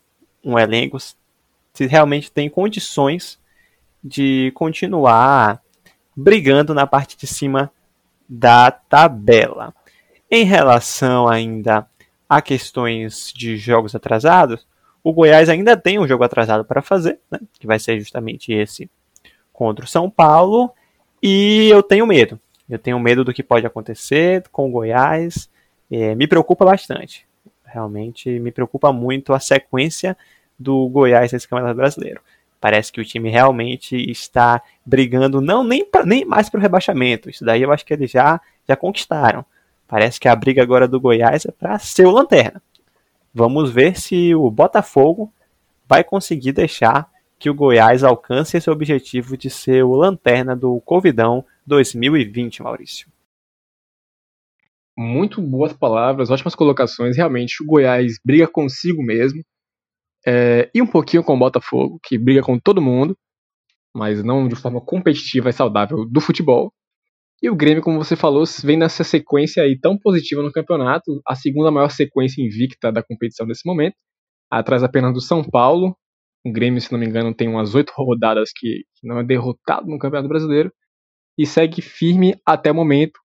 um 0.44 0.58
elenco, 0.58 0.98
se 1.00 1.86
realmente 1.86 2.30
tem 2.30 2.48
condições 2.48 3.38
de 4.02 4.52
continuar 4.54 5.60
brigando 6.16 6.72
na 6.72 6.86
parte 6.86 7.16
de 7.16 7.26
cima 7.26 7.70
da 8.28 8.70
tabela. 8.70 9.74
Em 10.30 10.44
relação 10.44 11.28
ainda 11.28 11.86
a 12.28 12.42
questões 12.42 13.32
de 13.34 13.56
jogos 13.56 13.94
atrasados, 13.94 14.66
o 15.02 15.12
Goiás 15.12 15.48
ainda 15.48 15.76
tem 15.76 15.98
um 15.98 16.08
jogo 16.08 16.24
atrasado 16.24 16.64
para 16.64 16.82
fazer, 16.82 17.20
né, 17.30 17.38
que 17.60 17.66
vai 17.66 17.78
ser 17.78 17.98
justamente 18.00 18.52
esse 18.52 18.90
contra 19.52 19.84
o 19.84 19.88
São 19.88 20.10
Paulo, 20.10 20.72
e 21.22 21.68
eu 21.70 21.82
tenho 21.82 22.06
medo. 22.06 22.38
Eu 22.68 22.78
tenho 22.78 22.98
medo 22.98 23.24
do 23.24 23.32
que 23.32 23.42
pode 23.42 23.64
acontecer 23.64 24.44
com 24.50 24.68
o 24.68 24.70
Goiás. 24.70 25.48
É, 25.90 26.14
me 26.14 26.26
preocupa 26.26 26.64
bastante. 26.64 27.24
Realmente 27.64 28.40
me 28.40 28.50
preocupa 28.50 28.92
muito 28.92 29.32
a 29.32 29.38
sequência 29.38 30.16
do 30.58 30.88
Goiás 30.88 31.32
nesse 31.32 31.46
Campeonato 31.46 31.76
Brasileiro. 31.76 32.20
Parece 32.60 32.90
que 32.90 33.00
o 33.00 33.04
time 33.04 33.30
realmente 33.30 33.94
está 34.10 34.60
brigando 34.84 35.40
não 35.40 35.62
nem, 35.62 35.84
pra, 35.84 36.04
nem 36.04 36.24
mais 36.24 36.48
para 36.48 36.58
o 36.58 36.60
rebaixamento. 36.60 37.30
Isso 37.30 37.44
daí 37.44 37.62
eu 37.62 37.70
acho 37.70 37.84
que 37.86 37.92
eles 37.92 38.10
já, 38.10 38.40
já 38.66 38.74
conquistaram. 38.74 39.44
Parece 39.86 40.18
que 40.18 40.28
a 40.28 40.34
briga 40.34 40.62
agora 40.62 40.88
do 40.88 41.00
Goiás 41.00 41.44
é 41.46 41.52
para 41.52 41.78
ser 41.78 42.06
o 42.06 42.10
lanterna. 42.10 42.60
Vamos 43.32 43.70
ver 43.70 43.96
se 43.98 44.34
o 44.34 44.50
Botafogo 44.50 45.32
vai 45.88 46.02
conseguir 46.02 46.52
deixar 46.52 47.10
que 47.38 47.50
o 47.50 47.54
Goiás 47.54 48.02
alcance 48.02 48.56
esse 48.56 48.70
objetivo 48.70 49.36
de 49.36 49.50
ser 49.50 49.84
o 49.84 49.94
lanterna 49.94 50.56
do 50.56 50.80
Covidão 50.80 51.44
2020, 51.66 52.62
Maurício. 52.62 53.08
Muito 54.96 55.42
boas 55.42 55.74
palavras, 55.74 56.30
ótimas 56.30 56.54
colocações. 56.54 57.16
Realmente, 57.16 57.62
o 57.62 57.66
Goiás 57.66 58.18
briga 58.24 58.48
consigo 58.48 59.02
mesmo. 59.02 59.42
É, 60.26 60.70
e 60.74 60.80
um 60.80 60.86
pouquinho 60.86 61.22
com 61.22 61.34
o 61.34 61.38
Botafogo, 61.38 62.00
que 62.02 62.18
briga 62.18 62.42
com 62.42 62.58
todo 62.58 62.80
mundo, 62.80 63.16
mas 63.94 64.24
não 64.24 64.48
de 64.48 64.56
forma 64.56 64.80
competitiva 64.80 65.50
e 65.50 65.52
saudável 65.52 66.04
do 66.06 66.20
futebol. 66.20 66.72
E 67.42 67.50
o 67.50 67.56
Grêmio, 67.56 67.82
como 67.82 68.02
você 68.02 68.16
falou, 68.16 68.44
vem 68.64 68.78
nessa 68.78 69.04
sequência 69.04 69.62
aí 69.62 69.78
tão 69.78 69.98
positiva 69.98 70.42
no 70.42 70.50
campeonato, 70.50 71.20
a 71.26 71.34
segunda 71.34 71.70
maior 71.70 71.90
sequência 71.90 72.42
invicta 72.42 72.90
da 72.90 73.02
competição 73.02 73.46
nesse 73.46 73.66
momento, 73.66 73.94
atrás 74.50 74.82
apenas 74.82 75.12
do 75.12 75.20
São 75.20 75.44
Paulo. 75.44 75.96
O 76.44 76.52
Grêmio, 76.52 76.80
se 76.80 76.90
não 76.92 76.98
me 76.98 77.06
engano, 77.06 77.34
tem 77.34 77.48
umas 77.48 77.74
oito 77.74 77.92
rodadas 77.94 78.50
que 78.54 78.84
não 79.02 79.18
é 79.18 79.24
derrotado 79.24 79.86
no 79.86 79.98
Campeonato 79.98 80.28
Brasileiro 80.28 80.72
e 81.38 81.44
segue 81.44 81.82
firme 81.82 82.34
até 82.46 82.70
o 82.70 82.74
momento, 82.74 83.20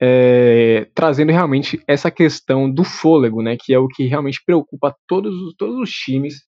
é, 0.00 0.86
trazendo 0.94 1.32
realmente 1.32 1.82
essa 1.86 2.10
questão 2.10 2.70
do 2.70 2.84
fôlego, 2.84 3.42
né, 3.42 3.56
que 3.60 3.74
é 3.74 3.78
o 3.78 3.88
que 3.88 4.06
realmente 4.06 4.40
preocupa 4.46 4.96
todos, 5.06 5.34
todos 5.58 5.76
os 5.76 5.90
times 5.90 6.47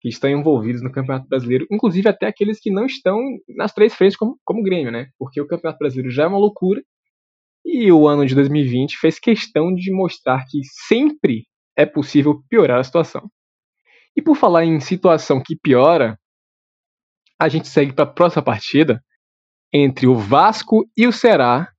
que 0.00 0.08
estão 0.08 0.30
envolvidos 0.30 0.82
no 0.82 0.90
Campeonato 0.90 1.28
Brasileiro, 1.28 1.66
inclusive 1.70 2.08
até 2.08 2.26
aqueles 2.26 2.58
que 2.58 2.70
não 2.70 2.86
estão 2.86 3.20
nas 3.48 3.72
três 3.72 3.94
frentes 3.94 4.16
como, 4.16 4.38
como 4.44 4.60
o 4.60 4.64
Grêmio, 4.64 4.90
né, 4.90 5.08
porque 5.18 5.40
o 5.40 5.46
Campeonato 5.46 5.78
Brasileiro 5.78 6.10
já 6.10 6.24
é 6.24 6.26
uma 6.26 6.38
loucura 6.38 6.82
e 7.64 7.92
o 7.92 8.08
ano 8.08 8.24
de 8.24 8.34
2020 8.34 8.96
fez 8.96 9.18
questão 9.18 9.74
de 9.74 9.92
mostrar 9.92 10.44
que 10.48 10.60
sempre 10.88 11.46
é 11.76 11.84
possível 11.84 12.42
piorar 12.48 12.80
a 12.80 12.84
situação. 12.84 13.30
E 14.16 14.22
por 14.22 14.36
falar 14.36 14.64
em 14.64 14.80
situação 14.80 15.42
que 15.42 15.56
piora, 15.56 16.18
a 17.38 17.48
gente 17.48 17.68
segue 17.68 17.92
para 17.92 18.04
a 18.04 18.12
próxima 18.12 18.42
partida 18.42 19.02
entre 19.72 20.06
o 20.06 20.14
Vasco 20.14 20.84
e 20.96 21.06
o 21.06 21.12
Ceará, 21.12 21.72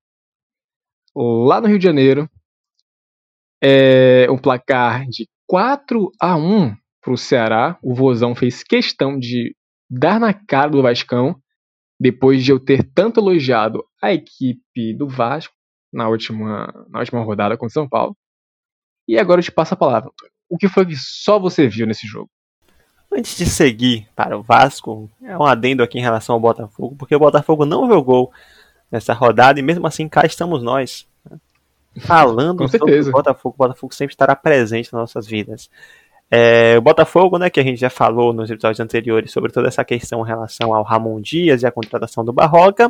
lá 1.16 1.60
no 1.60 1.68
Rio 1.68 1.78
de 1.78 1.84
Janeiro. 1.84 2.30
É 3.62 4.30
um 4.32 4.38
placar 4.38 5.06
de 5.08 5.30
4 5.46 6.12
a 6.20 6.36
1 6.36 6.76
para 7.02 7.14
o 7.14 7.18
Ceará. 7.18 7.78
O 7.82 7.94
Vozão 7.94 8.36
fez 8.36 8.64
questão 8.64 9.18
de 9.18 9.56
dar 9.90 10.20
na 10.20 10.34
cara 10.34 10.70
do 10.70 10.82
Vascão, 10.82 11.36
depois 12.00 12.44
de 12.44 12.52
eu 12.52 12.60
ter 12.60 12.84
tanto 12.94 13.20
elogiado 13.20 13.84
a 14.02 14.14
equipe 14.14 14.94
do 14.94 15.08
Vasco 15.08 15.54
na 15.92 16.08
última, 16.08 16.72
na 16.90 17.00
última 17.00 17.22
rodada 17.24 17.58
com 17.58 17.66
o 17.66 17.70
São 17.70 17.88
Paulo. 17.88 18.16
E 19.08 19.20
agora 19.20 19.40
eu 19.40 19.44
te 19.44 19.52
passo 19.52 19.74
a 19.74 19.78
palavra, 19.78 20.10
Antônio. 20.10 20.34
O 20.50 20.58
que 20.58 20.68
foi 20.68 20.86
que 20.86 20.96
só 20.96 21.38
você 21.38 21.68
viu 21.68 21.86
nesse 21.86 22.08
jogo? 22.08 22.30
Antes 23.12 23.38
de 23.38 23.46
seguir 23.46 24.08
para 24.16 24.38
o 24.38 24.42
Vasco, 24.42 25.10
é 25.22 25.38
um 25.38 25.44
adendo 25.44 25.84
aqui 25.84 26.00
em 26.00 26.02
relação 26.02 26.36
ao 26.36 26.40
Botafogo, 26.40 26.96
porque 26.96 27.16
o 27.16 27.20
Botafogo 27.20 27.66
não 27.66 27.88
jogou 27.88 28.32
nessa 28.90 29.14
rodada 29.14 29.60
e 29.60 29.64
mesmo 29.64 29.86
assim 29.86 30.08
cá 30.08 30.26
estamos 30.26 30.64
nós. 30.64 31.08
Né? 31.30 31.38
Falando 32.08 32.68
sobre 32.70 33.00
o 33.00 33.12
Botafogo, 33.12 33.56
o 33.56 33.58
Botafogo 33.58 33.94
sempre 33.94 34.14
estará 34.14 34.34
presente 34.34 34.94
nas 34.94 35.02
nossas 35.02 35.28
vidas. 35.28 35.70
É, 36.34 36.78
o 36.78 36.82
Botafogo, 36.82 37.38
né, 37.38 37.50
que 37.50 37.60
a 37.60 37.64
gente 37.64 37.78
já 37.78 37.90
falou 37.90 38.32
nos 38.32 38.50
episódios 38.50 38.80
anteriores 38.80 39.32
sobre 39.32 39.52
toda 39.52 39.68
essa 39.68 39.84
questão 39.84 40.24
em 40.24 40.28
relação 40.28 40.74
ao 40.74 40.82
Ramon 40.82 41.20
Dias 41.20 41.62
e 41.62 41.68
a 41.68 41.72
contratação 41.72 42.24
do 42.24 42.32
Barroca. 42.32 42.90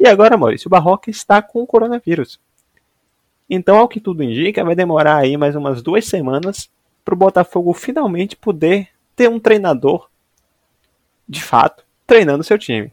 E 0.00 0.08
agora, 0.08 0.36
Maurício, 0.36 0.66
o 0.66 0.70
Barroca 0.70 1.08
está 1.08 1.40
com 1.40 1.62
o 1.62 1.66
coronavírus. 1.66 2.40
Então, 3.48 3.78
ao 3.78 3.86
que 3.86 4.00
tudo 4.00 4.24
indica, 4.24 4.64
vai 4.64 4.74
demorar 4.74 5.18
aí 5.18 5.36
mais 5.36 5.54
umas 5.54 5.80
duas 5.80 6.06
semanas 6.06 6.68
para 7.04 7.14
o 7.14 7.16
Botafogo 7.16 7.72
finalmente 7.72 8.34
poder 8.34 8.88
ter 9.14 9.28
um 9.28 9.38
treinador, 9.38 10.08
de 11.28 11.42
fato, 11.42 11.84
treinando 12.04 12.42
seu 12.42 12.58
time. 12.58 12.92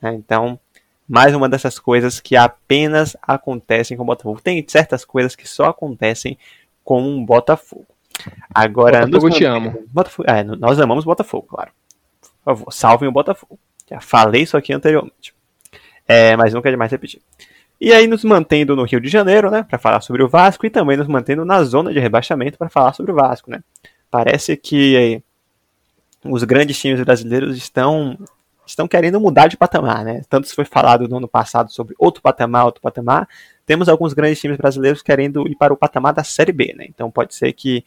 Né? 0.00 0.14
Então, 0.14 0.58
mais 1.08 1.34
uma 1.34 1.48
dessas 1.48 1.76
coisas 1.76 2.20
que 2.20 2.36
apenas 2.36 3.16
acontecem 3.20 3.96
com 3.96 4.04
o 4.04 4.06
Botafogo. 4.06 4.40
Tem 4.40 4.64
certas 4.68 5.04
coisas 5.04 5.34
que 5.34 5.48
só 5.48 5.66
acontecem 5.66 6.38
com 6.84 7.02
um 7.02 7.24
Botafogo. 7.24 7.86
Agora, 8.54 9.06
Botafogo 9.06 9.30
te 9.30 9.44
amo. 9.44 9.84
Botafogo, 9.92 10.30
é, 10.30 10.42
nós 10.42 10.78
amamos 10.80 11.04
Botafogo, 11.04 11.46
claro. 11.48 11.70
Por 12.44 12.56
favor, 12.56 12.72
salvem 12.72 13.08
o 13.08 13.12
Botafogo. 13.12 13.58
Já 13.88 14.00
falei 14.00 14.42
isso 14.42 14.56
aqui 14.56 14.72
anteriormente. 14.72 15.34
É, 16.06 16.36
mas 16.36 16.52
nunca 16.52 16.68
é 16.68 16.72
demais 16.72 16.90
repetir. 16.90 17.20
E 17.80 17.92
aí 17.92 18.06
nos 18.06 18.24
mantendo 18.24 18.76
no 18.76 18.84
Rio 18.84 19.00
de 19.00 19.08
Janeiro, 19.08 19.50
né, 19.50 19.64
para 19.64 19.78
falar 19.78 20.00
sobre 20.00 20.22
o 20.22 20.28
Vasco 20.28 20.64
e 20.64 20.70
também 20.70 20.96
nos 20.96 21.08
mantendo 21.08 21.44
na 21.44 21.62
zona 21.64 21.92
de 21.92 21.98
rebaixamento 21.98 22.56
para 22.56 22.68
falar 22.68 22.92
sobre 22.92 23.12
o 23.12 23.14
Vasco, 23.14 23.50
né. 23.50 23.60
Parece 24.10 24.56
que 24.56 24.96
aí, 24.96 25.22
os 26.24 26.44
grandes 26.44 26.78
times 26.78 27.00
brasileiros 27.00 27.56
estão 27.56 28.16
estão 28.64 28.86
querendo 28.86 29.20
mudar 29.20 29.48
de 29.48 29.56
patamar, 29.56 30.04
né? 30.04 30.22
Tanto 30.28 30.46
se 30.46 30.54
foi 30.54 30.64
falado 30.64 31.08
no 31.08 31.16
ano 31.16 31.28
passado 31.28 31.72
sobre 31.72 31.94
outro 31.98 32.22
patamar, 32.22 32.66
outro 32.66 32.80
patamar, 32.80 33.28
temos 33.66 33.88
alguns 33.88 34.12
grandes 34.12 34.40
times 34.40 34.56
brasileiros 34.56 35.02
querendo 35.02 35.46
ir 35.48 35.56
para 35.56 35.72
o 35.72 35.76
patamar 35.76 36.12
da 36.12 36.24
Série 36.24 36.52
B, 36.52 36.74
né? 36.76 36.86
Então 36.88 37.10
pode 37.10 37.34
ser 37.34 37.52
que 37.52 37.84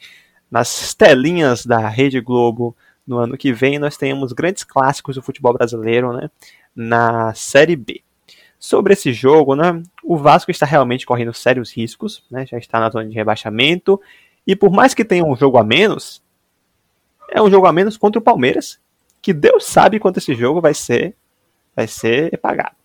nas 0.55 0.93
telinhas 0.93 1.65
da 1.65 1.89
Rede 1.89 2.21
Globo 2.21 2.73
no 3.05 3.17
ano 3.17 3.37
que 3.37 3.51
vem 3.51 3.77
nós 3.77 3.97
tenhamos 3.97 4.31
grandes 4.31 4.63
clássicos 4.63 5.17
do 5.17 5.21
futebol 5.21 5.51
brasileiro, 5.51 6.13
né? 6.13 6.31
Na 6.73 7.33
Série 7.33 7.75
B. 7.75 8.01
Sobre 8.57 8.93
esse 8.93 9.11
jogo, 9.11 9.53
né? 9.53 9.83
O 10.01 10.15
Vasco 10.15 10.49
está 10.49 10.65
realmente 10.65 11.05
correndo 11.05 11.33
sérios 11.33 11.73
riscos, 11.73 12.23
né? 12.31 12.45
Já 12.45 12.57
está 12.57 12.79
na 12.79 12.89
zona 12.89 13.05
de 13.05 13.13
rebaixamento 13.13 13.99
e 14.47 14.55
por 14.55 14.71
mais 14.71 14.93
que 14.93 15.03
tenha 15.03 15.25
um 15.25 15.35
jogo 15.35 15.57
a 15.57 15.63
menos, 15.63 16.23
é 17.29 17.41
um 17.41 17.51
jogo 17.51 17.67
a 17.67 17.73
menos 17.73 17.97
contra 17.97 18.19
o 18.19 18.23
Palmeiras, 18.23 18.79
que 19.21 19.33
Deus 19.33 19.65
sabe 19.65 19.99
quanto 19.99 20.19
esse 20.19 20.33
jogo 20.35 20.61
vai 20.61 20.73
ser, 20.73 21.17
vai 21.75 21.85
ser 21.85 22.37
pagado. 22.37 22.77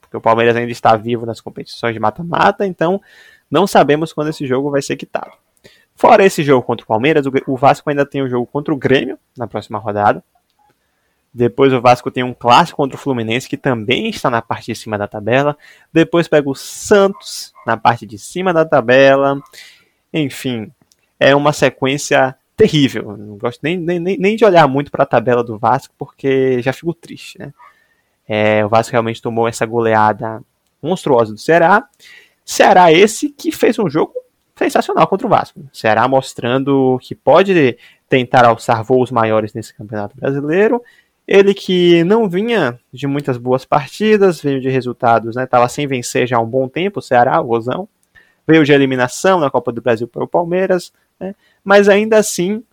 Porque 0.00 0.16
o 0.16 0.20
Palmeiras 0.20 0.56
ainda 0.56 0.72
está 0.72 0.96
vivo 0.96 1.26
nas 1.26 1.42
competições 1.42 1.92
de 1.92 2.00
mata-mata, 2.00 2.66
então 2.66 3.02
não 3.50 3.66
sabemos 3.66 4.14
quando 4.14 4.28
esse 4.28 4.46
jogo 4.46 4.70
vai 4.70 4.80
ser 4.80 4.96
quitado. 4.96 5.32
Fora 5.98 6.24
esse 6.24 6.44
jogo 6.44 6.64
contra 6.64 6.84
o 6.84 6.86
Palmeiras, 6.86 7.26
o 7.44 7.56
Vasco 7.56 7.90
ainda 7.90 8.06
tem 8.06 8.22
o 8.22 8.26
um 8.26 8.28
jogo 8.28 8.46
contra 8.46 8.72
o 8.72 8.76
Grêmio 8.76 9.18
na 9.36 9.48
próxima 9.48 9.80
rodada. 9.80 10.22
Depois 11.34 11.72
o 11.72 11.80
Vasco 11.80 12.08
tem 12.08 12.22
um 12.22 12.32
clássico 12.32 12.76
contra 12.76 12.96
o 12.96 13.00
Fluminense, 13.00 13.48
que 13.48 13.56
também 13.56 14.08
está 14.08 14.30
na 14.30 14.40
parte 14.40 14.66
de 14.66 14.76
cima 14.76 14.96
da 14.96 15.08
tabela. 15.08 15.58
Depois 15.92 16.28
pega 16.28 16.48
o 16.48 16.54
Santos 16.54 17.52
na 17.66 17.76
parte 17.76 18.06
de 18.06 18.16
cima 18.16 18.54
da 18.54 18.64
tabela. 18.64 19.42
Enfim, 20.14 20.70
é 21.18 21.34
uma 21.34 21.52
sequência 21.52 22.36
terrível. 22.56 23.16
Não 23.16 23.36
gosto 23.36 23.58
nem, 23.64 23.76
nem, 23.76 23.98
nem 23.98 24.36
de 24.36 24.44
olhar 24.44 24.68
muito 24.68 24.92
para 24.92 25.02
a 25.02 25.06
tabela 25.06 25.42
do 25.42 25.58
Vasco, 25.58 25.92
porque 25.98 26.62
já 26.62 26.72
fico 26.72 26.94
triste. 26.94 27.40
Né? 27.40 27.52
É, 28.28 28.64
o 28.64 28.68
Vasco 28.68 28.92
realmente 28.92 29.20
tomou 29.20 29.48
essa 29.48 29.66
goleada 29.66 30.40
monstruosa 30.80 31.32
do 31.32 31.40
Ceará. 31.40 31.88
Ceará 32.44 32.92
esse 32.92 33.30
que 33.30 33.50
fez 33.50 33.80
um 33.80 33.90
jogo 33.90 34.12
sensacional 34.58 35.06
contra 35.06 35.26
o 35.26 35.30
Vasco. 35.30 35.60
Ceará 35.72 36.06
mostrando 36.08 36.98
que 37.00 37.14
pode 37.14 37.78
tentar 38.08 38.44
alçar 38.44 38.82
voos 38.82 39.10
maiores 39.10 39.54
nesse 39.54 39.74
Campeonato 39.74 40.16
Brasileiro. 40.16 40.82
Ele 41.26 41.52
que 41.52 42.02
não 42.04 42.28
vinha 42.28 42.78
de 42.92 43.06
muitas 43.06 43.36
boas 43.36 43.64
partidas, 43.64 44.40
veio 44.40 44.60
de 44.60 44.70
resultados, 44.70 45.36
né? 45.36 45.46
Tava 45.46 45.68
sem 45.68 45.86
vencer 45.86 46.26
já 46.26 46.38
há 46.38 46.40
um 46.40 46.46
bom 46.46 46.68
tempo, 46.68 47.00
o 47.00 47.02
Ceará, 47.02 47.40
o 47.40 47.46
Rosão. 47.46 47.88
Veio 48.46 48.64
de 48.64 48.72
eliminação 48.72 49.38
na 49.38 49.50
Copa 49.50 49.70
do 49.70 49.82
Brasil 49.82 50.08
para 50.08 50.24
o 50.24 50.28
Palmeiras, 50.28 50.90
né? 51.20 51.34
mas 51.62 51.86
ainda 51.86 52.16
assim, 52.16 52.64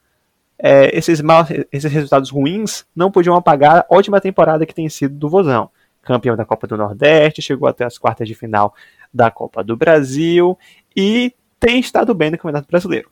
é, 0.57 0.97
esses, 0.97 1.19
mal, 1.19 1.45
esses 1.69 1.91
resultados 1.91 2.29
ruins 2.29 2.85
não 2.95 3.11
podiam 3.11 3.35
apagar 3.35 3.79
a 3.79 3.85
ótima 3.89 4.21
temporada 4.21 4.65
que 4.65 4.73
tem 4.73 4.87
sido 4.87 5.15
do 5.15 5.29
Vozão. 5.29 5.69
Campeão 6.01 6.37
da 6.37 6.45
Copa 6.45 6.65
do 6.65 6.77
Nordeste, 6.77 7.41
chegou 7.41 7.67
até 7.67 7.83
as 7.83 7.97
quartas 7.97 8.27
de 8.27 8.35
final 8.35 8.73
da 9.13 9.29
Copa 9.29 9.63
do 9.63 9.75
Brasil 9.75 10.57
e 10.95 11.33
tem 11.65 11.79
estado 11.79 12.13
bem 12.13 12.29
no 12.29 12.37
Campeonato 12.37 12.67
Brasileiro. 12.67 13.09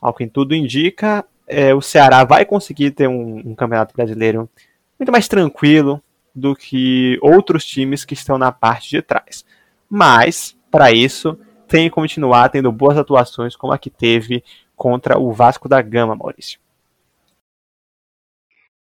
Ao 0.00 0.12
que 0.12 0.26
tudo 0.26 0.56
indica, 0.56 1.24
é, 1.46 1.72
o 1.72 1.80
Ceará 1.80 2.24
vai 2.24 2.44
conseguir 2.44 2.90
ter 2.90 3.06
um, 3.06 3.50
um 3.50 3.54
Campeonato 3.54 3.94
Brasileiro 3.94 4.50
muito 4.98 5.12
mais 5.12 5.28
tranquilo 5.28 6.02
do 6.34 6.56
que 6.56 7.16
outros 7.22 7.64
times 7.64 8.04
que 8.04 8.12
estão 8.12 8.36
na 8.38 8.50
parte 8.50 8.90
de 8.90 9.00
trás. 9.00 9.44
Mas, 9.88 10.58
para 10.68 10.90
isso, 10.90 11.38
tem 11.68 11.88
que 11.88 11.94
continuar 11.94 12.48
tendo 12.48 12.72
boas 12.72 12.98
atuações 12.98 13.54
como 13.54 13.72
a 13.72 13.78
que 13.78 13.88
teve 13.88 14.42
contra 14.74 15.16
o 15.16 15.32
Vasco 15.32 15.68
da 15.68 15.80
Gama, 15.80 16.16
Maurício. 16.16 16.58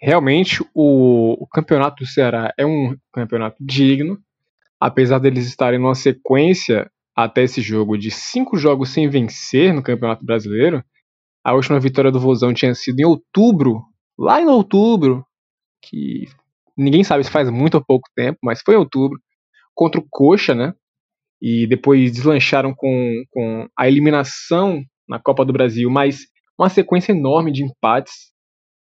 Realmente, 0.01 0.65
o, 0.73 1.37
o 1.43 1.47
campeonato 1.47 2.03
do 2.03 2.09
Ceará 2.09 2.55
é 2.57 2.65
um 2.65 2.97
campeonato 3.13 3.59
digno, 3.61 4.19
apesar 4.81 5.19
deles 5.19 5.47
estarem 5.47 5.79
numa 5.79 5.95
sequência 5.95 6.91
até 7.15 7.43
esse 7.43 7.61
jogo 7.61 7.97
de 7.97 8.11
cinco 8.11 8.57
jogos 8.57 8.91
sem 8.91 9.09
vencer 9.09 9.73
no 9.73 9.83
Campeonato 9.83 10.25
Brasileiro. 10.25 10.85
A 11.45 11.53
última 11.55 11.79
vitória 11.79 12.11
do 12.11 12.21
Vozão 12.21 12.55
tinha 12.55 12.75
sido 12.75 13.01
em 13.01 13.05
outubro, 13.05 13.83
lá 14.19 14.41
em 14.41 14.47
outubro, 14.47 15.25
que 15.83 16.27
ninguém 16.77 17.05
sabe 17.05 17.23
se 17.25 17.31
faz 17.31 17.51
muito 17.51 17.75
ou 17.75 17.85
pouco 17.85 18.09
tempo, 18.17 18.39
mas 18.43 18.63
foi 18.65 18.75
em 18.75 18.79
outubro, 18.79 19.19
contra 19.75 20.01
o 20.01 20.07
Coxa, 20.11 20.55
né? 20.55 20.75
e 21.47 21.67
depois 21.67 22.11
deslancharam 22.11 22.75
com, 22.75 23.23
com 23.31 23.69
a 23.79 23.87
eliminação 23.87 24.83
na 25.07 25.21
Copa 25.21 25.45
do 25.45 25.53
Brasil, 25.53 25.91
mas 25.91 26.21
uma 26.59 26.71
sequência 26.71 27.13
enorme 27.13 27.53
de 27.53 27.63
empates 27.63 28.33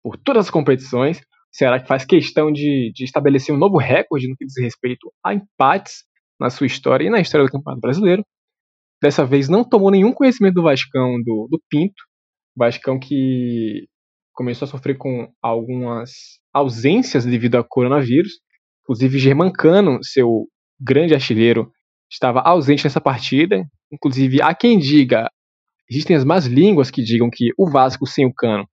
por 0.02 0.16
todas 0.16 0.46
as 0.46 0.50
competições. 0.50 1.18
O 1.18 1.22
Ceará 1.52 1.78
que 1.78 1.86
faz 1.86 2.06
questão 2.06 2.50
de, 2.50 2.90
de 2.94 3.04
estabelecer 3.04 3.54
um 3.54 3.58
novo 3.58 3.76
recorde 3.76 4.26
no 4.26 4.34
que 4.34 4.46
diz 4.46 4.54
respeito 4.58 5.12
a 5.22 5.34
empates 5.34 6.04
na 6.40 6.50
sua 6.50 6.66
história 6.66 7.06
e 7.06 7.10
na 7.10 7.20
história 7.20 7.46
do 7.46 7.52
Campeonato 7.52 7.80
Brasileiro. 7.80 8.24
Dessa 9.02 9.24
vez 9.24 9.48
não 9.48 9.64
tomou 9.64 9.90
nenhum 9.90 10.12
conhecimento 10.12 10.54
do 10.54 10.62
Vascão 10.62 11.16
do, 11.22 11.48
do 11.50 11.60
Pinto, 11.68 12.02
Vascão 12.56 12.98
que 12.98 13.86
começou 14.32 14.66
a 14.66 14.70
sofrer 14.70 14.96
com 14.96 15.28
algumas 15.42 16.10
ausências 16.52 17.24
devido 17.24 17.56
ao 17.56 17.64
coronavírus. 17.64 18.32
Inclusive, 18.82 19.18
Germancano, 19.18 19.98
seu 20.02 20.46
grande 20.80 21.14
artilheiro, 21.14 21.70
estava 22.10 22.40
ausente 22.40 22.84
nessa 22.84 23.00
partida. 23.00 23.64
Inclusive, 23.92 24.42
há 24.42 24.54
quem 24.54 24.78
diga, 24.78 25.30
existem 25.88 26.16
as 26.16 26.24
más 26.24 26.46
línguas 26.46 26.90
que 26.90 27.02
digam 27.02 27.28
que 27.30 27.50
o 27.58 27.68
Vasco 27.70 28.06
sem 28.06 28.26
o 28.26 28.34
Cano 28.34 28.66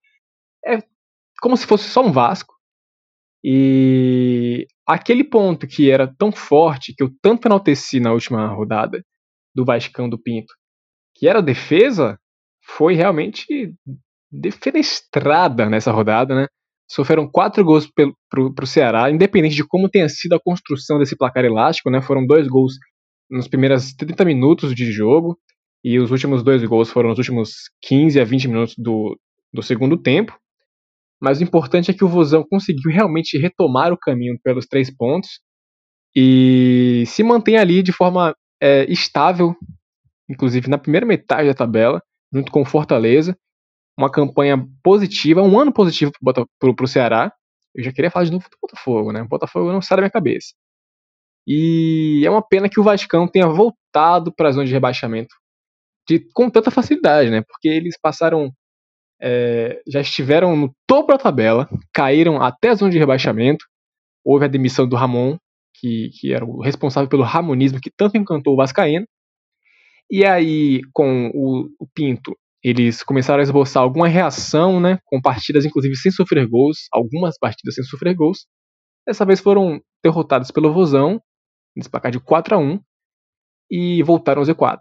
é 0.65 0.79
como 1.41 1.57
se 1.57 1.65
fosse 1.65 1.89
só 1.89 2.05
um 2.05 2.11
Vasco. 2.11 2.53
E 3.43 4.67
aquele 4.93 5.23
ponto 5.23 5.67
que 5.67 5.89
era 5.89 6.07
tão 6.17 6.31
forte, 6.31 6.93
que 6.95 7.03
eu 7.03 7.09
tanto 7.21 7.47
enalteci 7.47 7.99
na 7.99 8.11
última 8.11 8.47
rodada 8.47 9.03
do 9.55 9.65
Vascão 9.65 10.09
do 10.09 10.21
Pinto, 10.21 10.53
que 11.15 11.27
era 11.27 11.39
a 11.39 11.43
defesa, 11.43 12.17
foi 12.63 12.93
realmente 12.93 13.73
defenestrada 14.31 15.69
nessa 15.69 15.91
rodada, 15.91 16.35
né? 16.35 16.47
Sofreram 16.89 17.29
quatro 17.29 17.63
gols 17.63 17.89
para 18.29 18.63
o 18.63 18.67
Ceará, 18.67 19.09
independente 19.09 19.55
de 19.55 19.65
como 19.65 19.89
tenha 19.89 20.09
sido 20.09 20.35
a 20.35 20.39
construção 20.39 20.99
desse 20.99 21.15
placar 21.15 21.45
elástico, 21.45 21.89
né? 21.89 22.01
Foram 22.01 22.25
dois 22.25 22.47
gols 22.47 22.73
nos 23.29 23.47
primeiros 23.47 23.93
30 23.93 24.25
minutos 24.25 24.75
de 24.75 24.91
jogo, 24.91 25.37
e 25.83 25.99
os 25.99 26.11
últimos 26.11 26.43
dois 26.43 26.63
gols 26.63 26.89
foram 26.89 27.09
nos 27.09 27.17
últimos 27.17 27.53
15 27.81 28.19
a 28.19 28.23
20 28.23 28.47
minutos 28.47 28.75
do, 28.77 29.17
do 29.53 29.63
segundo 29.63 29.97
tempo. 29.97 30.37
Mas 31.21 31.39
o 31.39 31.43
importante 31.43 31.91
é 31.91 31.93
que 31.93 32.03
o 32.03 32.07
Vozão 32.07 32.43
conseguiu 32.49 32.91
realmente 32.91 33.37
retomar 33.37 33.93
o 33.93 33.97
caminho 33.97 34.39
pelos 34.43 34.65
três 34.65 34.89
pontos 34.89 35.39
e 36.15 37.03
se 37.07 37.23
mantém 37.23 37.57
ali 37.57 37.83
de 37.83 37.91
forma 37.91 38.35
é, 38.61 38.85
estável, 38.91 39.55
inclusive 40.29 40.67
na 40.69 40.77
primeira 40.77 41.05
metade 41.05 41.47
da 41.47 41.53
tabela, 41.53 42.01
junto 42.33 42.51
com 42.51 42.65
Fortaleza. 42.65 43.37
Uma 43.97 44.09
campanha 44.11 44.65
positiva, 44.83 45.41
um 45.41 45.59
ano 45.59 45.71
positivo 45.71 46.11
para 46.23 46.83
o 46.83 46.87
Ceará. 46.87 47.31
Eu 47.75 47.83
já 47.83 47.91
queria 47.91 48.09
falar 48.09 48.25
de 48.25 48.31
novo 48.31 48.45
do 48.49 48.57
Botafogo, 48.61 49.11
né? 49.11 49.21
O 49.21 49.27
Botafogo 49.27 49.71
não 49.71 49.81
sai 49.81 49.97
da 49.97 50.01
minha 50.01 50.11
cabeça. 50.11 50.53
E 51.45 52.23
é 52.25 52.29
uma 52.29 52.41
pena 52.41 52.69
que 52.69 52.79
o 52.79 52.83
Vascão 52.83 53.27
tenha 53.27 53.47
voltado 53.47 54.33
para 54.33 54.49
a 54.49 54.51
zona 54.51 54.65
de 54.65 54.71
rebaixamento 54.71 55.35
de, 56.07 56.19
com 56.33 56.49
tanta 56.49 56.71
facilidade, 56.71 57.29
né? 57.29 57.41
Porque 57.41 57.67
eles 57.67 57.97
passaram. 58.01 58.51
É, 59.21 59.81
já 59.87 60.01
estiveram 60.01 60.55
no 60.55 60.73
topo 60.87 61.11
da 61.11 61.17
tabela, 61.17 61.69
caíram 61.93 62.41
até 62.41 62.69
a 62.69 62.75
zona 62.75 62.91
de 62.91 62.97
rebaixamento. 62.97 63.65
Houve 64.23 64.45
a 64.45 64.47
demissão 64.47 64.87
do 64.87 64.95
Ramon, 64.95 65.37
que, 65.75 66.09
que 66.19 66.33
era 66.33 66.45
o 66.45 66.61
responsável 66.61 67.09
pelo 67.09 67.23
ramonismo 67.23 67.79
que 67.81 67.91
tanto 67.95 68.17
encantou 68.17 68.53
o 68.53 68.57
Vascaíno. 68.57 69.05
E 70.09 70.25
aí, 70.25 70.81
com 70.93 71.31
o, 71.33 71.69
o 71.79 71.87
Pinto, 71.93 72.35
eles 72.63 73.01
começaram 73.01 73.39
a 73.39 73.43
esboçar 73.43 73.81
alguma 73.81 74.07
reação, 74.07 74.79
né? 74.79 74.99
Com 75.05 75.21
partidas, 75.21 75.65
inclusive, 75.65 75.95
sem 75.95 76.11
sofrer 76.11 76.47
gols, 76.47 76.87
algumas 76.91 77.37
partidas 77.37 77.75
sem 77.75 77.83
sofrer 77.83 78.13
gols. 78.13 78.45
Dessa 79.07 79.25
vez 79.25 79.39
foram 79.39 79.81
derrotados 80.03 80.51
pelo 80.51 80.73
Vozão 80.73 81.19
nesse 81.75 81.89
placar 81.89 82.11
de 82.11 82.19
4 82.19 82.55
a 82.55 82.57
1 82.59 82.79
e 83.71 84.03
voltaram 84.03 84.41
ao 84.41 84.47
Z4. 84.47 84.79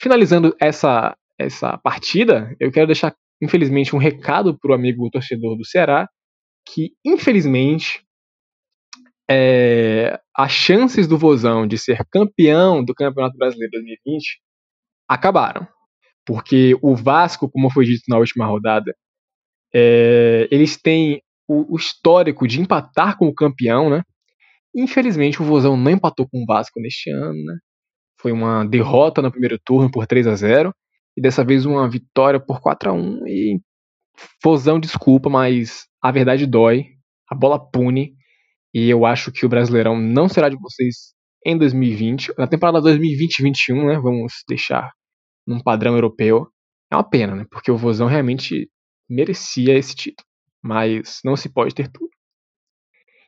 Finalizando 0.00 0.56
essa, 0.60 1.16
essa 1.38 1.76
partida, 1.78 2.54
eu 2.60 2.70
quero 2.70 2.86
deixar, 2.86 3.14
infelizmente, 3.42 3.94
um 3.94 3.98
recado 3.98 4.58
para 4.58 4.70
o 4.70 4.74
amigo 4.74 5.10
torcedor 5.10 5.56
do 5.56 5.64
Ceará, 5.64 6.08
que, 6.66 6.92
infelizmente, 7.04 8.04
é, 9.28 10.18
as 10.36 10.52
chances 10.52 11.06
do 11.06 11.18
Vozão 11.18 11.66
de 11.66 11.78
ser 11.78 12.04
campeão 12.10 12.84
do 12.84 12.94
Campeonato 12.94 13.36
Brasileiro 13.36 13.72
2020 13.72 14.40
acabaram. 15.08 15.66
Porque 16.26 16.76
o 16.82 16.94
Vasco, 16.94 17.50
como 17.50 17.70
foi 17.70 17.84
dito 17.84 18.04
na 18.08 18.18
última 18.18 18.46
rodada, 18.46 18.94
é, 19.74 20.48
eles 20.50 20.80
têm 20.80 21.22
o, 21.48 21.74
o 21.74 21.76
histórico 21.76 22.46
de 22.46 22.60
empatar 22.60 23.18
com 23.18 23.26
o 23.26 23.34
campeão, 23.34 23.90
né? 23.90 24.02
Infelizmente 24.74 25.40
o 25.42 25.44
Vozão 25.44 25.76
não 25.76 25.90
empatou 25.90 26.26
com 26.28 26.42
o 26.42 26.46
Vasco 26.46 26.80
neste 26.80 27.10
ano, 27.10 27.44
né? 27.44 27.58
Foi 28.18 28.32
uma 28.32 28.64
derrota 28.64 29.20
no 29.20 29.30
primeiro 29.30 29.58
turno 29.58 29.90
por 29.90 30.06
3 30.06 30.26
a 30.26 30.34
0 30.34 30.74
e 31.16 31.20
dessa 31.20 31.44
vez 31.44 31.64
uma 31.64 31.88
vitória 31.88 32.40
por 32.40 32.60
4 32.60 32.90
a 32.90 32.92
1 32.92 33.26
e 33.26 33.60
Vozão 34.42 34.78
desculpa, 34.78 35.28
mas 35.28 35.86
a 36.02 36.10
verdade 36.10 36.46
dói, 36.46 36.86
a 37.28 37.34
bola 37.34 37.58
pune 37.58 38.14
e 38.72 38.88
eu 38.88 39.06
acho 39.06 39.32
que 39.32 39.46
o 39.46 39.48
Brasileirão 39.48 39.96
não 40.00 40.28
será 40.28 40.48
de 40.48 40.56
vocês 40.56 41.14
em 41.44 41.56
2020, 41.58 42.32
na 42.38 42.46
temporada 42.46 42.80
2020-21, 42.80 43.86
né? 43.86 44.00
Vamos 44.00 44.32
deixar 44.48 44.90
num 45.46 45.60
padrão 45.60 45.94
europeu. 45.94 46.48
É 46.90 46.96
uma 46.96 47.08
pena, 47.08 47.34
né? 47.34 47.46
Porque 47.50 47.70
o 47.70 47.76
Vozão 47.76 48.06
realmente 48.06 48.68
merecia 49.08 49.76
esse 49.76 49.94
título, 49.94 50.26
mas 50.62 51.20
não 51.24 51.36
se 51.36 51.48
pode 51.48 51.74
ter 51.74 51.88
tudo. 51.88 52.10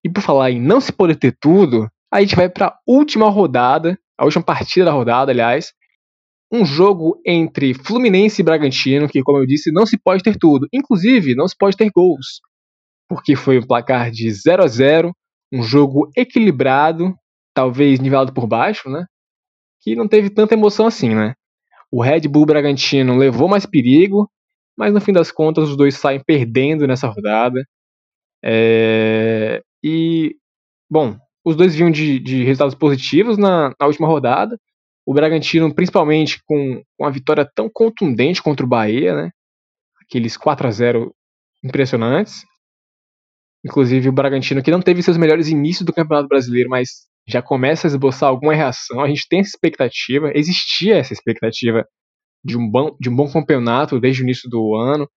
E 0.02 0.10
por 0.10 0.22
falar 0.22 0.50
em 0.50 0.60
não 0.60 0.80
se 0.80 0.92
poder 0.92 1.16
ter 1.16 1.36
tudo, 1.38 1.88
a 2.12 2.20
gente 2.20 2.36
vai 2.36 2.48
para 2.48 2.68
a 2.68 2.78
última 2.86 3.28
rodada, 3.28 3.98
a 4.18 4.24
última 4.24 4.42
partida 4.42 4.86
da 4.86 4.92
rodada, 4.92 5.30
aliás, 5.30 5.72
um 6.52 6.64
jogo 6.64 7.20
entre 7.26 7.74
Fluminense 7.74 8.40
e 8.40 8.44
Bragantino, 8.44 9.08
que, 9.08 9.22
como 9.22 9.38
eu 9.38 9.46
disse, 9.46 9.72
não 9.72 9.84
se 9.84 9.98
pode 9.98 10.22
ter 10.22 10.36
tudo. 10.36 10.66
Inclusive, 10.72 11.34
não 11.34 11.48
se 11.48 11.56
pode 11.56 11.76
ter 11.76 11.90
gols. 11.90 12.40
Porque 13.08 13.34
foi 13.34 13.58
um 13.58 13.66
placar 13.66 14.10
de 14.10 14.30
0 14.30 14.64
a 14.64 14.66
0 14.66 15.12
um 15.52 15.62
jogo 15.62 16.10
equilibrado, 16.16 17.14
talvez 17.54 18.00
nivelado 18.00 18.32
por 18.32 18.46
baixo, 18.46 18.90
né? 18.90 19.06
Que 19.80 19.94
não 19.94 20.08
teve 20.08 20.30
tanta 20.30 20.54
emoção 20.54 20.86
assim, 20.86 21.14
né? 21.14 21.34
O 21.90 22.02
Red 22.02 22.22
Bull 22.28 22.46
Bragantino 22.46 23.16
levou 23.16 23.48
mais 23.48 23.64
perigo, 23.64 24.28
mas 24.76 24.92
no 24.92 25.00
fim 25.00 25.12
das 25.12 25.30
contas 25.30 25.68
os 25.68 25.76
dois 25.76 25.94
saem 25.96 26.20
perdendo 26.24 26.86
nessa 26.86 27.08
rodada. 27.08 27.64
É... 28.44 29.62
E, 29.82 30.36
bom, 30.90 31.16
os 31.44 31.54
dois 31.54 31.74
vinham 31.74 31.90
de, 31.90 32.18
de 32.18 32.42
resultados 32.42 32.74
positivos 32.74 33.38
na, 33.38 33.72
na, 33.80 33.86
última 33.86 34.08
rodada. 34.08 34.58
O 35.06 35.14
Bragantino, 35.14 35.72
principalmente 35.72 36.42
com 36.44 36.82
uma 36.98 37.12
vitória 37.12 37.48
tão 37.54 37.70
contundente 37.72 38.42
contra 38.42 38.66
o 38.66 38.68
Bahia, 38.68 39.14
né? 39.14 39.30
Aqueles 40.02 40.36
4 40.36 40.66
a 40.66 40.70
0 40.70 41.14
impressionantes. 41.64 42.44
Inclusive 43.64 44.08
o 44.08 44.12
Bragantino, 44.12 44.62
que 44.62 44.70
não 44.70 44.82
teve 44.82 45.02
seus 45.02 45.16
melhores 45.16 45.48
inícios 45.48 45.86
do 45.86 45.92
Campeonato 45.92 46.28
Brasileiro, 46.28 46.68
mas 46.68 47.06
já 47.28 47.40
começa 47.40 47.86
a 47.86 47.90
esboçar 47.90 48.28
alguma 48.28 48.54
reação. 48.54 49.00
A 49.00 49.08
gente 49.08 49.28
tem 49.28 49.40
essa 49.40 49.50
expectativa, 49.50 50.30
existia 50.34 50.96
essa 50.96 51.12
expectativa 51.12 51.84
de 52.44 52.56
um 52.56 52.68
bom, 52.68 52.96
de 53.00 53.08
um 53.08 53.16
bom 53.16 53.30
campeonato 53.32 54.00
desde 54.00 54.22
o 54.22 54.24
início 54.24 54.48
do 54.48 54.74
ano, 54.76 55.08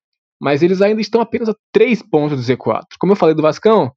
mas 0.42 0.64
eles 0.64 0.82
ainda 0.82 1.02
estão 1.02 1.22
apenas 1.22 1.50
a 1.50 1.56
3 1.72 2.02
pontos 2.04 2.38
do 2.38 2.54
Z4. 2.54 2.84
Como 3.00 3.12
eu 3.12 3.16
falei 3.16 3.36
do 3.36 3.42
Vascão, 3.42 3.92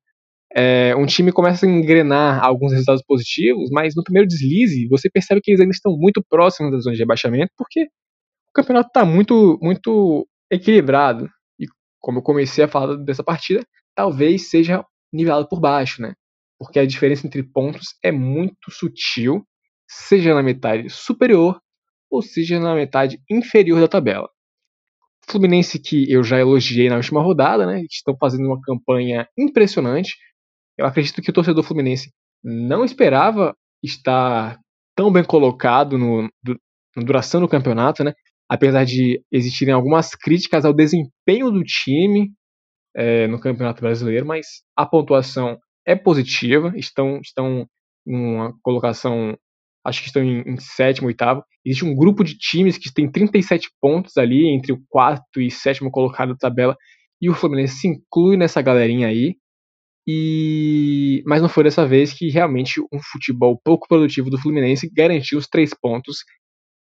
é, 0.54 0.94
um 0.96 1.06
time 1.06 1.32
começa 1.32 1.64
a 1.64 1.68
engrenar 1.68 2.44
alguns 2.44 2.72
resultados 2.72 3.02
positivos, 3.02 3.70
mas 3.70 3.94
no 3.94 4.04
primeiro 4.04 4.28
deslize 4.28 4.86
você 4.88 5.08
percebe 5.10 5.40
que 5.40 5.50
eles 5.50 5.60
ainda 5.60 5.72
estão 5.72 5.96
muito 5.96 6.22
próximos 6.28 6.72
da 6.72 6.78
zona 6.78 6.94
de 6.94 7.00
rebaixamento, 7.00 7.52
porque 7.56 7.84
o 7.84 8.52
campeonato 8.54 8.88
está 8.88 9.04
muito, 9.04 9.58
muito 9.62 10.28
equilibrado. 10.50 11.28
E 11.58 11.66
como 12.00 12.18
eu 12.18 12.22
comecei 12.22 12.64
a 12.64 12.68
falar 12.68 12.96
dessa 12.96 13.24
partida, 13.24 13.64
talvez 13.94 14.50
seja 14.50 14.84
nivelado 15.12 15.48
por 15.48 15.58
baixo, 15.58 16.02
né? 16.02 16.14
Porque 16.58 16.78
a 16.78 16.86
diferença 16.86 17.26
entre 17.26 17.42
pontos 17.42 17.96
é 18.02 18.12
muito 18.12 18.70
sutil, 18.70 19.44
seja 19.88 20.34
na 20.34 20.42
metade 20.42 20.88
superior 20.90 21.58
ou 22.10 22.20
seja 22.20 22.60
na 22.60 22.74
metade 22.74 23.18
inferior 23.30 23.80
da 23.80 23.88
tabela. 23.88 24.28
Fluminense 25.26 25.78
que 25.78 26.10
eu 26.12 26.22
já 26.22 26.38
elogiei 26.38 26.90
na 26.90 26.96
última 26.96 27.22
rodada, 27.22 27.64
né? 27.64 27.82
Estão 27.90 28.14
fazendo 28.18 28.46
uma 28.46 28.60
campanha 28.60 29.26
impressionante 29.38 30.14
eu 30.78 30.86
acredito 30.86 31.20
que 31.20 31.30
o 31.30 31.32
torcedor 31.32 31.62
fluminense 31.64 32.10
não 32.42 32.84
esperava 32.84 33.54
estar 33.82 34.58
tão 34.96 35.12
bem 35.12 35.24
colocado 35.24 35.98
no, 35.98 36.28
do, 36.42 36.58
na 36.96 37.02
duração 37.02 37.40
do 37.40 37.48
campeonato, 37.48 38.04
né? 38.04 38.12
Apesar 38.48 38.84
de 38.84 39.22
existirem 39.30 39.72
algumas 39.72 40.14
críticas 40.14 40.64
ao 40.64 40.72
desempenho 40.72 41.50
do 41.50 41.62
time 41.62 42.32
é, 42.94 43.26
no 43.26 43.40
Campeonato 43.40 43.80
Brasileiro, 43.80 44.26
mas 44.26 44.46
a 44.76 44.84
pontuação 44.84 45.58
é 45.86 45.96
positiva, 45.96 46.72
estão, 46.76 47.20
estão 47.20 47.66
uma 48.06 48.52
colocação, 48.62 49.36
acho 49.84 50.00
que 50.00 50.08
estão 50.08 50.22
em, 50.22 50.42
em 50.42 50.56
sétimo, 50.58 51.06
oitavo. 51.06 51.42
Existe 51.64 51.84
um 51.84 51.94
grupo 51.94 52.22
de 52.22 52.36
times 52.36 52.76
que 52.76 52.92
tem 52.92 53.10
37 53.10 53.70
pontos 53.80 54.16
ali 54.16 54.48
entre 54.48 54.72
o 54.72 54.82
quarto 54.88 55.40
e 55.40 55.50
sétimo 55.50 55.90
colocado 55.90 56.30
da 56.30 56.36
tabela, 56.36 56.76
e 57.20 57.30
o 57.30 57.34
Fluminense 57.34 57.76
se 57.76 57.88
inclui 57.88 58.36
nessa 58.36 58.60
galerinha 58.60 59.06
aí. 59.06 59.36
E 60.06 61.22
mas 61.26 61.40
não 61.40 61.48
foi 61.48 61.64
dessa 61.64 61.86
vez 61.86 62.12
que 62.12 62.28
realmente 62.28 62.80
um 62.92 63.00
futebol 63.00 63.60
pouco 63.62 63.86
produtivo 63.86 64.30
do 64.30 64.38
Fluminense 64.38 64.90
garantiu 64.92 65.38
os 65.38 65.46
três 65.46 65.72
pontos 65.72 66.24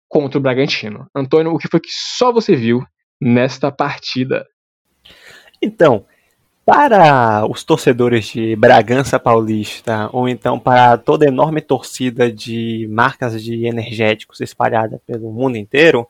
contra 0.08 0.38
o 0.38 0.42
Bragantino. 0.42 1.08
Antônio, 1.14 1.52
o 1.52 1.58
que 1.58 1.68
foi 1.68 1.80
que 1.80 1.90
só 1.90 2.32
você 2.32 2.54
viu 2.54 2.84
nesta 3.20 3.72
partida? 3.72 4.46
Então, 5.62 6.04
para 6.66 7.46
os 7.48 7.62
torcedores 7.62 8.26
de 8.26 8.56
Bragança 8.56 9.20
Paulista, 9.20 10.10
ou 10.12 10.28
então 10.28 10.58
para 10.58 10.98
toda 10.98 11.24
a 11.24 11.28
enorme 11.28 11.60
torcida 11.60 12.30
de 12.30 12.88
marcas 12.90 13.42
de 13.42 13.66
energéticos 13.66 14.40
espalhada 14.40 15.00
pelo 15.06 15.32
mundo 15.32 15.56
inteiro, 15.56 16.06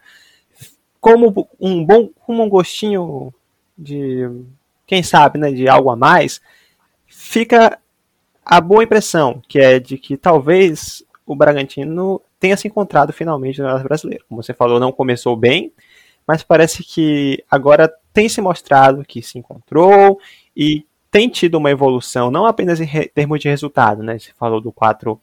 como 0.99 1.49
um 1.61 1.85
bom, 1.85 2.09
como 2.25 2.43
um 2.43 2.49
gostinho 2.49 3.33
de, 3.77 4.29
quem 4.87 5.03
sabe, 5.03 5.39
né, 5.39 5.53
de 5.53 5.69
algo 5.69 5.91
a 5.91 5.95
mais, 5.95 6.41
fica 7.27 7.79
a 8.45 8.61
boa 8.61 8.85
impressão, 8.85 9.43
que 9.49 9.59
é 9.59 9.81
de 9.81 9.99
que 9.99 10.17
talvez 10.17 11.05
o 11.27 11.35
Bragantino 11.35 12.23
tenha 12.39 12.57
se 12.57 12.69
encontrado 12.69 13.13
finalmente 13.13 13.61
no 13.61 13.83
brasileiro. 13.83 14.25
Como 14.29 14.43
você 14.43 14.55
falou, 14.55 14.79
não 14.79 14.93
começou 14.93 15.37
bem, 15.37 15.73
mas 16.27 16.45
parece 16.45 16.85
que 16.85 17.43
agora 17.51 17.93
tem 18.13 18.29
se 18.29 18.41
mostrado 18.41 19.05
que 19.05 19.21
se 19.21 19.39
encontrou 19.39 20.21
e 20.57 20.87
tem 21.11 21.29
tido 21.29 21.57
uma 21.57 21.71
evolução, 21.71 22.31
não 22.31 22.47
apenas 22.47 22.81
em 22.81 22.87
termos 23.13 23.41
de 23.41 23.49
resultado, 23.49 24.03
né? 24.03 24.19
Você 24.19 24.33
falou 24.39 24.61
do 24.61 24.71
4 24.71 25.21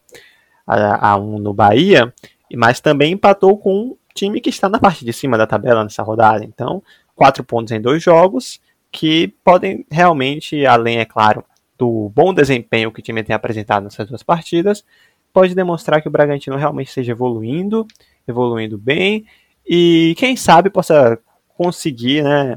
a 0.66 1.16
1 1.16 1.38
no 1.38 1.54
Bahia, 1.54 2.12
mas 2.54 2.80
também 2.80 3.12
empatou 3.12 3.56
com 3.56 3.74
um 3.74 3.96
time 4.14 4.40
que 4.40 4.50
está 4.50 4.68
na 4.68 4.78
parte 4.78 5.04
de 5.04 5.12
cima 5.12 5.38
da 5.38 5.46
tabela 5.46 5.82
nessa 5.82 6.02
rodada. 6.02 6.44
Então, 6.44 6.82
quatro 7.14 7.42
pontos 7.42 7.72
em 7.72 7.80
dois 7.80 8.02
jogos 8.02 8.60
que 8.92 9.28
podem 9.42 9.86
realmente, 9.90 10.64
além, 10.66 10.98
é 10.98 11.04
claro, 11.04 11.44
do 11.78 12.10
bom 12.14 12.32
desempenho 12.32 12.92
que 12.92 13.00
o 13.00 13.02
time 13.02 13.22
tem 13.22 13.34
apresentado 13.34 13.84
nessas 13.84 14.08
duas 14.08 14.22
partidas, 14.22 14.84
pode 15.32 15.54
demonstrar 15.54 16.00
que 16.00 16.08
o 16.08 16.10
Bragantino 16.10 16.56
realmente 16.56 16.88
esteja 16.88 17.12
evoluindo, 17.12 17.86
evoluindo 18.26 18.78
bem, 18.78 19.26
e 19.66 20.14
quem 20.16 20.36
sabe 20.36 20.70
possa 20.70 21.18
conseguir 21.56 22.22
né, 22.22 22.56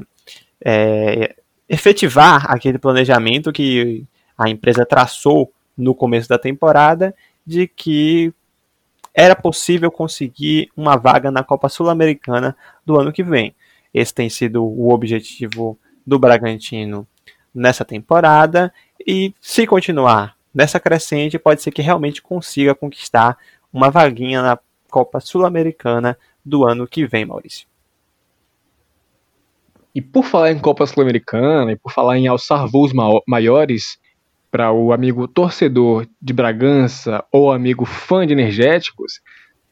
é, 0.64 1.34
efetivar 1.68 2.50
aquele 2.50 2.78
planejamento 2.78 3.52
que 3.52 4.06
a 4.36 4.48
empresa 4.48 4.86
traçou 4.86 5.52
no 5.76 5.94
começo 5.94 6.28
da 6.28 6.38
temporada 6.38 7.14
de 7.46 7.66
que 7.66 8.32
era 9.14 9.34
possível 9.34 9.90
conseguir 9.90 10.70
uma 10.76 10.96
vaga 10.96 11.30
na 11.30 11.42
Copa 11.42 11.68
Sul-Americana 11.68 12.56
do 12.84 12.98
ano 12.98 13.12
que 13.12 13.22
vem. 13.22 13.54
Esse 13.92 14.14
tem 14.14 14.28
sido 14.28 14.64
o 14.64 14.92
objetivo 14.92 15.78
do 16.06 16.18
Bragantino 16.18 17.06
nessa 17.54 17.84
temporada 17.84 18.72
e 19.06 19.34
se 19.40 19.66
continuar 19.66 20.36
nessa 20.54 20.78
crescente, 20.78 21.38
pode 21.38 21.62
ser 21.62 21.70
que 21.70 21.82
realmente 21.82 22.20
consiga 22.20 22.74
conquistar 22.74 23.38
uma 23.72 23.90
vaguinha 23.90 24.42
na 24.42 24.58
Copa 24.90 25.20
Sul-Americana 25.20 26.16
do 26.44 26.64
ano 26.64 26.86
que 26.86 27.06
vem, 27.06 27.24
Maurício. 27.24 27.66
E 29.94 30.02
por 30.02 30.24
falar 30.24 30.52
em 30.52 30.58
Copa 30.58 30.86
Sul-Americana 30.86 31.72
e 31.72 31.76
por 31.76 31.90
falar 31.90 32.18
em 32.18 32.28
alçar 32.28 32.66
voos 32.66 32.92
maiores 33.26 33.98
para 34.50 34.70
o 34.70 34.92
amigo 34.92 35.26
torcedor 35.26 36.06
de 36.20 36.32
Bragança 36.32 37.24
ou 37.32 37.50
amigo 37.50 37.84
fã 37.84 38.26
de 38.26 38.32
energéticos, 38.32 39.20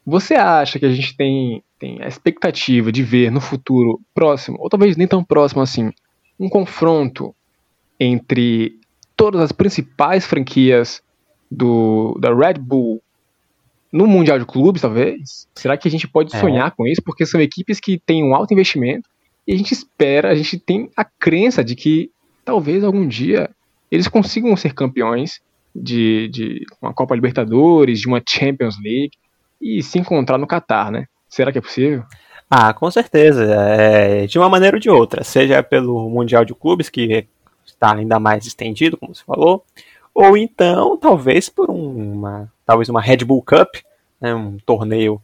você 0.04 0.34
acha 0.34 0.78
que 0.78 0.86
a 0.86 0.92
gente 0.92 1.16
tem, 1.16 1.62
tem 1.78 2.02
a 2.02 2.08
expectativa 2.08 2.90
de 2.90 3.02
ver 3.02 3.30
no 3.30 3.40
futuro 3.40 4.00
próximo, 4.14 4.56
ou 4.60 4.68
talvez 4.68 4.96
nem 4.96 5.06
tão 5.06 5.22
próximo 5.22 5.62
assim, 5.62 5.92
um 6.40 6.48
confronto 6.48 7.35
entre 7.98 8.78
todas 9.16 9.40
as 9.40 9.52
principais 9.52 10.26
franquias 10.26 11.02
do, 11.50 12.16
da 12.20 12.34
Red 12.34 12.54
Bull 12.54 13.02
no 13.92 14.06
Mundial 14.06 14.38
de 14.38 14.44
Clubes, 14.44 14.82
talvez? 14.82 15.48
Será 15.54 15.76
que 15.76 15.88
a 15.88 15.90
gente 15.90 16.06
pode 16.06 16.34
é. 16.34 16.38
sonhar 16.38 16.70
com 16.72 16.86
isso? 16.86 17.02
Porque 17.02 17.24
são 17.24 17.40
equipes 17.40 17.80
que 17.80 17.98
têm 17.98 18.22
um 18.22 18.34
alto 18.34 18.52
investimento 18.52 19.08
e 19.46 19.54
a 19.54 19.56
gente 19.56 19.72
espera, 19.72 20.30
a 20.30 20.34
gente 20.34 20.58
tem 20.58 20.90
a 20.96 21.04
crença 21.04 21.64
de 21.64 21.74
que 21.74 22.10
talvez 22.44 22.84
algum 22.84 23.06
dia 23.06 23.50
eles 23.90 24.08
consigam 24.08 24.56
ser 24.56 24.74
campeões 24.74 25.40
de, 25.74 26.28
de 26.28 26.64
uma 26.82 26.92
Copa 26.92 27.14
Libertadores, 27.14 28.00
de 28.00 28.08
uma 28.08 28.22
Champions 28.26 28.76
League 28.82 29.12
e 29.60 29.82
se 29.82 29.98
encontrar 29.98 30.38
no 30.38 30.46
Catar, 30.46 30.90
né? 30.90 31.06
Será 31.28 31.52
que 31.52 31.58
é 31.58 31.60
possível? 31.60 32.04
Ah, 32.50 32.72
com 32.72 32.90
certeza. 32.90 33.44
É, 33.44 34.26
de 34.26 34.38
uma 34.38 34.48
maneira 34.48 34.76
ou 34.76 34.80
de 34.80 34.88
outra. 34.88 35.24
Seja 35.24 35.62
pelo 35.62 36.08
Mundial 36.08 36.44
de 36.44 36.54
Clubes, 36.54 36.88
que 36.88 37.26
estar 37.76 37.96
ainda 37.96 38.18
mais 38.18 38.46
estendido, 38.46 38.96
como 38.96 39.14
você 39.14 39.22
falou, 39.24 39.64
ou 40.14 40.36
então 40.36 40.96
talvez 40.96 41.48
por 41.48 41.70
uma 41.70 42.50
talvez 42.64 42.88
uma 42.88 43.00
Red 43.00 43.18
Bull 43.18 43.42
Cup, 43.42 43.76
né, 44.20 44.34
um 44.34 44.58
torneio 44.64 45.20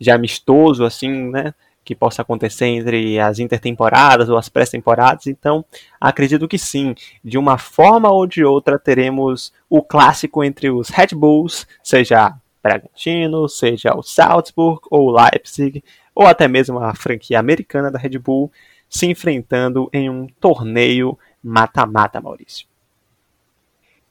já 0.00 0.14
amistoso 0.14 0.84
assim, 0.84 1.10
né, 1.30 1.52
que 1.84 1.94
possa 1.94 2.22
acontecer 2.22 2.66
entre 2.66 3.18
as 3.20 3.38
intertemporadas 3.38 4.28
ou 4.28 4.36
as 4.36 4.48
pré-temporadas. 4.48 5.28
Então, 5.28 5.64
acredito 6.00 6.48
que 6.48 6.58
sim, 6.58 6.96
de 7.24 7.38
uma 7.38 7.58
forma 7.58 8.10
ou 8.10 8.26
de 8.26 8.44
outra 8.44 8.76
teremos 8.76 9.52
o 9.70 9.80
clássico 9.80 10.42
entre 10.42 10.68
os 10.68 10.88
Red 10.88 11.14
Bulls, 11.14 11.64
seja 11.84 12.34
Bragantino, 12.60 13.48
seja 13.48 13.96
o 13.96 14.02
Salzburg 14.02 14.80
ou 14.90 15.12
Leipzig, 15.12 15.84
ou 16.12 16.26
até 16.26 16.48
mesmo 16.48 16.80
a 16.80 16.92
franquia 16.92 17.38
americana 17.38 17.88
da 17.88 18.00
Red 18.00 18.18
Bull, 18.18 18.50
se 18.88 19.06
enfrentando 19.06 19.88
em 19.92 20.10
um 20.10 20.26
torneio 20.40 21.16
mata-mata, 21.46 22.20
Maurício. 22.20 22.66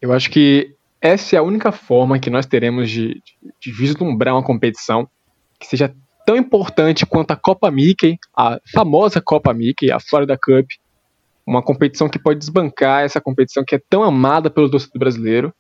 Eu 0.01 0.13
acho 0.13 0.29
que 0.29 0.73
essa 1.01 1.35
é 1.35 1.39
a 1.39 1.43
única 1.43 1.71
forma 1.71 2.17
que 2.17 2.29
nós 2.29 2.45
teremos 2.45 2.89
de, 2.89 3.15
de, 3.15 3.53
de 3.61 3.71
vislumbrar 3.71 4.33
uma 4.33 4.43
competição 4.43 5.07
que 5.59 5.67
seja 5.67 5.93
tão 6.25 6.35
importante 6.35 7.05
quanto 7.05 7.31
a 7.31 7.35
Copa 7.35 7.69
Mickey, 7.69 8.17
a 8.35 8.59
famosa 8.73 9.21
Copa 9.21 9.53
Mickey, 9.53 9.91
a 9.91 9.99
Florida 9.99 10.37
Cup, 10.37 10.67
uma 11.45 11.61
competição 11.61 12.09
que 12.09 12.17
pode 12.17 12.39
desbancar 12.39 13.03
essa 13.03 13.21
competição 13.21 13.63
que 13.63 13.75
é 13.75 13.81
tão 13.89 14.03
amada 14.03 14.49
pelo 14.49 14.69
torcedor 14.69 14.99
brasileiro 14.99 15.53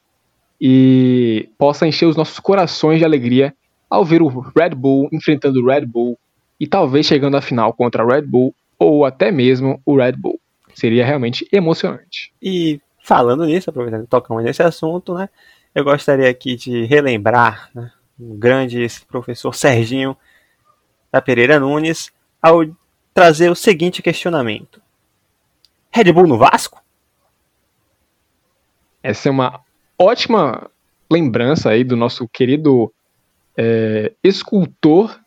e 0.59 1.49
possa 1.57 1.85
encher 1.85 2.07
os 2.07 2.15
nossos 2.15 2.39
corações 2.39 2.99
de 2.99 3.05
alegria 3.05 3.53
ao 3.89 4.03
ver 4.03 4.21
o 4.21 4.27
Red 4.27 4.71
Bull 4.71 5.09
enfrentando 5.11 5.61
o 5.61 5.67
Red 5.67 5.85
Bull 5.85 6.17
e 6.59 6.65
talvez 6.65 7.05
chegando 7.05 7.37
à 7.37 7.41
final 7.41 7.73
contra 7.73 8.03
o 8.03 8.07
Red 8.07 8.23
Bull 8.23 8.55
ou 8.79 9.05
até 9.05 9.31
mesmo 9.31 9.79
o 9.85 9.97
Red 9.97 10.13
Bull. 10.13 10.39
Seria 10.75 11.05
realmente 11.05 11.47
emocionante. 11.51 12.31
E 12.41 12.79
falando 13.01 13.45
nisso, 13.45 13.69
aproveitando 13.69 14.03
que 14.03 14.09
tocamos 14.09 14.43
nesse 14.43 14.61
assunto, 14.61 15.15
né, 15.15 15.29
eu 15.73 15.83
gostaria 15.83 16.29
aqui 16.29 16.55
de 16.55 16.83
relembrar 16.83 17.69
né, 17.73 17.91
o 18.19 18.35
grande 18.35 18.85
professor 19.07 19.55
Serginho 19.55 20.15
da 21.11 21.21
Pereira 21.21 21.59
Nunes 21.59 22.11
ao 22.41 22.65
trazer 23.13 23.49
o 23.49 23.55
seguinte 23.55 24.01
questionamento: 24.01 24.81
Red 25.91 26.11
Bull 26.11 26.27
no 26.27 26.37
Vasco? 26.37 26.83
Essa 29.01 29.29
é 29.29 29.31
uma 29.31 29.61
ótima 29.97 30.69
lembrança 31.09 31.69
aí 31.69 31.83
do 31.83 31.95
nosso 31.95 32.27
querido 32.27 32.91
é, 33.57 34.11
escultor 34.23 35.19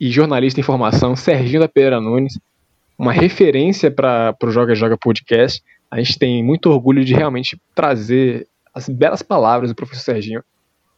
e 0.00 0.10
jornalista 0.10 0.56
de 0.56 0.60
informação 0.62 1.14
Serginho 1.14 1.60
da 1.60 1.68
Pereira 1.68 2.00
Nunes, 2.00 2.38
uma 2.98 3.12
referência 3.12 3.90
para 3.90 4.36
o 4.42 4.50
Joga 4.50 4.74
Joga 4.74 4.98
Podcast. 4.98 5.62
A 5.90 5.98
gente 5.98 6.18
tem 6.18 6.42
muito 6.42 6.68
orgulho 6.68 7.04
de 7.04 7.14
realmente 7.14 7.60
trazer 7.74 8.46
as 8.74 8.88
belas 8.88 9.22
palavras 9.22 9.70
do 9.70 9.76
professor 9.76 10.02
Serginho 10.02 10.42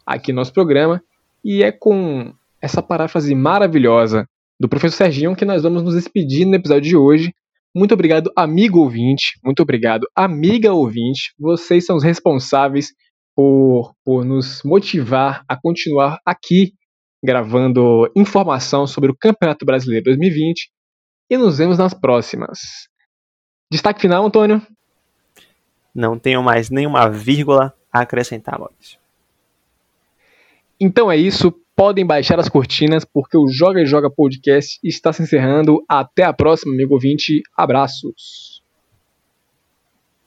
aqui 0.06 0.32
no 0.32 0.36
nosso 0.36 0.52
programa. 0.52 1.02
E 1.44 1.62
é 1.62 1.70
com 1.70 2.32
essa 2.60 2.82
paráfrase 2.82 3.34
maravilhosa 3.34 4.26
do 4.58 4.68
professor 4.68 4.96
Serginho 4.96 5.36
que 5.36 5.44
nós 5.44 5.62
vamos 5.62 5.82
nos 5.82 5.94
despedir 5.94 6.46
no 6.46 6.54
episódio 6.54 6.88
de 6.88 6.96
hoje. 6.96 7.34
Muito 7.74 7.94
obrigado, 7.94 8.32
amigo 8.34 8.80
ouvinte. 8.80 9.38
Muito 9.44 9.62
obrigado, 9.62 10.06
amiga 10.16 10.72
ouvinte. 10.72 11.32
Vocês 11.38 11.84
são 11.84 11.96
os 11.96 12.02
responsáveis 12.02 12.92
por, 13.36 13.94
por 14.04 14.24
nos 14.24 14.62
motivar 14.64 15.44
a 15.46 15.56
continuar 15.56 16.18
aqui 16.26 16.72
gravando 17.22 18.10
informação 18.16 18.86
sobre 18.86 19.10
o 19.10 19.16
Campeonato 19.16 19.64
Brasileiro 19.64 20.04
2020. 20.04 20.70
E 21.30 21.38
nos 21.38 21.58
vemos 21.58 21.78
nas 21.78 21.94
próximas. 21.94 22.88
Destaque 23.70 24.00
final, 24.00 24.26
Antônio? 24.26 24.60
Não 25.94 26.18
tenho 26.18 26.42
mais 26.42 26.70
nenhuma 26.70 27.08
vírgula 27.08 27.72
a 27.92 28.00
acrescentar, 28.00 28.58
Maurício. 28.58 28.98
Então 30.80 31.10
é 31.10 31.16
isso 31.16 31.54
podem 31.76 32.04
baixar 32.04 32.38
as 32.38 32.48
cortinas, 32.48 33.06
porque 33.06 33.38
o 33.38 33.48
Joga 33.48 33.80
e 33.80 33.86
Joga 33.86 34.10
Podcast 34.10 34.78
está 34.84 35.12
se 35.12 35.22
encerrando. 35.22 35.82
Até 35.88 36.24
a 36.24 36.32
próxima, 36.32 36.74
amigo 36.74 36.94
ouvinte. 36.94 37.42
Abraços. 37.56 38.49